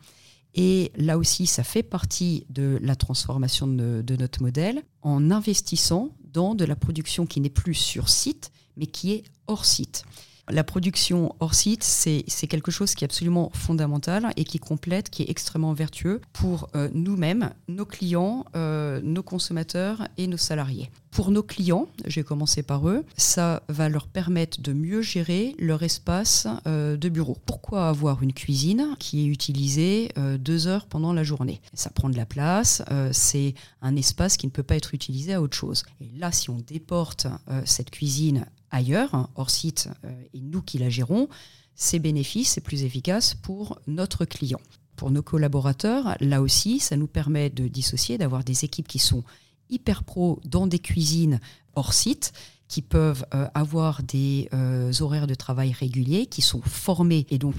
Et 0.54 0.90
là 0.96 1.16
aussi, 1.18 1.46
ça 1.46 1.62
fait 1.62 1.82
partie 1.82 2.44
de 2.50 2.78
la 2.82 2.96
transformation 2.96 3.66
de, 3.66 4.16
notre 4.18 4.42
modèle 4.42 4.82
en 5.02 5.30
investissant 5.30 6.10
dans 6.32 6.54
de 6.54 6.64
la 6.64 6.76
production 6.76 7.26
qui 7.26 7.40
n'est 7.40 7.50
plus 7.50 7.74
sur 7.74 8.08
site, 8.08 8.50
mais 8.76 8.86
qui 8.86 9.12
est 9.12 9.24
hors 9.46 9.64
site. 9.64 10.04
La 10.52 10.64
production 10.64 11.34
hors 11.38 11.54
site, 11.54 11.84
c'est 11.84 12.46
quelque 12.48 12.72
chose 12.72 12.94
qui 12.94 13.04
est 13.04 13.06
absolument 13.06 13.50
fondamental 13.54 14.32
et 14.36 14.44
qui 14.44 14.58
complète, 14.58 15.08
qui 15.08 15.22
est 15.22 15.30
extrêmement 15.30 15.74
vertueux 15.74 16.20
pour 16.32 16.68
euh, 16.74 16.88
nous-mêmes, 16.92 17.50
nos 17.68 17.84
clients, 17.84 18.44
euh, 18.56 19.00
nos 19.02 19.22
consommateurs 19.22 20.08
et 20.16 20.26
nos 20.26 20.36
salariés. 20.36 20.90
Pour 21.12 21.30
nos 21.30 21.42
clients, 21.42 21.88
j'ai 22.06 22.24
commencé 22.24 22.62
par 22.62 22.88
eux, 22.88 23.04
ça 23.16 23.62
va 23.68 23.88
leur 23.88 24.08
permettre 24.08 24.60
de 24.60 24.72
mieux 24.72 25.02
gérer 25.02 25.54
leur 25.58 25.82
espace 25.82 26.48
euh, 26.66 26.96
de 26.96 27.08
bureau. 27.08 27.36
Pourquoi 27.46 27.88
avoir 27.88 28.22
une 28.22 28.32
cuisine 28.32 28.96
qui 28.98 29.22
est 29.22 29.26
utilisée 29.26 30.08
deux 30.38 30.66
heures 30.66 30.86
pendant 30.86 31.12
la 31.12 31.22
journée? 31.22 31.60
Ça 31.74 31.90
prend 31.90 32.08
de 32.08 32.16
la 32.16 32.26
place, 32.26 32.82
c'est 33.12 33.54
un 33.82 33.96
espace 33.96 34.36
qui 34.36 34.46
ne 34.46 34.52
peut 34.52 34.62
pas 34.62 34.76
être 34.76 34.94
utilisé 34.94 35.34
à 35.34 35.42
autre 35.42 35.56
chose. 35.56 35.84
Et 36.00 36.10
là, 36.16 36.32
si 36.32 36.50
on 36.50 36.58
déporte 36.58 37.26
cette 37.64 37.90
cuisine 37.90 38.46
ailleurs, 38.70 39.14
hein, 39.14 39.28
hors 39.34 39.50
site, 39.50 39.88
euh, 40.04 40.22
et 40.34 40.40
nous 40.40 40.62
qui 40.62 40.78
la 40.78 40.88
gérons, 40.88 41.28
c'est 41.74 41.98
bénéfice, 41.98 42.52
c'est 42.52 42.60
plus 42.60 42.84
efficace 42.84 43.34
pour 43.34 43.78
notre 43.86 44.24
client. 44.24 44.60
Pour 44.96 45.10
nos 45.10 45.22
collaborateurs, 45.22 46.16
là 46.20 46.42
aussi, 46.42 46.78
ça 46.78 46.96
nous 46.96 47.06
permet 47.06 47.48
de 47.48 47.68
dissocier, 47.68 48.18
d'avoir 48.18 48.44
des 48.44 48.64
équipes 48.64 48.88
qui 48.88 48.98
sont 48.98 49.24
hyper 49.70 50.04
pro 50.04 50.40
dans 50.44 50.66
des 50.66 50.78
cuisines 50.78 51.40
hors 51.74 51.94
site, 51.94 52.32
qui 52.68 52.82
peuvent 52.82 53.24
euh, 53.34 53.48
avoir 53.54 54.02
des 54.02 54.48
euh, 54.52 54.92
horaires 55.00 55.26
de 55.26 55.34
travail 55.34 55.72
réguliers, 55.72 56.26
qui 56.26 56.42
sont 56.42 56.60
formés. 56.60 57.26
Et 57.30 57.38
donc, 57.38 57.54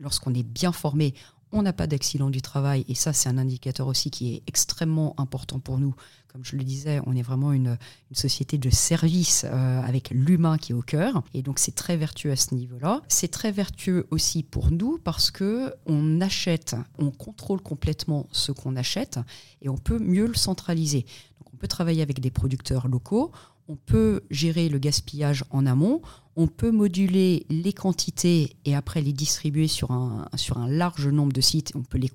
lorsqu'on 0.00 0.34
est 0.34 0.42
bien 0.42 0.72
formé, 0.72 1.14
on 1.52 1.62
n'a 1.62 1.72
pas 1.72 1.86
d'accident 1.86 2.30
du 2.30 2.42
travail 2.42 2.84
et 2.88 2.94
ça 2.94 3.12
c'est 3.12 3.28
un 3.28 3.38
indicateur 3.38 3.86
aussi 3.86 4.10
qui 4.10 4.34
est 4.34 4.42
extrêmement 4.46 5.14
important 5.18 5.58
pour 5.58 5.78
nous. 5.78 5.94
Comme 6.32 6.44
je 6.44 6.54
le 6.54 6.62
disais, 6.62 7.00
on 7.06 7.16
est 7.16 7.22
vraiment 7.22 7.52
une, 7.52 7.76
société 8.12 8.56
de 8.56 8.70
service 8.70 9.44
euh, 9.44 9.82
avec 9.82 10.10
l'humain 10.10 10.58
qui 10.58 10.72
est 10.72 10.74
au 10.74 10.82
cœur 10.82 11.24
et 11.34 11.42
donc 11.42 11.58
c'est 11.58 11.74
très 11.74 11.96
vertueux 11.96 12.30
à 12.30 12.36
ce 12.36 12.54
niveau-là. 12.54 13.02
C'est 13.08 13.30
très 13.30 13.50
vertueux 13.50 14.06
aussi 14.10 14.42
pour 14.42 14.70
nous 14.70 14.98
parce 14.98 15.30
que 15.30 15.74
on 15.86 16.20
achète, 16.20 16.76
on 16.98 17.10
contrôle 17.10 17.60
complètement 17.60 18.26
ce 18.30 18.52
qu'on 18.52 18.76
achète 18.76 19.18
et 19.62 19.68
on 19.68 19.76
peut 19.76 19.98
mieux 19.98 20.26
le 20.26 20.34
centraliser. 20.34 21.02
Donc 21.40 21.54
on 21.54 21.56
peut 21.56 21.68
travailler 21.68 22.02
avec 22.02 22.20
des 22.20 22.30
producteurs 22.30 22.86
locaux, 22.86 23.32
on 23.70 23.76
peut 23.76 24.22
gérer 24.30 24.68
le 24.68 24.80
gaspillage 24.80 25.44
en 25.50 25.64
amont, 25.64 26.02
on 26.34 26.48
peut 26.48 26.72
moduler 26.72 27.46
les 27.50 27.72
quantités 27.72 28.56
et 28.64 28.74
après 28.74 29.00
les 29.00 29.12
distribuer 29.12 29.68
sur 29.68 29.92
un, 29.92 30.28
sur 30.34 30.58
un 30.58 30.68
large 30.68 31.06
nombre 31.06 31.32
de 31.32 31.40
sites. 31.40 31.70
On 31.76 31.82
peut 31.82 31.98
les, 31.98 32.08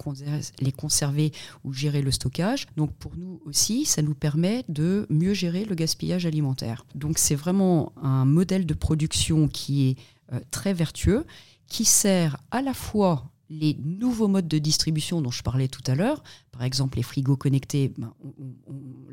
conserver 0.73 1.31
ou 1.63 1.71
gérer 1.71 2.01
le 2.01 2.11
stockage. 2.11 2.67
Donc 2.75 2.91
pour 2.95 3.15
nous 3.15 3.39
aussi, 3.45 3.85
ça 3.85 4.01
nous 4.01 4.15
permet 4.15 4.65
de 4.67 5.07
mieux 5.09 5.33
gérer 5.33 5.63
le 5.63 5.75
gaspillage 5.75 6.25
alimentaire. 6.25 6.85
Donc 6.93 7.17
c'est 7.17 7.35
vraiment 7.35 7.93
un 8.01 8.25
modèle 8.25 8.65
de 8.65 8.73
production 8.73 9.47
qui 9.47 9.89
est 9.89 9.97
euh, 10.33 10.41
très 10.51 10.73
vertueux, 10.73 11.25
qui 11.67 11.85
sert 11.85 12.37
à 12.51 12.61
la 12.61 12.73
fois 12.73 13.31
les 13.49 13.77
nouveaux 13.83 14.27
modes 14.27 14.47
de 14.47 14.57
distribution 14.57 15.21
dont 15.21 15.31
je 15.31 15.43
parlais 15.43 15.67
tout 15.67 15.83
à 15.87 15.95
l'heure, 15.95 16.23
par 16.51 16.63
exemple 16.63 16.97
les 16.97 17.03
frigos 17.03 17.35
connectés, 17.35 17.93
ben, 17.97 18.13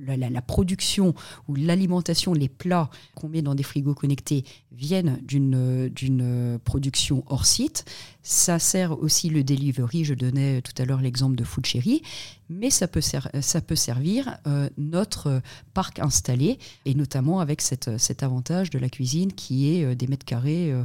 la, 0.07 0.43
production 0.43 1.15
ou 1.49 1.55
l'alimentation, 1.55 2.33
les 2.33 2.49
plats 2.49 2.89
qu'on 3.15 3.29
met 3.29 3.43
dans 3.43 3.55
des 3.55 3.63
frigos 3.63 3.95
connectés 3.95 4.45
viennent 4.71 5.19
d'une 5.23 6.59
production 6.65 7.25
hors 7.27 7.47
site. 7.47 7.85
Ça 8.23 8.61
sert 8.61 8.99
aussi 9.03 9.31
le 9.31 9.43
delivery, 9.43 10.05
je 10.05 10.15
donnais 10.15 10.63
tout 10.63 10.81
à 10.81 10.85
l'heure 10.85 11.01
l'exemple 11.01 11.35
de 11.35 11.43
Food 11.43 11.67
Cherry, 11.67 12.03
mais 12.49 12.71
ça 12.71 12.87
peut, 12.87 13.01
servir 13.01 14.39
euh, 14.47 14.69
notre 14.79 15.43
parc 15.75 15.99
installé, 15.99 16.59
et 16.85 16.95
notamment 16.95 17.41
avec 17.41 17.61
cet 17.61 18.23
avantage 18.23 18.71
de 18.71 18.79
la 18.79 18.89
cuisine 18.89 19.33
qui 19.33 19.75
est 19.75 19.85
euh, 19.85 19.95
des 19.97 20.07
mètres 20.07 20.25
carrés 20.25 20.71
euh, 20.71 20.85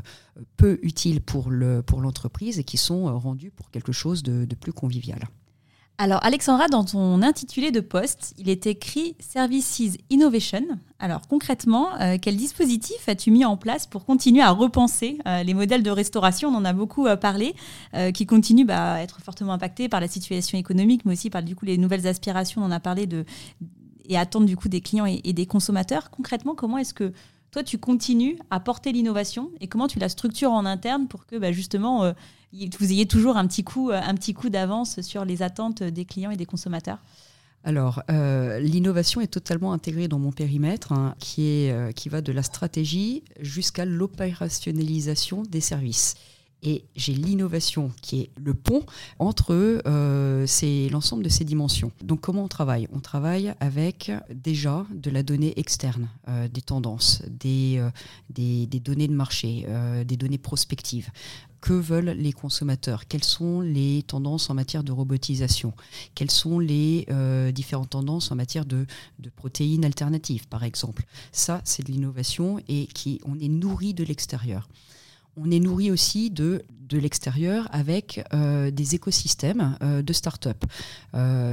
peu 0.55 0.79
utiles 0.81 1.21
pour 1.21 1.51
l'entreprise 1.51 2.57
et 2.57 2.63
qui 2.63 2.77
sont 2.77 3.17
rendus 3.19 3.51
pour 3.51 3.69
quelque 3.69 3.91
chose 3.91 4.23
de 4.23 4.55
plus 4.55 4.73
convivial. 4.73 5.19
Alors, 5.99 6.23
Alexandra, 6.23 6.67
dans 6.67 6.83
ton 6.83 7.23
intitulé 7.23 7.71
de 7.71 7.79
poste, 7.79 8.35
il 8.37 8.49
est 8.49 8.67
écrit 8.67 9.15
Services 9.19 9.97
Innovation. 10.11 10.61
Alors, 10.99 11.27
concrètement, 11.27 11.99
euh, 11.99 12.17
quel 12.21 12.37
dispositif 12.37 13.09
as-tu 13.09 13.31
mis 13.31 13.45
en 13.45 13.57
place 13.57 13.87
pour 13.87 14.05
continuer 14.05 14.43
à 14.43 14.51
repenser 14.51 15.17
euh, 15.25 15.41
les 15.41 15.55
modèles 15.55 15.81
de 15.81 15.89
restauration? 15.89 16.49
On 16.49 16.55
en 16.55 16.65
a 16.65 16.73
beaucoup 16.73 17.07
euh, 17.07 17.15
parlé, 17.15 17.55
qui 18.13 18.27
continuent 18.27 18.67
bah, 18.67 18.93
à 18.93 19.01
être 19.01 19.21
fortement 19.21 19.53
impactés 19.53 19.89
par 19.89 19.99
la 19.99 20.07
situation 20.07 20.59
économique, 20.59 21.03
mais 21.03 21.13
aussi 21.13 21.31
par 21.31 21.41
du 21.41 21.55
les 21.63 21.79
nouvelles 21.79 22.05
aspirations, 22.05 22.61
on 22.61 22.65
en 22.65 22.71
a 22.71 22.79
parlé, 22.79 23.07
de, 23.07 23.25
et 24.05 24.19
attentes 24.19 24.45
du 24.45 24.55
coup, 24.55 24.69
des 24.69 24.81
clients 24.81 25.07
et, 25.07 25.33
des 25.33 25.45
consommateurs. 25.47 26.11
Concrètement, 26.11 26.53
comment 26.53 26.77
est-ce 26.77 26.93
que 26.93 27.11
toi, 27.49 27.63
tu 27.63 27.79
continues 27.79 28.37
à 28.51 28.59
porter 28.59 28.91
l'innovation 28.91 29.49
et 29.61 29.67
comment 29.67 29.87
tu 29.87 29.97
la 29.97 30.09
structures 30.09 30.51
en 30.51 30.65
interne 30.65 31.07
pour 31.07 31.25
que 31.25 31.37
bah, 31.37 31.51
justement 31.51 32.13
vous 32.53 32.91
ayez 32.91 33.05
toujours 33.05 33.37
un 33.37 33.45
petit 33.47 33.63
coup, 33.63 33.91
un 33.91 34.15
petit 34.15 34.33
coup 34.33 34.49
d'avance 34.49 35.01
sur 35.01 35.25
les 35.25 35.41
attentes 35.41 35.83
des 35.83 36.05
clients 36.05 36.31
et 36.31 36.37
des 36.37 36.45
consommateurs 36.45 36.99
alors, 37.67 38.01
euh, 38.09 38.59
l'innovation 38.61 39.19
est 39.19 39.27
totalement 39.27 39.73
intégrée 39.73 40.07
dans 40.07 40.19
mon 40.19 40.31
périmètre, 40.31 40.93
hein, 40.93 41.15
qui, 41.19 41.69
euh, 41.69 41.91
qui 41.91 42.07
va 42.07 42.21
de 42.21 42.31
la 42.31 42.41
stratégie 42.41 43.25
jusqu'à 43.41 43.83
l'opérationnalisation 43.83 45.43
des 45.43 45.59
services. 45.59 46.15
Et 46.69 46.83
j'ai 46.97 47.13
l'innovation 47.13 47.91
qui 48.01 48.19
est 48.21 48.29
le 48.43 48.53
pont 48.53 48.83
entre 49.19 49.53
euh, 49.87 50.45
l'ensemble 50.91 51.23
de 51.23 51.29
ces 51.29 51.45
dimensions. 51.45 51.93
Donc 52.03 52.19
comment 52.19 52.43
on 52.43 52.47
travaille? 52.49 52.89
On 52.91 52.99
travaille 52.99 53.53
avec 53.61 54.11
déjà 54.33 54.85
de 54.93 55.09
la 55.09 55.23
donnée 55.23 55.53
externe, 55.57 56.09
des 56.51 56.61
tendances, 56.61 57.23
des, 57.29 57.81
des, 58.29 58.67
des, 58.67 58.79
données 58.81 59.07
de 59.07 59.13
marché, 59.13 59.65
des 60.05 60.17
données 60.17 60.37
prospectives 60.37 61.09
que 61.61 61.73
veulent 61.73 62.11
les 62.11 62.33
consommateurs, 62.33 63.07
quelles 63.07 63.23
sont 63.23 63.61
les 63.61 64.03
tendances 64.03 64.49
en 64.49 64.53
matière 64.53 64.83
de 64.83 64.91
robotisation, 64.91 65.73
quelles 66.15 66.31
sont 66.31 66.59
les 66.59 67.05
euh, 67.09 67.51
différentes 67.51 67.91
tendances 67.91 68.31
en 68.31 68.35
matière 68.35 68.65
de, 68.65 68.85
protéines 69.35 69.85
alternatives, 69.85 70.47
par 70.47 70.63
exemple? 70.63 71.05
Ça, 71.31 71.61
c'est 71.63 71.85
de 71.85 71.91
l'innovation 71.91 72.59
et 72.67 72.87
qui, 72.87 73.19
on 73.25 73.39
est 73.39 73.47
nourri 73.47 73.93
de 73.93 74.03
l'extérieur. 74.03 74.69
On 75.37 75.51
est 75.51 75.59
nourri 75.59 75.91
aussi 75.91 76.29
de, 76.29 76.63
l'extérieur 76.91 77.67
avec 77.71 78.23
euh, 78.33 78.71
des 78.71 78.95
écosystèmes 78.95 79.77
euh, 79.83 80.01
de 80.01 80.13
start-up. 80.13 80.63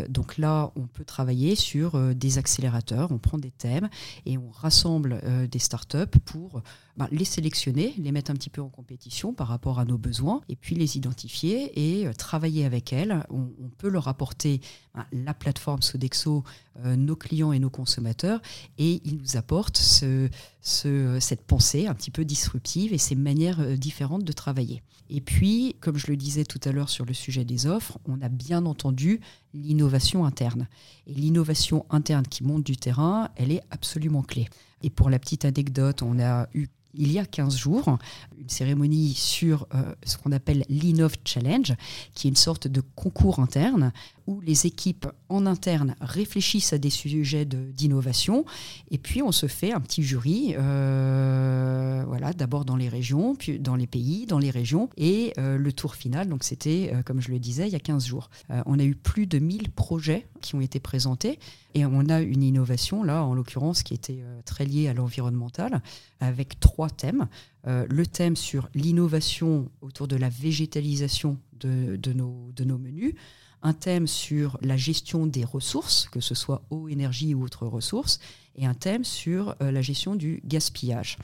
donc 0.08 0.38
là, 0.38 0.70
on 0.76 0.86
peut 0.86 1.04
travailler 1.04 1.54
sur 1.56 1.98
des 2.14 2.38
accélérateurs, 2.38 3.10
on 3.10 3.18
prend 3.18 3.38
des 3.38 3.50
thèmes 3.50 3.88
et 4.26 4.38
on 4.38 4.48
rassemble 4.50 5.20
des 5.50 5.58
start-up 5.58 6.16
pour 6.24 6.62
bah, 6.96 7.08
les 7.10 7.24
sélectionner, 7.24 7.92
les 7.98 8.12
mettre 8.12 8.30
un 8.30 8.34
petit 8.34 8.50
peu 8.50 8.62
en 8.62 8.68
compétition 8.68 9.34
par 9.34 9.48
rapport 9.48 9.80
à 9.80 9.84
nos 9.84 9.98
besoins, 9.98 10.42
et 10.48 10.54
puis 10.54 10.76
les 10.76 10.96
identifier 10.96 11.72
et 11.74 12.06
euh, 12.06 12.12
travailler 12.12 12.64
avec 12.64 12.92
elles. 12.92 13.24
On, 13.30 13.48
peut 13.78 13.88
leur 13.88 14.06
apporter 14.06 14.60
bah, 14.94 15.06
la 15.12 15.34
plateforme 15.34 15.82
Sodexo, 15.82 16.44
euh, 16.84 16.94
nos 16.94 17.16
clients 17.16 17.52
et 17.52 17.58
nos 17.58 17.70
consommateurs, 17.70 18.40
et 18.78 19.00
ils 19.04 19.16
nous 19.16 19.36
apportent 19.36 19.78
ce, 19.78 20.28
cette 20.60 21.42
pensée 21.42 21.88
un 21.88 21.94
petit 21.94 22.12
peu 22.12 22.24
disruptive 22.24 22.92
et 22.92 22.98
ces 22.98 23.16
manières 23.16 23.60
euh, 23.60 23.76
différentes 23.76 24.22
de 24.22 24.32
travailler. 24.32 24.82
Et 25.10 25.20
puis, 25.20 25.74
comme 25.80 25.96
je 25.96 26.06
le 26.06 26.16
disais 26.16 26.44
tout 26.44 26.60
à 26.64 26.70
l'heure 26.70 26.90
sur 26.90 27.04
le 27.04 27.12
sujet 27.12 27.44
des 27.44 27.66
offres, 27.66 27.98
on 28.06 28.22
a 28.22 28.28
bien 28.28 28.64
entendu 28.66 29.20
l'innovation 29.52 30.24
interne. 30.24 30.68
Et 31.08 31.14
l'innovation 31.14 31.84
interne 31.90 32.26
qui 32.26 32.44
monte 32.44 32.64
du 32.64 32.76
terrain, 32.76 33.30
elle 33.34 33.50
est 33.50 33.62
absolument 33.70 34.22
clé. 34.22 34.46
Et 34.82 34.90
pour 34.90 35.10
la 35.10 35.18
petite 35.18 35.44
anecdote, 35.44 36.02
on 36.02 36.20
a 36.20 36.46
eu 36.54 36.68
il 36.96 37.12
y 37.12 37.18
a 37.18 37.24
15 37.24 37.56
jours, 37.56 37.98
une 38.38 38.48
cérémonie 38.48 39.14
sur 39.14 39.66
euh, 39.74 39.94
ce 40.04 40.16
qu'on 40.16 40.32
appelle 40.32 40.64
l'Innov 40.68 41.14
Challenge, 41.24 41.74
qui 42.14 42.26
est 42.26 42.30
une 42.30 42.36
sorte 42.36 42.68
de 42.68 42.82
concours 42.94 43.38
interne 43.38 43.92
où 44.26 44.40
les 44.40 44.66
équipes 44.66 45.06
en 45.28 45.44
interne 45.44 45.96
réfléchissent 46.00 46.72
à 46.72 46.78
des 46.78 46.90
sujets 46.90 47.44
d'innovation. 47.44 48.46
Et 48.90 48.96
puis 48.98 49.22
on 49.22 49.32
se 49.32 49.46
fait 49.46 49.72
un 49.72 49.80
petit 49.80 50.02
jury, 50.02 50.54
euh, 50.56 52.04
voilà, 52.06 52.32
d'abord 52.32 52.64
dans 52.64 52.76
les 52.76 52.88
régions, 52.88 53.34
puis 53.34 53.58
dans 53.58 53.76
les 53.76 53.86
pays, 53.86 54.24
dans 54.26 54.38
les 54.38 54.50
régions 54.50 54.88
et 54.96 55.34
euh, 55.38 55.58
le 55.58 55.72
tour 55.72 55.94
final, 55.94 56.28
donc 56.28 56.44
c'était, 56.44 56.94
comme 57.04 57.20
je 57.20 57.30
le 57.30 57.38
disais, 57.38 57.66
il 57.66 57.72
y 57.72 57.76
a 57.76 57.80
15 57.80 58.06
jours. 58.06 58.30
on 58.66 58.78
a 58.78 58.84
eu 58.84 58.94
plus 58.94 59.26
de 59.26 59.38
1000 59.38 59.70
projets 59.70 60.26
qui 60.40 60.54
ont 60.54 60.60
été 60.60 60.80
présentés 60.80 61.38
et 61.74 61.84
on 61.84 62.08
a 62.08 62.20
une 62.20 62.42
innovation, 62.42 63.02
là, 63.02 63.24
en 63.24 63.34
l'occurrence, 63.34 63.82
qui 63.82 63.94
était 63.94 64.22
très 64.44 64.64
liée 64.64 64.88
à 64.88 64.94
l'environnemental, 64.94 65.82
avec 66.20 66.60
trois 66.60 66.88
thèmes. 66.88 67.28
Euh, 67.66 67.86
le 67.88 68.06
thème 68.06 68.36
sur 68.36 68.68
l'innovation 68.74 69.70
autour 69.80 70.06
de 70.06 70.16
la 70.16 70.28
végétalisation 70.28 71.38
de, 71.58 72.12
nos, 72.12 72.78
menus, 72.78 73.14
un 73.62 73.72
thème 73.72 74.06
sur 74.06 74.58
la 74.60 74.76
gestion 74.76 75.26
des 75.26 75.44
ressources, 75.44 76.08
que 76.10 76.20
ce 76.20 76.34
soit 76.34 76.62
eau, 76.70 76.88
énergie 76.88 77.34
ou 77.34 77.42
autres 77.42 77.66
ressources, 77.66 78.20
et 78.56 78.66
un 78.66 78.74
thème 78.74 79.02
sur 79.02 79.56
euh, 79.62 79.72
la 79.72 79.80
gestion 79.80 80.14
du 80.14 80.42
gaspillage. 80.44 81.16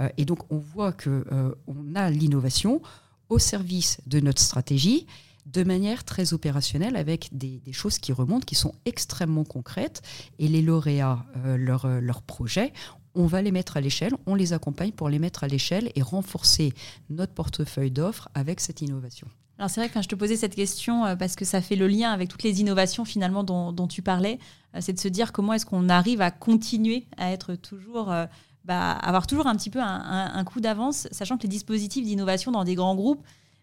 Euh, 0.00 0.08
et 0.16 0.24
donc 0.24 0.50
on 0.50 0.58
voit 0.58 0.92
que 0.92 1.24
on 1.66 1.94
a 1.94 2.10
l'innovation 2.10 2.80
au 3.28 3.38
service 3.38 4.00
de 4.06 4.20
notre 4.20 4.40
stratégie 4.40 5.06
de 5.46 5.64
manière 5.64 6.04
très 6.04 6.32
opérationnelle 6.32 6.96
avec 6.96 7.28
des, 7.32 7.60
choses 7.72 7.98
qui 7.98 8.12
remontent, 8.12 8.44
qui 8.44 8.54
sont 8.54 8.74
extrêmement 8.84 9.44
concrètes. 9.44 10.02
Et 10.38 10.48
les 10.48 10.62
lauréats, 10.62 11.24
leurs 11.44 11.86
leur 12.00 12.22
projets, 12.22 12.72
on 13.14 13.26
va 13.26 13.42
les 13.42 13.52
mettre 13.52 13.76
à 13.76 13.80
l'échelle, 13.80 14.14
on 14.26 14.34
les 14.34 14.52
accompagne 14.52 14.92
pour 14.92 15.08
les 15.08 15.18
mettre 15.18 15.44
à 15.44 15.48
l'échelle 15.48 15.90
et 15.94 16.02
renforcer 16.02 16.72
notre 17.10 17.32
portefeuille 17.32 17.90
d'offres 17.90 18.28
avec 18.34 18.60
cette 18.60 18.80
innovation. 18.80 19.28
Alors 19.58 19.70
c'est 19.70 19.80
vrai 19.80 19.90
que 19.90 20.02
je 20.02 20.08
te 20.08 20.14
posais 20.14 20.36
cette 20.36 20.54
question 20.54 21.04
euh, 21.04 21.16
parce 21.16 21.36
que 21.36 21.44
ça 21.44 21.60
fait 21.60 21.76
le 21.76 21.86
lien 21.86 22.10
avec 22.10 22.28
toutes 22.28 22.42
les 22.42 22.60
innovations 22.60 23.04
finalement 23.04 23.44
dont, 23.44 23.86
tu 23.86 24.02
parlais, 24.02 24.38
euh, 24.74 24.78
c'est 24.80 24.92
de 24.92 24.98
se 24.98 25.08
dire 25.08 25.32
comment 25.32 25.52
est-ce 25.52 25.66
qu'on 25.66 25.88
arrive 25.88 26.20
à 26.20 26.30
continuer 26.30 27.06
à 27.16 27.32
être 27.32 27.54
toujours, 27.54 28.10
euh, 28.10 28.26
bah, 28.64 28.92
avoir 28.92 29.26
toujours 29.26 29.46
un 29.46 29.54
petit 29.54 29.70
peu 29.70 29.80
un, 29.80 30.44
coup 30.44 30.60
d'avance, 30.60 31.06
sachant 31.12 31.36
que 31.36 31.42
les 31.42 31.48
dispositifs 31.48 32.04
d'innovation 32.04 32.50
dans 32.50 32.64
des 32.64 32.74
grands 32.74 32.96
groupes, 32.96 33.22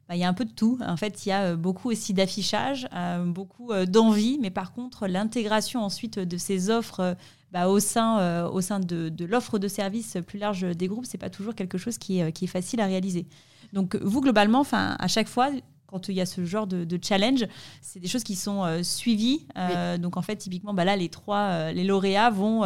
bah, 0.09 0.15
il 0.15 0.19
y 0.19 0.25
a 0.25 0.27
un 0.27 0.33
peu 0.33 0.43
de 0.43 0.51
tout. 0.51 0.77
En 0.85 0.97
fait, 0.97 1.25
il 1.25 1.29
y 1.29 1.31
a 1.31 1.55
beaucoup 1.55 1.89
aussi 1.89 2.13
d'affichage, 2.13 2.89
beaucoup 3.27 3.71
d'envie, 3.87 4.39
mais 4.41 4.49
par 4.49 4.73
contre, 4.73 5.07
l'intégration 5.07 5.83
ensuite 5.83 6.19
de 6.19 6.37
ces 6.37 6.69
offres 6.69 7.15
bah, 7.51 7.67
au 7.67 7.79
sein, 7.79 8.19
euh, 8.19 8.47
au 8.47 8.61
sein 8.61 8.79
de, 8.79 9.25
l'offre 9.25 9.57
de 9.57 9.67
services 9.67 10.17
plus 10.27 10.37
large 10.37 10.61
des 10.61 10.87
groupes, 10.87 11.05
c'est 11.05 11.17
pas 11.17 11.31
toujours 11.31 11.55
quelque 11.55 11.77
chose 11.77 11.97
qui 11.97 12.19
est, 12.19 12.31
qui 12.31 12.45
est 12.45 12.49
facile 12.49 12.79
à 12.79 12.85
réaliser. 12.85 13.25
Donc 13.73 13.95
vous, 13.95 14.21
globalement, 14.21 14.63
à 14.71 15.07
chaque 15.07 15.27
fois, 15.27 15.49
quand 15.87 16.09
il 16.09 16.15
y 16.15 16.21
a 16.21 16.27
ce 16.27 16.45
genre 16.45 16.67
de, 16.67 16.99
challenge, 17.01 17.47
c'est 17.81 17.99
des 17.99 18.07
choses 18.07 18.23
qui 18.23 18.35
sont 18.35 18.63
euh, 18.63 18.83
suivies. 18.83 19.47
Euh, 19.57 19.97
donc 19.97 20.17
en 20.17 20.21
fait, 20.21 20.35
typiquement, 20.35 20.75
bah 20.75 20.85
là, 20.85 20.95
les 20.95 21.09
trois, 21.09 21.71
les 21.71 21.83
lauréats 21.83 22.29
vont 22.29 22.63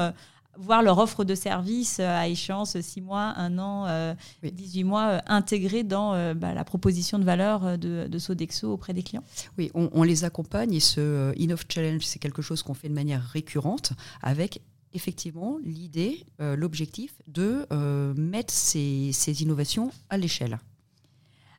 voir 0.58 0.84
leur 0.84 1.00
offre 1.00 1.24
de 1.24 1.36
service 1.36 2.00
à 2.00 2.28
échéance 2.28 2.80
6 2.80 3.02
mois, 3.02 3.34
1 3.38 3.58
an, 3.58 4.16
18 4.44 4.84
mois 4.84 5.22
intégrée 5.28 5.84
dans 5.84 6.34
bah, 6.36 6.54
la 6.54 6.64
proposition 6.64 7.20
de 7.20 7.24
valeur 7.24 7.78
de, 7.78 8.08
de, 8.08 8.20
Sodexo 8.20 8.72
auprès 8.72 8.94
des 8.94 9.04
clients 9.04 9.24
Oui, 9.58 9.72
on, 9.74 9.90
on 9.94 10.04
les 10.04 10.24
accompagne 10.24 10.74
et 10.74 10.80
ce 10.80 11.34
Innov 11.38 11.64
Challenge, 11.68 12.02
c'est 12.04 12.20
quelque 12.20 12.42
chose 12.42 12.62
qu'on 12.64 12.74
fait 12.74 12.90
de 12.90 12.94
manière 12.94 13.24
récurrente 13.24 13.94
avec 14.22 14.62
effectivement 14.94 15.58
l'idée, 15.64 16.26
euh, 16.40 16.56
l'objectif 16.56 17.14
de 17.28 17.66
euh, 17.72 18.14
mettre 18.16 18.54
ces, 18.54 19.12
innovations 19.42 19.92
à 20.10 20.18
l'échelle. 20.18 20.60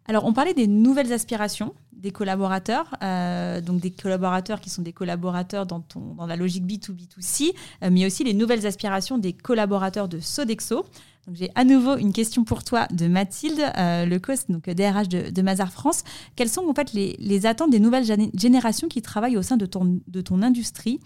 Alors, 0.06 0.24
on 0.24 0.32
parlait 0.32 0.54
des 0.54 0.66
nouvelles 0.66 1.12
aspirations 1.12 1.74
des 1.92 2.10
collaborateurs, 2.10 2.94
euh, 3.02 3.62
donc 3.62 3.80
des 3.80 3.90
collaborateurs 3.90 4.60
qui 4.60 4.68
sont 4.68 4.82
des 4.82 4.92
collaborateurs 4.92 5.64
dans, 5.64 5.82
la 6.26 6.36
logique 6.36 6.64
B2B2C, 6.66 7.54
mais 7.90 8.04
aussi 8.04 8.24
les 8.24 8.34
nouvelles 8.34 8.66
aspirations 8.66 9.16
des 9.16 9.32
collaborateurs 9.32 10.06
de 10.06 10.20
Sodexo. 10.20 10.84
J'ai 11.32 11.50
à 11.54 11.64
nouveau 11.64 11.96
une 11.96 12.12
question 12.12 12.44
pour 12.44 12.62
toi 12.62 12.86
de 12.90 13.06
Mathilde, 13.06 13.72
le 13.78 14.18
COS, 14.18 14.48
donc 14.50 14.68
DRH 14.68 15.08
de, 15.08 15.30
de, 15.30 15.42
Mazar 15.42 15.72
France. 15.72 16.04
Quelles 16.36 16.50
sont 16.50 16.68
en 16.68 16.74
fait 16.74 16.92
les, 16.92 17.46
attentes 17.46 17.70
des 17.70 17.80
nouvelles 17.80 18.04
générations 18.34 18.88
qui 18.88 19.00
travaillent 19.00 19.38
au 19.38 19.42
sein 19.42 19.56
de 19.56 19.64
ton 19.64 20.42
industrie? 20.42 21.00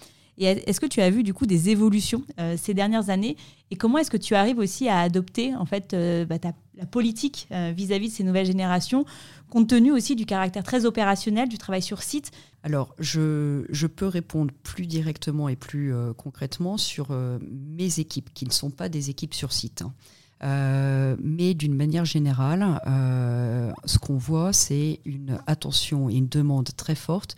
Est-ce 0.46 0.80
que 0.80 0.86
tu 0.86 1.00
as 1.00 1.10
vu 1.10 1.22
du 1.22 1.34
coup 1.34 1.46
des 1.46 1.68
évolutions 1.68 2.22
euh, 2.38 2.56
ces 2.56 2.74
dernières 2.74 3.10
années? 3.10 3.36
Et 3.70 3.76
comment 3.76 3.98
est-ce 3.98 4.10
que 4.10 4.16
tu 4.16 4.34
arrives 4.34 4.58
aussi 4.58 4.88
à 4.88 5.00
adopter 5.00 5.54
en 5.54 5.64
fait 5.64 5.94
euh, 5.94 6.24
bah, 6.24 6.36
la 6.74 6.86
politique 6.86 7.48
euh, 7.50 7.72
vis-à-vis 7.76 8.08
de 8.08 8.12
ces 8.12 8.24
nouvelles 8.24 8.46
générations, 8.46 9.04
compte 9.50 9.68
tenu 9.68 9.90
aussi 9.90 10.16
du 10.16 10.26
caractère 10.26 10.62
très 10.62 10.84
opérationnel 10.84 11.48
du 11.48 11.58
travail 11.58 11.82
sur 11.82 12.02
site? 12.02 12.30
Alors, 12.62 12.94
je, 12.98 13.64
je, 13.70 13.86
peux 13.86 14.06
répondre 14.06 14.52
plus 14.62 14.86
directement 14.86 15.48
et 15.48 15.56
plus 15.56 15.92
concrètement 16.16 16.76
sur 16.76 17.16
mes 17.40 18.00
équipes, 18.00 18.32
qui 18.34 18.46
ne 18.46 18.50
sont 18.50 18.70
pas 18.70 18.88
des 18.88 19.10
équipes 19.10 19.32
sur 19.32 19.52
site. 19.52 19.82
Hein. 19.82 21.16
mais 21.22 21.54
d'une 21.54 21.74
manière 21.74 22.04
générale, 22.04 22.80
ce 23.84 23.98
qu'on 23.98 24.18
voit, 24.18 24.52
c'est 24.52 25.00
une 25.04 25.40
attention 25.46 26.10
et 26.10 26.14
une 26.14 26.28
demande 26.28 26.68
très 26.76 26.96
forte 26.96 27.36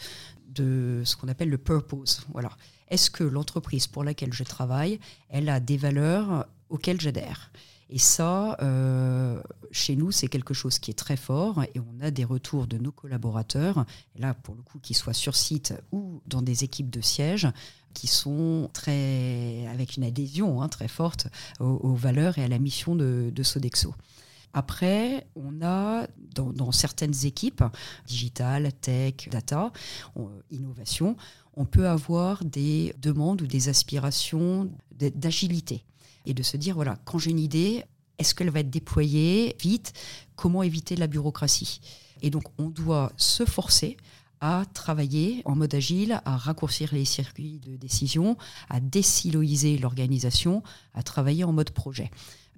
de 0.54 1.02
ce 1.04 1.16
qu'on 1.16 1.28
appelle 1.28 1.50
le 1.50 1.58
purpose. 1.58 2.26
Voilà. 2.32 2.50
Est-ce 2.90 3.10
que 3.10 3.24
l'entreprise 3.24 3.86
pour 3.86 4.04
laquelle 4.04 4.32
je 4.32 4.44
travaille, 4.44 5.00
elle 5.28 5.48
a 5.48 5.60
des 5.60 5.76
valeurs 5.76 6.46
auxquelles 6.68 7.00
j'adhère? 7.00 7.50
Et 7.92 7.98
ça, 7.98 8.56
euh, 8.62 9.42
chez 9.72 9.96
nous, 9.96 10.12
c'est 10.12 10.28
quelque 10.28 10.54
chose 10.54 10.78
qui 10.78 10.92
est 10.92 10.98
très 10.98 11.16
fort 11.16 11.64
et 11.74 11.80
on 11.80 12.00
a 12.00 12.12
des 12.12 12.24
retours 12.24 12.68
de 12.68 12.78
nos 12.78 12.92
collaborateurs, 12.92 13.84
là 14.16 14.32
pour 14.32 14.54
le 14.54 14.62
coup 14.62 14.78
qu'ils 14.78 14.96
soient 14.96 15.12
sur 15.12 15.34
site 15.34 15.74
ou 15.90 16.22
dans 16.26 16.40
des 16.40 16.62
équipes 16.62 16.88
de 16.88 17.00
siège, 17.00 17.48
qui 17.92 18.06
sont 18.06 18.70
très 18.72 19.66
avec 19.66 19.96
une 19.96 20.04
adhésion 20.04 20.62
hein, 20.62 20.68
très 20.68 20.86
forte 20.86 21.26
aux, 21.58 21.94
valeurs 21.94 22.38
et 22.38 22.44
à 22.44 22.48
la 22.48 22.60
mission 22.60 22.94
de, 22.94 23.42
Sodexo. 23.42 23.94
Après, 24.52 25.26
on 25.34 25.60
a 25.62 26.06
dans, 26.34 26.72
certaines 26.72 27.24
équipes, 27.24 27.64
digital, 28.06 28.72
tech, 28.72 29.28
data, 29.30 29.72
innovation, 30.50 31.16
on 31.60 31.66
peut 31.66 31.86
avoir 31.86 32.42
des 32.42 32.94
demandes 33.02 33.42
ou 33.42 33.46
des 33.46 33.68
aspirations 33.68 34.70
d'agilité 34.98 35.84
et 36.24 36.32
de 36.32 36.42
se 36.42 36.56
dire, 36.56 36.74
voilà, 36.74 36.96
quand 37.04 37.18
j'ai 37.18 37.32
une 37.32 37.38
idée, 37.38 37.84
est-ce 38.18 38.34
qu'elle 38.34 38.48
va 38.48 38.60
être 38.60 38.70
déployée 38.70 39.54
vite? 39.60 39.92
Comment 40.36 40.62
éviter 40.62 40.96
la 40.96 41.06
bureaucratie? 41.06 41.82
Et 42.22 42.30
donc, 42.30 42.44
on 42.56 42.70
doit 42.70 43.12
se 43.18 43.44
forcer 43.44 43.98
à 44.40 44.64
travailler 44.72 45.42
en 45.44 45.54
mode 45.54 45.74
agile, 45.74 46.22
à 46.24 46.38
raccourcir 46.38 46.94
les 46.94 47.04
circuits 47.04 47.58
de 47.58 47.76
décision, 47.76 48.38
à 48.70 48.80
désiloiser 48.80 49.76
l'organisation, 49.76 50.62
à 50.94 51.02
travailler 51.02 51.44
en 51.44 51.52
mode 51.52 51.72
projet. 51.72 52.10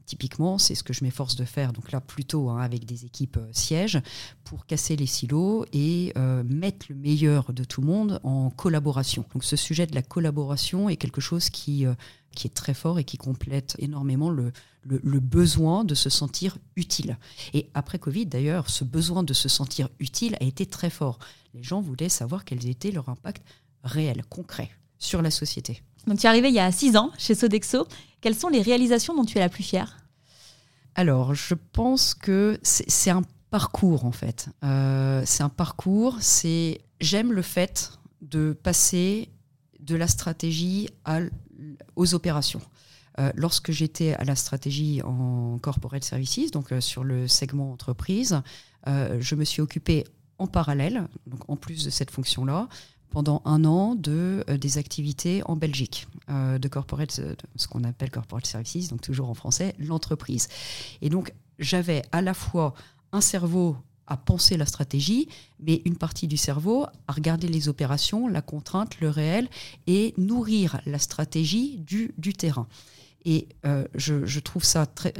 Typiquement, 0.06 0.58
c'est 0.58 0.74
ce 0.74 0.82
que 0.82 0.92
je 0.92 1.04
m'efforce 1.04 1.36
de 1.36 1.44
faire, 1.44 1.72
donc 1.72 1.92
là 1.92 2.00
plutôt 2.00 2.50
hein, 2.50 2.60
avec 2.60 2.84
des 2.84 3.04
équipes 3.04 3.36
euh, 3.36 3.48
sièges, 3.52 4.00
pour 4.44 4.66
casser 4.66 4.96
les 4.96 5.06
silos 5.06 5.64
et 5.72 6.12
euh, 6.16 6.42
mettre 6.44 6.86
le 6.88 6.96
meilleur 6.96 7.52
de 7.52 7.64
tout 7.64 7.80
le 7.80 7.86
monde 7.86 8.20
en 8.24 8.50
collaboration. 8.50 9.24
Donc 9.32 9.44
ce 9.44 9.56
sujet 9.56 9.86
de 9.86 9.94
la 9.94 10.02
collaboration 10.02 10.88
est 10.88 10.96
quelque 10.96 11.20
chose 11.20 11.50
qui, 11.50 11.86
euh, 11.86 11.94
qui 12.34 12.46
est 12.46 12.50
très 12.50 12.74
fort 12.74 12.98
et 12.98 13.04
qui 13.04 13.16
complète 13.16 13.76
énormément 13.78 14.30
le, 14.30 14.52
le, 14.84 15.20
besoin 15.20 15.84
de 15.84 15.94
se 15.94 16.10
sentir 16.10 16.58
utile. 16.76 17.16
Et 17.54 17.70
après 17.74 17.98
Covid, 17.98 18.26
d'ailleurs, 18.26 18.68
ce 18.68 18.84
besoin 18.84 19.22
de 19.22 19.32
se 19.32 19.48
sentir 19.48 19.88
utile 20.00 20.36
a 20.40 20.44
été 20.44 20.66
très 20.66 20.90
fort. 20.90 21.18
Les 21.54 21.62
gens 21.62 21.80
voulaient 21.80 22.08
savoir 22.08 22.44
quels 22.44 22.66
étaient 22.66 22.90
leurs 22.90 23.08
impacts 23.08 23.44
réels, 23.84 24.24
concrets 24.28 24.70
sur 24.98 25.22
la 25.22 25.30
société. 25.30 25.82
Donc 26.06 26.18
tu 26.18 26.26
es 26.26 26.28
arrivé 26.28 26.48
il 26.48 26.54
y 26.54 26.60
a 26.60 26.70
six 26.72 26.96
ans 26.96 27.12
chez 27.18 27.34
Sodexo. 27.34 27.86
Quelles 28.22 28.36
sont 28.36 28.48
les 28.48 28.62
réalisations 28.62 29.14
dont 29.14 29.24
tu 29.24 29.36
es 29.36 29.40
la 29.40 29.48
plus 29.48 29.64
fière? 29.64 29.98
Alors, 30.94 31.34
je 31.34 31.54
pense 31.72 32.14
que 32.14 32.58
c'est 32.62 33.10
un 33.10 33.22
parcours 33.50 34.04
en 34.04 34.12
fait. 34.12 34.48
Euh, 34.64 35.22
c'est 35.26 35.42
un 35.42 35.48
parcours. 35.48 36.16
C'est 36.20 36.80
j'aime 37.00 37.32
le 37.32 37.42
fait 37.42 37.98
de 38.22 38.52
passer 38.52 39.28
de 39.80 39.96
la 39.96 40.06
stratégie 40.06 40.88
aux 41.96 42.14
opérations. 42.14 42.62
Euh, 43.18 43.30
lorsque 43.34 43.72
j'étais 43.72 44.14
à 44.14 44.24
la 44.24 44.36
stratégie 44.36 45.02
en 45.02 45.58
corporate 45.58 46.04
services, 46.04 46.52
donc 46.52 46.72
euh, 46.72 46.80
sur 46.80 47.04
le 47.04 47.28
segment 47.28 47.72
entreprise, 47.72 48.40
je 48.86 49.34
me 49.34 49.44
suis 49.44 49.62
occupée 49.62 50.04
en 50.38 50.46
parallèle, 50.46 51.06
donc 51.26 51.48
en 51.48 51.56
plus 51.56 51.84
de 51.84 51.90
cette 51.90 52.10
fonction-là, 52.10 52.68
pendant 53.12 53.42
un 53.44 53.64
an 53.64 53.94
de, 53.94 54.44
euh, 54.48 54.56
des 54.56 54.78
activités 54.78 55.42
en 55.44 55.54
Belgique, 55.54 56.08
euh, 56.30 56.58
de 56.58 56.68
corporate, 56.68 57.20
ce 57.56 57.68
qu'on 57.68 57.84
appelle 57.84 58.10
corporate 58.10 58.46
services, 58.46 58.88
donc 58.88 59.02
toujours 59.02 59.28
en 59.28 59.34
français, 59.34 59.74
l'entreprise. 59.78 60.48
Et 61.02 61.10
donc, 61.10 61.32
j'avais 61.58 62.02
à 62.10 62.22
la 62.22 62.34
fois 62.34 62.74
un 63.12 63.20
cerveau 63.20 63.76
à 64.06 64.16
penser 64.16 64.56
la 64.56 64.66
stratégie, 64.66 65.28
mais 65.60 65.82
une 65.84 65.96
partie 65.96 66.26
du 66.26 66.36
cerveau 66.36 66.86
à 67.06 67.12
regarder 67.12 67.48
les 67.48 67.68
opérations, 67.68 68.26
la 68.28 68.42
contrainte, 68.42 69.00
le 69.00 69.10
réel, 69.10 69.48
et 69.86 70.14
nourrir 70.16 70.80
la 70.86 70.98
stratégie 70.98 71.78
du, 71.78 72.14
du 72.18 72.32
terrain. 72.32 72.66
Et 73.24 73.48
euh, 73.66 73.84
je, 73.94 74.40
trouve 74.40 74.64
ça 74.64 74.86
très, 74.86 75.12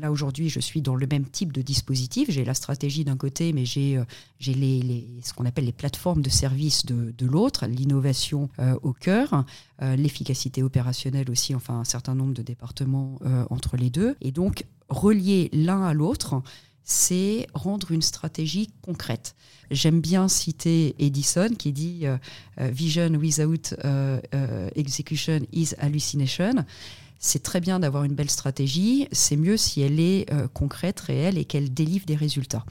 là 0.00 0.10
aujourd'hui, 0.10 0.48
je 0.48 0.60
suis 0.60 0.82
dans 0.82 0.94
le 0.94 1.06
même 1.06 1.24
type 1.24 1.52
de 1.52 1.62
dispositif. 1.62 2.30
J'ai 2.30 2.44
la 2.44 2.54
stratégie 2.54 3.04
d'un 3.04 3.16
côté, 3.16 3.52
mais 3.52 3.64
j'ai 3.64 3.96
euh, 3.96 4.04
les, 4.40 5.06
ce 5.22 5.32
qu'on 5.32 5.46
appelle 5.46 5.64
les 5.64 5.72
plateformes 5.72 6.22
de 6.22 6.30
services 6.30 6.86
de, 6.86 7.26
l'autre, 7.26 7.66
l'innovation 7.66 8.48
euh, 8.58 8.76
au 8.82 8.92
cœur, 8.92 9.44
euh, 9.82 9.96
l'efficacité 9.96 10.62
opérationnelle 10.62 11.30
aussi, 11.30 11.54
enfin 11.54 11.80
un 11.80 11.84
certain 11.84 12.14
nombre 12.14 12.34
de 12.34 12.42
départements 12.42 13.18
entre 13.50 13.76
les 13.76 13.90
deux. 13.90 14.16
Et 14.20 14.32
donc, 14.32 14.64
relier 14.88 15.50
l'un 15.52 15.82
à 15.82 15.92
l'autre, 15.92 16.42
c'est 16.84 17.46
rendre 17.52 17.90
une 17.92 18.02
stratégie 18.02 18.70
concrète. 18.82 19.34
J'aime 19.70 20.00
bien 20.00 20.28
citer 20.28 20.94
Edison 20.98 21.50
qui 21.58 21.72
dit 21.72 22.06
Vision 22.58 23.10
without 23.10 23.74
execution 24.74 25.40
is 25.52 25.74
hallucination 25.78 26.64
c'est 27.18 27.42
très 27.42 27.60
bien 27.60 27.80
d'avoir 27.80 28.04
une 28.04 28.14
belle 28.14 28.30
stratégie, 28.30 29.08
c'est 29.10 29.36
mieux 29.36 29.56
si 29.56 29.80
elle 29.80 29.98
est 29.98 30.32
euh, 30.32 30.46
concrète, 30.46 31.00
réelle 31.00 31.36
et 31.36 31.44
qu'elle 31.44 31.72
délivre 31.74 32.06
des 32.06 32.14
résultats. 32.14 32.64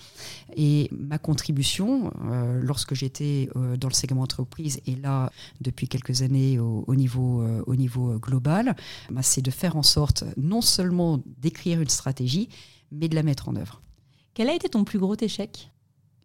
Et 0.56 0.90
ma 0.92 1.18
contribution, 1.18 2.14
euh, 2.26 2.60
lorsque 2.62 2.94
j'étais 2.96 3.50
euh, 3.56 3.76
dans 3.76 3.90
le 3.90 3.94
segment 3.94 4.22
entreprise 4.22 4.80
et 4.86 4.96
là 4.96 5.32
depuis 5.60 5.88
quelques 5.88 6.22
années 6.22 6.60
au, 6.60 6.96
niveau, 6.96 7.44
au 7.66 7.76
niveau 7.76 8.18
global, 8.20 8.76
bah, 9.12 9.22
c'est 9.22 9.42
de 9.42 9.52
faire 9.52 9.76
en 9.76 9.84
sorte 9.84 10.24
non 10.38 10.62
seulement 10.62 11.22
d'écrire 11.40 11.82
une 11.82 11.90
stratégie, 11.90 12.48
mais 12.92 13.10
de 13.10 13.16
la 13.16 13.24
mettre 13.24 13.50
en 13.50 13.56
œuvre. 13.56 13.82
Quel 14.34 14.50
a 14.50 14.56
été 14.56 14.70
ton 14.70 14.84
plus 14.84 15.00
gros 15.00 15.16
échec? 15.20 15.72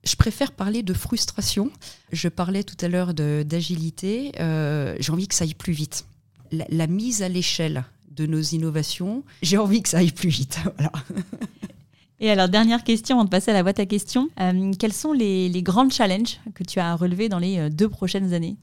Je 0.05 0.17
préfère 0.17 0.53
parler 0.53 0.83
de 0.83 0.93
frustration. 0.93 1.71
Je 2.13 2.29
parlais 2.29 2.65
tout 2.65 2.77
à 2.85 2.89
l'heure 2.89 3.15
d'agilité. 3.15 4.33
J'ai 4.37 5.13
envie 5.13 5.29
que 5.29 5.35
ça 5.35 5.45
aille 5.45 5.55
plus 5.55 5.73
vite. 5.73 6.05
la 6.51 6.87
mise 6.87 7.23
à 7.23 7.29
l'échelle 7.29 7.85
de 8.15 8.27
nos 8.27 8.41
innovations. 8.41 9.25
J'ai 9.43 9.59
envie 9.59 9.83
que 9.83 9.89
ça 9.89 9.99
aille 9.99 10.13
plus 10.13 10.29
vite. 10.29 10.59
Et 12.21 12.31
alors, 12.31 12.49
dernière 12.49 12.85
question 12.85 13.17
avant 13.17 13.25
de 13.25 13.31
passer 13.31 13.51
à 13.51 13.55
la 13.55 13.65
boîte 13.65 13.81
à 13.81 13.87
questions. 13.87 14.29
Euh, 14.39 14.73
quels 14.79 14.93
sont 14.93 15.13
les, 15.13 15.49
les 15.49 15.63
grands 15.63 15.91
challenges 15.91 16.39
que 16.55 16.63
tu 16.63 16.79
as 16.79 16.93
à 16.93 16.95
relever 16.95 17.29
dans 17.29 17.41
les 17.41 17.59
euh, 17.59 17.69
deux 17.69 17.89
prochaines 17.89 18.33
années? 18.33 18.57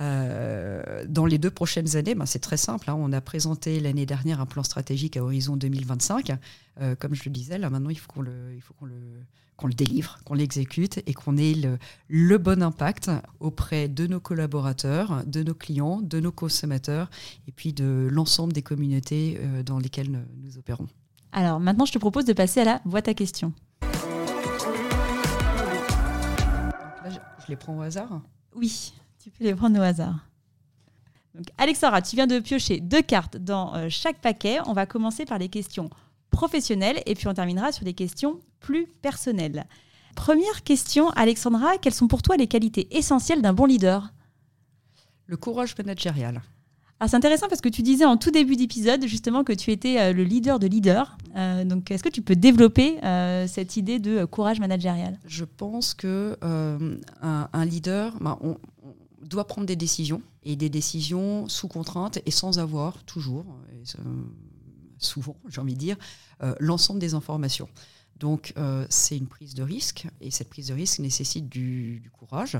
Euh, 0.00 1.04
dans 1.08 1.26
les 1.26 1.38
deux 1.38 1.50
prochaines 1.50 1.96
années, 1.96 2.14
ben 2.14 2.26
c'est 2.26 2.38
très 2.38 2.56
simple. 2.56 2.88
Hein. 2.88 2.96
On 2.98 3.12
a 3.12 3.20
présenté 3.20 3.80
l'année 3.80 4.06
dernière 4.06 4.40
un 4.40 4.46
plan 4.46 4.62
stratégique 4.62 5.16
à 5.16 5.22
horizon 5.22 5.56
2025. 5.56 6.32
Euh, 6.80 6.94
comme 6.94 7.14
je 7.14 7.24
le 7.24 7.30
disais, 7.30 7.58
là 7.58 7.68
maintenant, 7.68 7.90
il 7.90 7.98
faut 7.98 8.10
qu'on 8.12 8.22
le, 8.22 8.54
il 8.54 8.60
faut 8.60 8.74
qu'on 8.74 8.86
le, 8.86 8.94
qu'on 9.58 9.66
le 9.66 9.74
délivre, 9.74 10.18
qu'on 10.24 10.34
l'exécute 10.34 11.02
et 11.06 11.12
qu'on 11.12 11.36
ait 11.36 11.52
le, 11.52 11.78
le, 12.08 12.38
bon 12.38 12.62
impact 12.62 13.10
auprès 13.40 13.88
de 13.88 14.06
nos 14.06 14.20
collaborateurs, 14.20 15.24
de 15.26 15.42
nos 15.42 15.54
clients, 15.54 16.00
de 16.00 16.20
nos 16.20 16.30
consommateurs 16.30 17.10
et 17.48 17.52
puis 17.52 17.72
de 17.72 18.08
l'ensemble 18.10 18.52
des 18.52 18.62
communautés 18.62 19.36
euh, 19.40 19.64
dans 19.64 19.80
lesquelles 19.80 20.10
nous, 20.10 20.58
opérons. 20.58 20.86
Alors 21.32 21.58
maintenant, 21.58 21.84
je 21.84 21.92
te 21.92 21.98
propose 21.98 22.24
de 22.24 22.32
passer 22.32 22.60
à 22.60 22.64
la 22.64 22.80
boîte 22.84 23.08
à 23.08 23.14
questions. 23.14 23.52
Là, 23.82 23.88
je, 27.10 27.18
je 27.44 27.48
les 27.48 27.56
prends 27.56 27.76
au 27.76 27.82
hasard 27.82 28.22
Oui. 28.54 28.92
Tu 29.18 29.30
peux 29.30 29.44
les 29.44 29.56
prendre 29.56 29.76
au 29.78 29.82
hasard. 29.82 30.24
Donc, 31.34 31.46
Alexandra, 31.58 32.00
tu 32.00 32.14
viens 32.14 32.28
de 32.28 32.38
piocher 32.38 32.78
deux 32.78 33.02
cartes 33.02 33.36
dans 33.36 33.74
euh, 33.74 33.88
chaque 33.90 34.20
paquet. 34.20 34.58
On 34.66 34.72
va 34.72 34.86
commencer 34.86 35.24
par 35.24 35.38
les 35.38 35.48
questions 35.48 35.90
professionnelles 36.30 37.02
et 37.06 37.16
puis 37.16 37.26
on 37.26 37.34
terminera 37.34 37.72
sur 37.72 37.84
des 37.84 37.94
questions 37.94 38.38
plus 38.60 38.86
personnelles. 39.02 39.66
Première 40.14 40.64
question, 40.64 41.10
Alexandra, 41.10 41.78
quelles 41.78 41.94
sont 41.94 42.08
pour 42.08 42.22
toi 42.22 42.36
les 42.36 42.48
qualités 42.48 42.88
essentielles 42.96 43.42
d'un 43.42 43.52
bon 43.52 43.66
leader? 43.66 44.12
Le 45.26 45.36
courage 45.36 45.76
managérial. 45.78 46.42
Alors 47.00 47.10
c'est 47.10 47.16
intéressant 47.16 47.46
parce 47.48 47.60
que 47.60 47.68
tu 47.68 47.82
disais 47.82 48.04
en 48.04 48.16
tout 48.16 48.32
début 48.32 48.56
d'épisode 48.56 49.06
justement 49.06 49.44
que 49.44 49.52
tu 49.52 49.70
étais 49.70 50.00
euh, 50.00 50.12
le 50.12 50.24
leader 50.24 50.58
de 50.58 50.66
leader. 50.66 51.16
Euh, 51.36 51.64
donc 51.64 51.90
est-ce 51.92 52.02
que 52.02 52.08
tu 52.08 52.22
peux 52.22 52.34
développer 52.34 52.98
euh, 53.04 53.46
cette 53.46 53.76
idée 53.76 54.00
de 54.00 54.24
courage 54.24 54.58
managérial? 54.58 55.16
Je 55.24 55.44
pense 55.44 55.94
que 55.94 56.36
un, 56.42 57.64
leader, 57.64 58.16
bah, 58.20 58.38
on, 58.40 58.56
doit 59.22 59.46
prendre 59.46 59.66
des 59.66 59.76
décisions 59.76 60.22
et 60.42 60.56
des 60.56 60.70
décisions 60.70 61.48
sous 61.48 61.68
contrainte 61.68 62.18
et 62.26 62.30
sans 62.32 62.58
avoir 62.58 63.04
toujours, 63.04 63.44
souvent 64.98 65.36
j'ai 65.48 65.60
envie 65.60 65.74
de 65.74 65.78
dire, 65.78 65.96
l'ensemble 66.58 66.98
des 66.98 67.14
informations. 67.14 67.68
Donc 68.18 68.52
euh, 68.56 68.86
c'est 68.90 69.16
une 69.16 69.26
prise 69.26 69.54
de 69.54 69.62
risque 69.62 70.06
et 70.20 70.30
cette 70.30 70.48
prise 70.48 70.68
de 70.68 70.74
risque 70.74 70.98
nécessite 70.98 71.48
du, 71.48 72.02
courage 72.12 72.58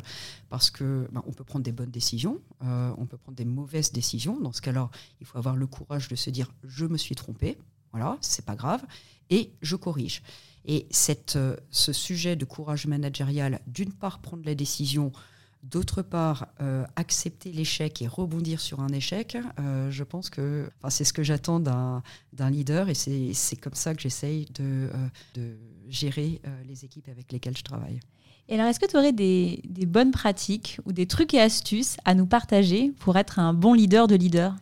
parce 0.49 0.71
que 0.71 1.09
ben, 1.13 1.23
on 1.27 1.33
peut 1.33 1.45
prendre 1.45 1.65
des 1.65 1.73
bonnes 1.73 1.91
décisions, 1.91 2.41
euh, 2.63 2.93
on 2.97 3.07
peut 3.07 3.17
prendre 3.17 3.37
des 3.37 3.45
mauvaises 3.45 3.93
décisions. 3.93 4.39
Dans 4.41 4.53
ce 4.53 4.63
cas-là, 4.63 4.89
il 5.21 5.27
faut 5.27 5.37
avoir 5.37 5.57
le 5.57 5.67
courage 5.67 6.09
de 6.09 6.17
se 6.17 6.31
dire 6.31 6.53
je 6.65 6.87
me 6.87 6.97
suis 6.97 7.15
trompé, 7.15 7.59
voilà, 7.93 8.17
c'est 8.21 8.45
pas 8.45 8.55
grave, 8.55 8.85
et 9.31 9.53
je 9.63 9.77
corrige. 9.77 10.23
Et 10.65 10.87
cette, 10.91 11.37
euh, 11.37 11.57
ce 11.71 11.93
sujet 11.93 12.37
de 12.37 12.45
courage 12.45 12.87
managérial, 12.87 13.61
d'une 13.67 13.93
part 13.93 14.21
prendre 14.21 14.45
la 14.45 14.55
décision 14.55 15.13
D'autre 15.65 16.03
part, 16.03 16.47
euh, 16.61 16.85
accepter 16.95 17.51
l'échec 17.51 18.01
et 18.01 18.07
rebondir 18.07 18.61
sur 18.61 18.79
un 18.81 18.89
échec, 18.89 19.37
euh, 19.59 19.91
je 19.91 20.05
pense 20.05 20.31
que 20.31 20.71
c'est 20.89 21.03
ce 21.03 21.13
que 21.13 21.25
j'attends 21.25 21.59
d'un 21.59 22.03
leader 22.51 22.89
et 22.89 22.95
c'est 22.95 23.57
comme 23.57 23.75
ça 23.75 23.93
que 23.95 24.01
j'essaye 24.01 24.47
de, 24.55 24.89
euh, 25.37 25.57
gérer 25.89 26.41
les 26.67 26.85
équipes 26.85 27.09
avec 27.09 27.33
lesquelles 27.33 27.57
je 27.57 27.65
travaille. 27.65 27.99
Et 28.49 28.55
alors, 28.55 28.67
est-ce 28.67 28.79
que 28.81 28.87
tu 28.87 28.97
aurais 28.97 29.13
des, 29.13 29.61
des, 29.69 29.85
bonnes 29.85 30.11
pratiques 30.11 30.79
ou 30.87 30.93
des 30.93 31.07
trucs 31.07 31.35
et 31.35 31.41
astuces 31.41 31.97
à 32.05 32.15
nous 32.15 32.27
partager 32.27 32.93
pour 33.01 33.17
être 33.17 33.39
un 33.39 33.53
bon 33.53 33.75
leader 33.75 34.07
de 34.07 34.15
leader? 34.15 34.55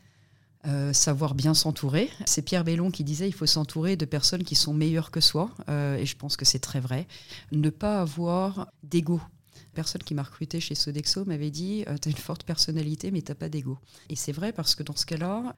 Savoir 0.93 1.37
bien 1.37 1.55
s'entourer. 1.55 2.11
C'est 2.25 2.43
Pierre 2.43 2.65
Bellon 2.65 2.91
qui 2.91 3.05
disait 3.05 3.29
il 3.29 3.33
faut 3.33 3.47
s'entourer 3.47 3.95
de 3.95 4.05
personnes 4.05 4.43
qui 4.43 4.57
sont 4.57 4.75
meilleures 4.75 5.13
que 5.13 5.21
soi, 5.21 5.53
et 5.69 6.05
je 6.05 6.17
pense 6.17 6.37
que 6.37 6.45
c'est 6.45 6.59
très 6.59 6.81
vrai. 6.81 7.07
Ne 7.53 7.71
pas 7.71 8.01
avoir 8.01 8.67
d'ego 8.83 9.21
personne 9.77 10.03
qui 10.03 10.14
m'a 10.14 10.24
recruté 10.24 10.59
chez 10.59 10.74
Sodexo 10.74 11.24
m'avait 11.27 11.51
dit 11.51 11.85
euh, 11.87 11.97
Tu 12.03 12.09
as 12.09 12.11
une 12.11 12.16
forte 12.16 12.43
personnalité, 12.43 13.12
mais 13.12 13.22
tu 13.22 13.31
n'as 13.31 13.37
pas 13.37 13.49
d'ego. 13.49 13.79
Et 14.11 14.16
c'est 14.16 14.33
vrai 14.33 14.53
parce 14.53 14.74
que 14.74 14.83
dans 14.83 14.97
ce 14.97 15.07
cas-là, 15.07 15.55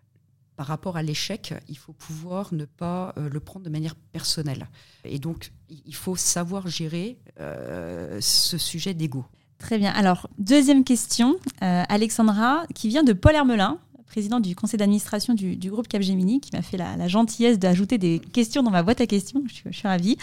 par 0.57 0.67
rapport 0.67 0.97
à 0.97 1.03
l'échec, 1.03 1.55
il 1.69 1.79
faut 1.79 1.93
pouvoir 1.93 2.53
ne 2.53 2.65
pas 2.67 3.15
euh, 3.17 3.31
le 3.31 3.41
prendre 3.41 3.65
de 3.65 3.71
manière 3.71 3.95
personnelle. 3.95 4.69
Et 5.05 5.19
donc, 5.19 5.53
il 5.71 5.95
faut 5.95 6.17
savoir 6.17 6.67
gérer 6.67 7.19
euh, 7.41 8.19
ce 8.21 8.59
sujet 8.59 8.93
d'ego. 8.93 9.25
Très 9.59 9.79
bien. 9.79 9.93
Alors, 9.93 10.29
deuxième 10.39 10.85
question, 10.85 11.37
Alexandra, 11.61 12.65
qui 12.77 12.89
vient 12.89 13.03
de 13.03 13.13
Paul 13.13 13.35
Hermelin 13.35 13.81
président 14.09 14.41
du 14.41 14.57
conseil 14.57 14.79
d'administration 14.79 15.35
du, 15.35 15.71
groupe 15.71 15.87
Capgemini, 15.87 16.41
qui 16.41 16.51
m'a 16.53 16.63
fait 16.63 16.77
la, 16.77 17.09
gentillesse 17.09 17.59
d'ajouter 17.59 17.99
des 17.99 18.19
questions 18.19 18.63
dans 18.63 18.71
ma 18.71 18.83
boîte 18.83 19.01
à 19.01 19.07
questions. 19.07 19.45
Je, 19.47 19.71
suis 19.71 19.87
ravie. 19.89 20.17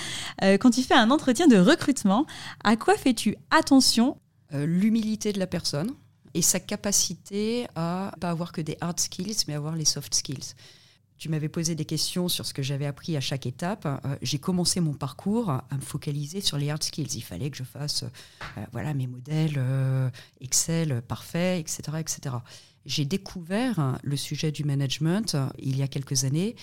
Euh, 0.43 0.57
quand 0.57 0.71
tu 0.71 0.81
fais 0.81 0.95
un 0.95 1.11
entretien 1.11 1.47
de 1.47 1.57
recrutement, 1.57 2.25
à 2.63 2.75
quoi 2.75 2.97
fais-tu 2.97 3.37
attention? 3.51 4.17
Euh, 4.53 4.65
L'humilité 4.65 5.31
de 5.31 5.39
la 5.39 5.47
personne 5.47 5.91
et 6.33 6.41
sa 6.41 6.59
capacité 6.59 7.67
à 7.75 8.11
pas 8.19 8.29
avoir 8.29 8.51
que 8.51 8.61
des 8.61 8.77
hard 8.81 8.99
skills, 8.99 9.37
mais 9.47 9.53
avoir 9.53 9.75
les 9.75 9.85
soft 9.85 10.13
skills. 10.13 10.53
Tu 11.17 11.29
m'avais 11.29 11.47
posé 11.47 11.75
des 11.75 11.85
questions 11.85 12.27
sur 12.27 12.45
ce 12.45 12.53
que 12.53 12.61
j'avais 12.61 12.85
appris 12.85 13.15
à 13.15 13.21
chaque 13.21 13.45
étape. 13.45 13.85
Euh, 13.85 14.17
j'ai 14.21 14.37
commencé 14.37 14.81
mon 14.81 14.93
parcours 14.93 15.49
à 15.49 15.63
me 15.71 15.81
focaliser 15.81 16.41
sur 16.41 16.57
les 16.57 16.69
hard 16.69 16.83
skills. 16.83 17.15
Il 17.15 17.23
fallait 17.23 17.49
que 17.49 17.57
je 17.57 17.63
fasse 17.63 18.03
voilà, 18.73 18.93
mes 18.93 19.07
modèles 19.07 19.59
Excel 20.41 21.01
parfaits, 21.07 21.61
etc., 21.61 21.97
etc 21.99 22.35
j'ai 22.85 23.05
découvert 23.05 23.97
le 24.03 24.15
sujet 24.15 24.51
du 24.51 24.63
management 24.63 25.35
euh, 25.35 25.47
il 25.57 25.77
y 25.77 25.81
a 25.81 25.87
quelques 25.87 26.23
années 26.23 26.55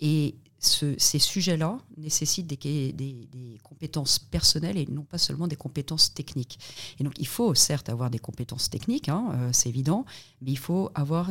et 0.00 0.36
ces 0.60 1.20
sujets-là 1.20 1.78
nécessitent 1.98 2.48
des, 2.48 3.60
compétences 3.62 4.18
personnelles 4.18 4.76
et 4.76 4.86
non 4.86 5.04
pas 5.04 5.18
seulement 5.18 5.46
des 5.46 5.54
compétences 5.54 6.12
techniques. 6.12 6.58
Et 6.98 7.04
donc 7.04 7.14
il 7.20 7.28
faut 7.28 7.54
certes 7.54 7.88
avoir 7.88 8.10
des 8.10 8.18
compétences 8.18 8.68
techniques, 8.68 9.08
hein, 9.08 9.28
euh, 9.34 9.50
c'est 9.52 9.68
évident, 9.68 10.04
mais 10.42 10.50
il 10.50 10.58
faut 10.58 10.90
avoir 10.96 11.30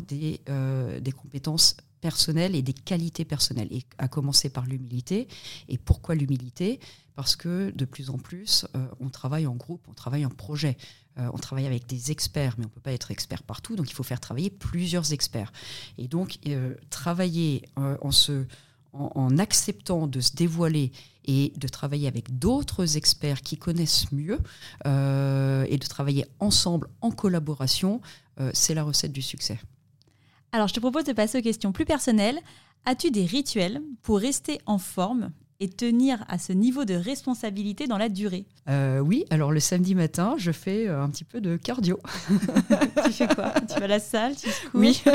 euh, 0.49 0.99
des 1.01 1.11
compétences 1.11 1.75
personnelles 1.99 2.55
et 2.55 2.61
des 2.61 2.71
qualités 2.71 3.25
personnelles, 3.25 3.67
et 3.71 3.83
à 3.97 4.07
commencer 4.07 4.49
par 4.49 4.65
l'humilité. 4.65 5.27
Et 5.67 5.77
pourquoi 5.77 6.15
l'humilité? 6.15 6.79
Parce 7.15 7.35
que 7.35 7.71
de 7.71 7.83
plus 7.83 8.09
en 8.09 8.19
plus, 8.19 8.65
on 9.01 9.09
travaille 9.09 9.47
en 9.47 9.55
groupe, 9.55 9.81
on 9.89 9.93
travaille 9.93 10.25
en 10.25 10.29
projet. 10.29 10.77
Euh, 11.19 11.29
on 11.33 11.37
travaille 11.37 11.65
avec 11.65 11.87
des 11.87 12.11
experts, 12.11 12.55
mais 12.57 12.65
on 12.65 12.67
ne 12.67 12.73
peut 12.73 12.81
pas 12.81 12.91
être 12.91 13.11
expert 13.11 13.43
partout, 13.43 13.75
donc 13.75 13.89
il 13.89 13.93
faut 13.93 14.03
faire 14.03 14.19
travailler 14.19 14.49
plusieurs 14.49 15.13
experts. 15.13 15.51
Et 15.97 16.07
donc, 16.07 16.37
euh, 16.47 16.75
travailler 16.89 17.63
euh, 17.79 17.97
en, 18.01 18.11
se, 18.11 18.45
en, 18.93 19.37
acceptant 19.37 20.07
de 20.07 20.19
se 20.19 20.35
dévoiler 20.35 20.91
et 21.25 21.53
de 21.57 21.67
travailler 21.67 22.07
avec 22.07 22.37
d'autres 22.37 22.97
experts 22.97 23.41
qui 23.41 23.57
connaissent 23.57 24.11
mieux 24.11 24.39
et 24.85 25.77
de 25.77 25.87
travailler 25.87 26.25
ensemble 26.39 26.87
en 27.01 27.11
collaboration, 27.11 27.99
c'est 28.53 28.73
la 28.73 28.83
recette 28.83 29.11
du 29.11 29.21
succès. 29.21 29.59
Alors, 30.53 30.69
je 30.69 30.73
te 30.73 30.79
propose 30.79 31.03
de 31.03 31.11
passer 31.11 31.39
aux 31.39 31.41
questions 31.41 31.73
plus 31.73 31.83
personnelles. 31.83 32.39
As-tu 32.85 33.11
des 33.11 33.25
rituels 33.25 33.81
pour 34.03 34.19
rester 34.19 34.61
en 34.65 34.77
forme 34.77 35.31
et 35.59 35.69
tenir 35.69 36.23
à 36.27 36.37
ce 36.37 36.53
niveau 36.53 36.85
de 36.85 36.93
responsabilité 36.93 37.87
dans 37.87 37.97
la 37.97 38.09
durée 38.09 38.45
euh, 38.69 38.99
Oui, 38.99 39.25
alors 39.29 39.51
le 39.51 39.59
samedi 39.59 39.95
matin, 39.95 40.35
je 40.37 40.51
fais 40.51 40.87
euh, 40.87 41.01
un 41.01 41.09
petit 41.09 41.23
peu 41.23 41.41
de 41.41 41.57
cardio. 41.57 41.99
tu 43.05 43.11
fais 43.11 43.27
quoi? 43.27 43.53
Tu 43.61 43.79
vas 43.79 43.85
à 43.85 43.87
la 43.87 43.99
salle 43.99 44.35
tu 44.35 44.49
Oui. 44.73 45.01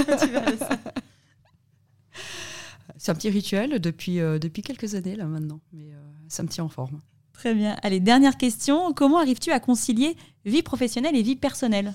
C'est 2.97 3.11
un 3.11 3.15
petit 3.15 3.31
rituel 3.31 3.81
depuis, 3.81 4.21
euh, 4.21 4.39
depuis 4.39 4.63
quelques 4.63 4.95
années 4.95 5.17
là 5.17 5.25
maintenant, 5.25 5.61
mais 5.73 5.91
ça 6.29 6.43
me 6.43 6.49
tient 6.49 6.65
en 6.65 6.69
forme. 6.69 7.01
Très 7.33 7.55
bien. 7.55 7.77
Allez, 7.83 7.99
dernière 7.99 8.37
question. 8.37 8.93
Comment 8.93 9.19
arrives-tu 9.19 9.51
à 9.51 9.59
concilier 9.59 10.17
vie 10.45 10.63
professionnelle 10.63 11.17
et 11.17 11.23
vie 11.23 11.35
personnelle? 11.37 11.93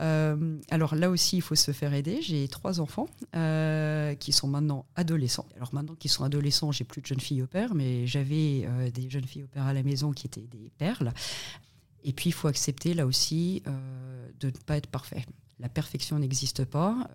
Euh, 0.00 0.58
alors 0.70 0.94
là 0.94 1.10
aussi, 1.10 1.36
il 1.36 1.42
faut 1.42 1.54
se 1.54 1.72
faire 1.72 1.92
aider. 1.92 2.22
J'ai 2.22 2.48
trois 2.48 2.80
enfants 2.80 3.08
euh, 3.36 4.14
qui 4.14 4.32
sont 4.32 4.48
maintenant 4.48 4.86
adolescents. 4.96 5.46
Alors 5.56 5.74
maintenant 5.74 5.94
qu'ils 5.94 6.10
sont 6.10 6.24
adolescents, 6.24 6.72
j'ai 6.72 6.84
plus 6.84 7.02
de 7.02 7.06
jeunes 7.06 7.20
filles 7.20 7.42
au 7.42 7.46
père, 7.46 7.74
mais 7.74 8.06
j'avais 8.06 8.64
euh, 8.64 8.90
des 8.90 9.10
jeunes 9.10 9.26
filles 9.26 9.44
au 9.44 9.48
père 9.48 9.66
à 9.66 9.72
la 9.72 9.82
maison 9.82 10.12
qui 10.12 10.26
étaient 10.26 10.46
des 10.46 10.70
perles. 10.78 11.12
Et 12.02 12.12
puis, 12.12 12.30
il 12.30 12.32
faut 12.32 12.48
accepter 12.48 12.94
là 12.94 13.04
aussi 13.04 13.62
de 14.40 14.46
ne 14.46 14.52
pas 14.64 14.78
être 14.78 14.86
parfait. 14.86 15.26
La 15.58 15.68
perfection 15.68 16.18
n'existe 16.18 16.64
pas 16.64 17.10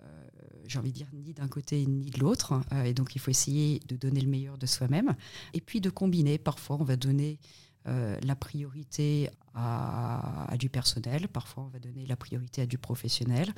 j'ai 0.68 0.80
envie 0.80 0.92
de 0.92 0.98
dire, 0.98 1.08
ni 1.14 1.32
d'un 1.34 1.48
côté 1.48 1.86
ni 1.86 2.10
de 2.10 2.20
l'autre. 2.20 2.60
et 2.86 2.94
donc, 2.96 3.16
il 3.16 3.20
faut 3.20 3.30
essayer 3.30 3.80
de 3.88 3.96
donner 3.96 4.20
le 4.20 4.28
meilleur 4.28 4.58
de 4.58 4.66
soi-même. 4.66 5.16
Et 5.54 5.62
puis, 5.62 5.80
de 5.80 5.92
combiner. 5.92 6.40
Parfois, 6.40 6.78
on 6.80 6.84
va 6.84 6.96
donner 6.96 7.38
euh, 7.88 8.18
la 8.24 8.36
priorité 8.36 9.30
à, 9.54 10.48
du 10.58 10.70
personnel, 10.70 11.28
parfois 11.28 11.64
on 11.64 11.68
va 11.68 11.78
donner 11.78 12.06
la 12.06 12.16
priorité 12.16 12.64
à 12.64 12.66
du 12.66 12.80
professionnel. 12.80 13.54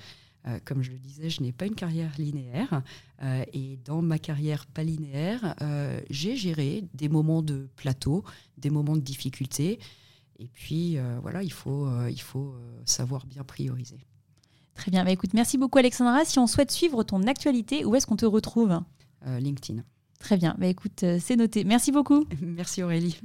Euh, 0.45 0.59
comme 0.65 0.83
je 0.83 0.91
le 0.91 0.99
disais, 0.99 1.29
je 1.29 1.41
n'ai 1.41 1.53
pas 1.53 1.65
une 1.65 1.75
carrière 1.75 2.11
linéaire 2.17 2.83
euh, 3.23 3.43
et 3.53 3.79
dans 3.85 4.01
ma 4.01 4.19
carrière 4.19 4.65
pas 4.65 4.83
linéaire, 4.83 5.55
j'ai 6.09 6.35
géré 6.35 6.83
des 6.93 7.07
moments 7.07 7.41
de 7.41 7.69
plateau, 7.77 8.23
des 8.57 8.69
moments 8.69 8.95
de 8.95 9.01
difficulté. 9.01 9.79
Et 10.39 10.47
puis 10.47 10.97
voilà, 11.21 11.41
il 11.41 11.51
faut, 11.51 11.89
il 12.07 12.21
faut 12.21 12.55
savoir 12.85 13.25
bien 13.25 13.43
prioriser. 13.43 14.05
Très 14.75 14.91
bien, 14.91 15.03
bah, 15.03 15.11
écoute, 15.11 15.33
merci 15.33 15.57
beaucoup 15.57 15.79
Alexandra. 15.79 16.25
Si 16.25 16.37
on 16.37 16.47
souhaite 16.47 16.71
suivre 16.71 17.03
ton 17.03 17.23
actualité, 17.23 17.85
où 17.85 17.95
est-ce 17.95 18.05
qu'on 18.05 18.17
te 18.17 18.25
retrouve? 18.25 18.79
LinkedIn. 19.25 19.83
Très 20.19 20.37
bien, 20.37 20.55
bah, 20.59 20.67
écoute, 20.67 21.03
c'est 21.19 21.35
noté. 21.35 21.63
Merci 21.63 21.91
beaucoup. 21.91 22.25
Merci 22.41 22.83
Aurélie. 22.83 23.17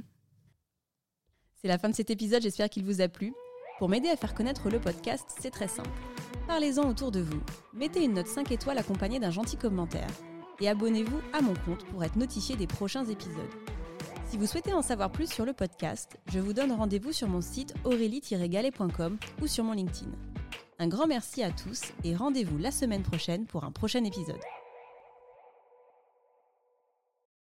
C'est 1.63 1.69
la 1.69 1.77
fin 1.77 1.87
de 1.87 1.95
cet 1.95 2.09
épisode, 2.09 2.41
j'espère 2.41 2.69
qu'il 2.69 2.83
vous 2.83 2.99
a 2.99 3.07
plu. 3.07 3.33
Pour 3.79 3.87
m'aider 3.87 4.09
à 4.09 4.17
faire 4.17 4.33
connaître 4.33 4.69
le 4.69 4.81
podcast, 4.81 5.23
c'est 5.39 5.49
très 5.49 5.69
simple. 5.69 5.89
Parlez-en 6.45 6.89
autour 6.89 7.09
de 7.09 7.21
vous, 7.21 7.39
mettez 7.73 8.03
une 8.03 8.15
note 8.15 8.27
5 8.27 8.51
étoiles 8.51 8.77
accompagnée 8.77 9.21
d'un 9.21 9.31
gentil 9.31 9.55
commentaire 9.55 10.09
et 10.59 10.67
abonnez-vous 10.67 11.21
à 11.31 11.41
mon 11.41 11.53
compte 11.53 11.85
pour 11.85 12.03
être 12.03 12.17
notifié 12.17 12.57
des 12.57 12.67
prochains 12.67 13.05
épisodes. 13.05 13.49
Si 14.27 14.35
vous 14.35 14.45
souhaitez 14.45 14.73
en 14.73 14.81
savoir 14.81 15.09
plus 15.09 15.31
sur 15.31 15.45
le 15.45 15.53
podcast, 15.53 16.19
je 16.33 16.39
vous 16.39 16.51
donne 16.51 16.73
rendez-vous 16.73 17.13
sur 17.13 17.29
mon 17.29 17.39
site 17.39 17.73
aurélie-galet.com 17.85 19.17
ou 19.41 19.47
sur 19.47 19.63
mon 19.63 19.71
LinkedIn. 19.71 20.11
Un 20.79 20.87
grand 20.89 21.07
merci 21.07 21.43
à 21.43 21.51
tous 21.51 21.93
et 22.03 22.13
rendez-vous 22.13 22.57
la 22.57 22.71
semaine 22.71 23.03
prochaine 23.03 23.45
pour 23.45 23.63
un 23.63 23.71
prochain 23.71 24.03
épisode. 24.03 24.35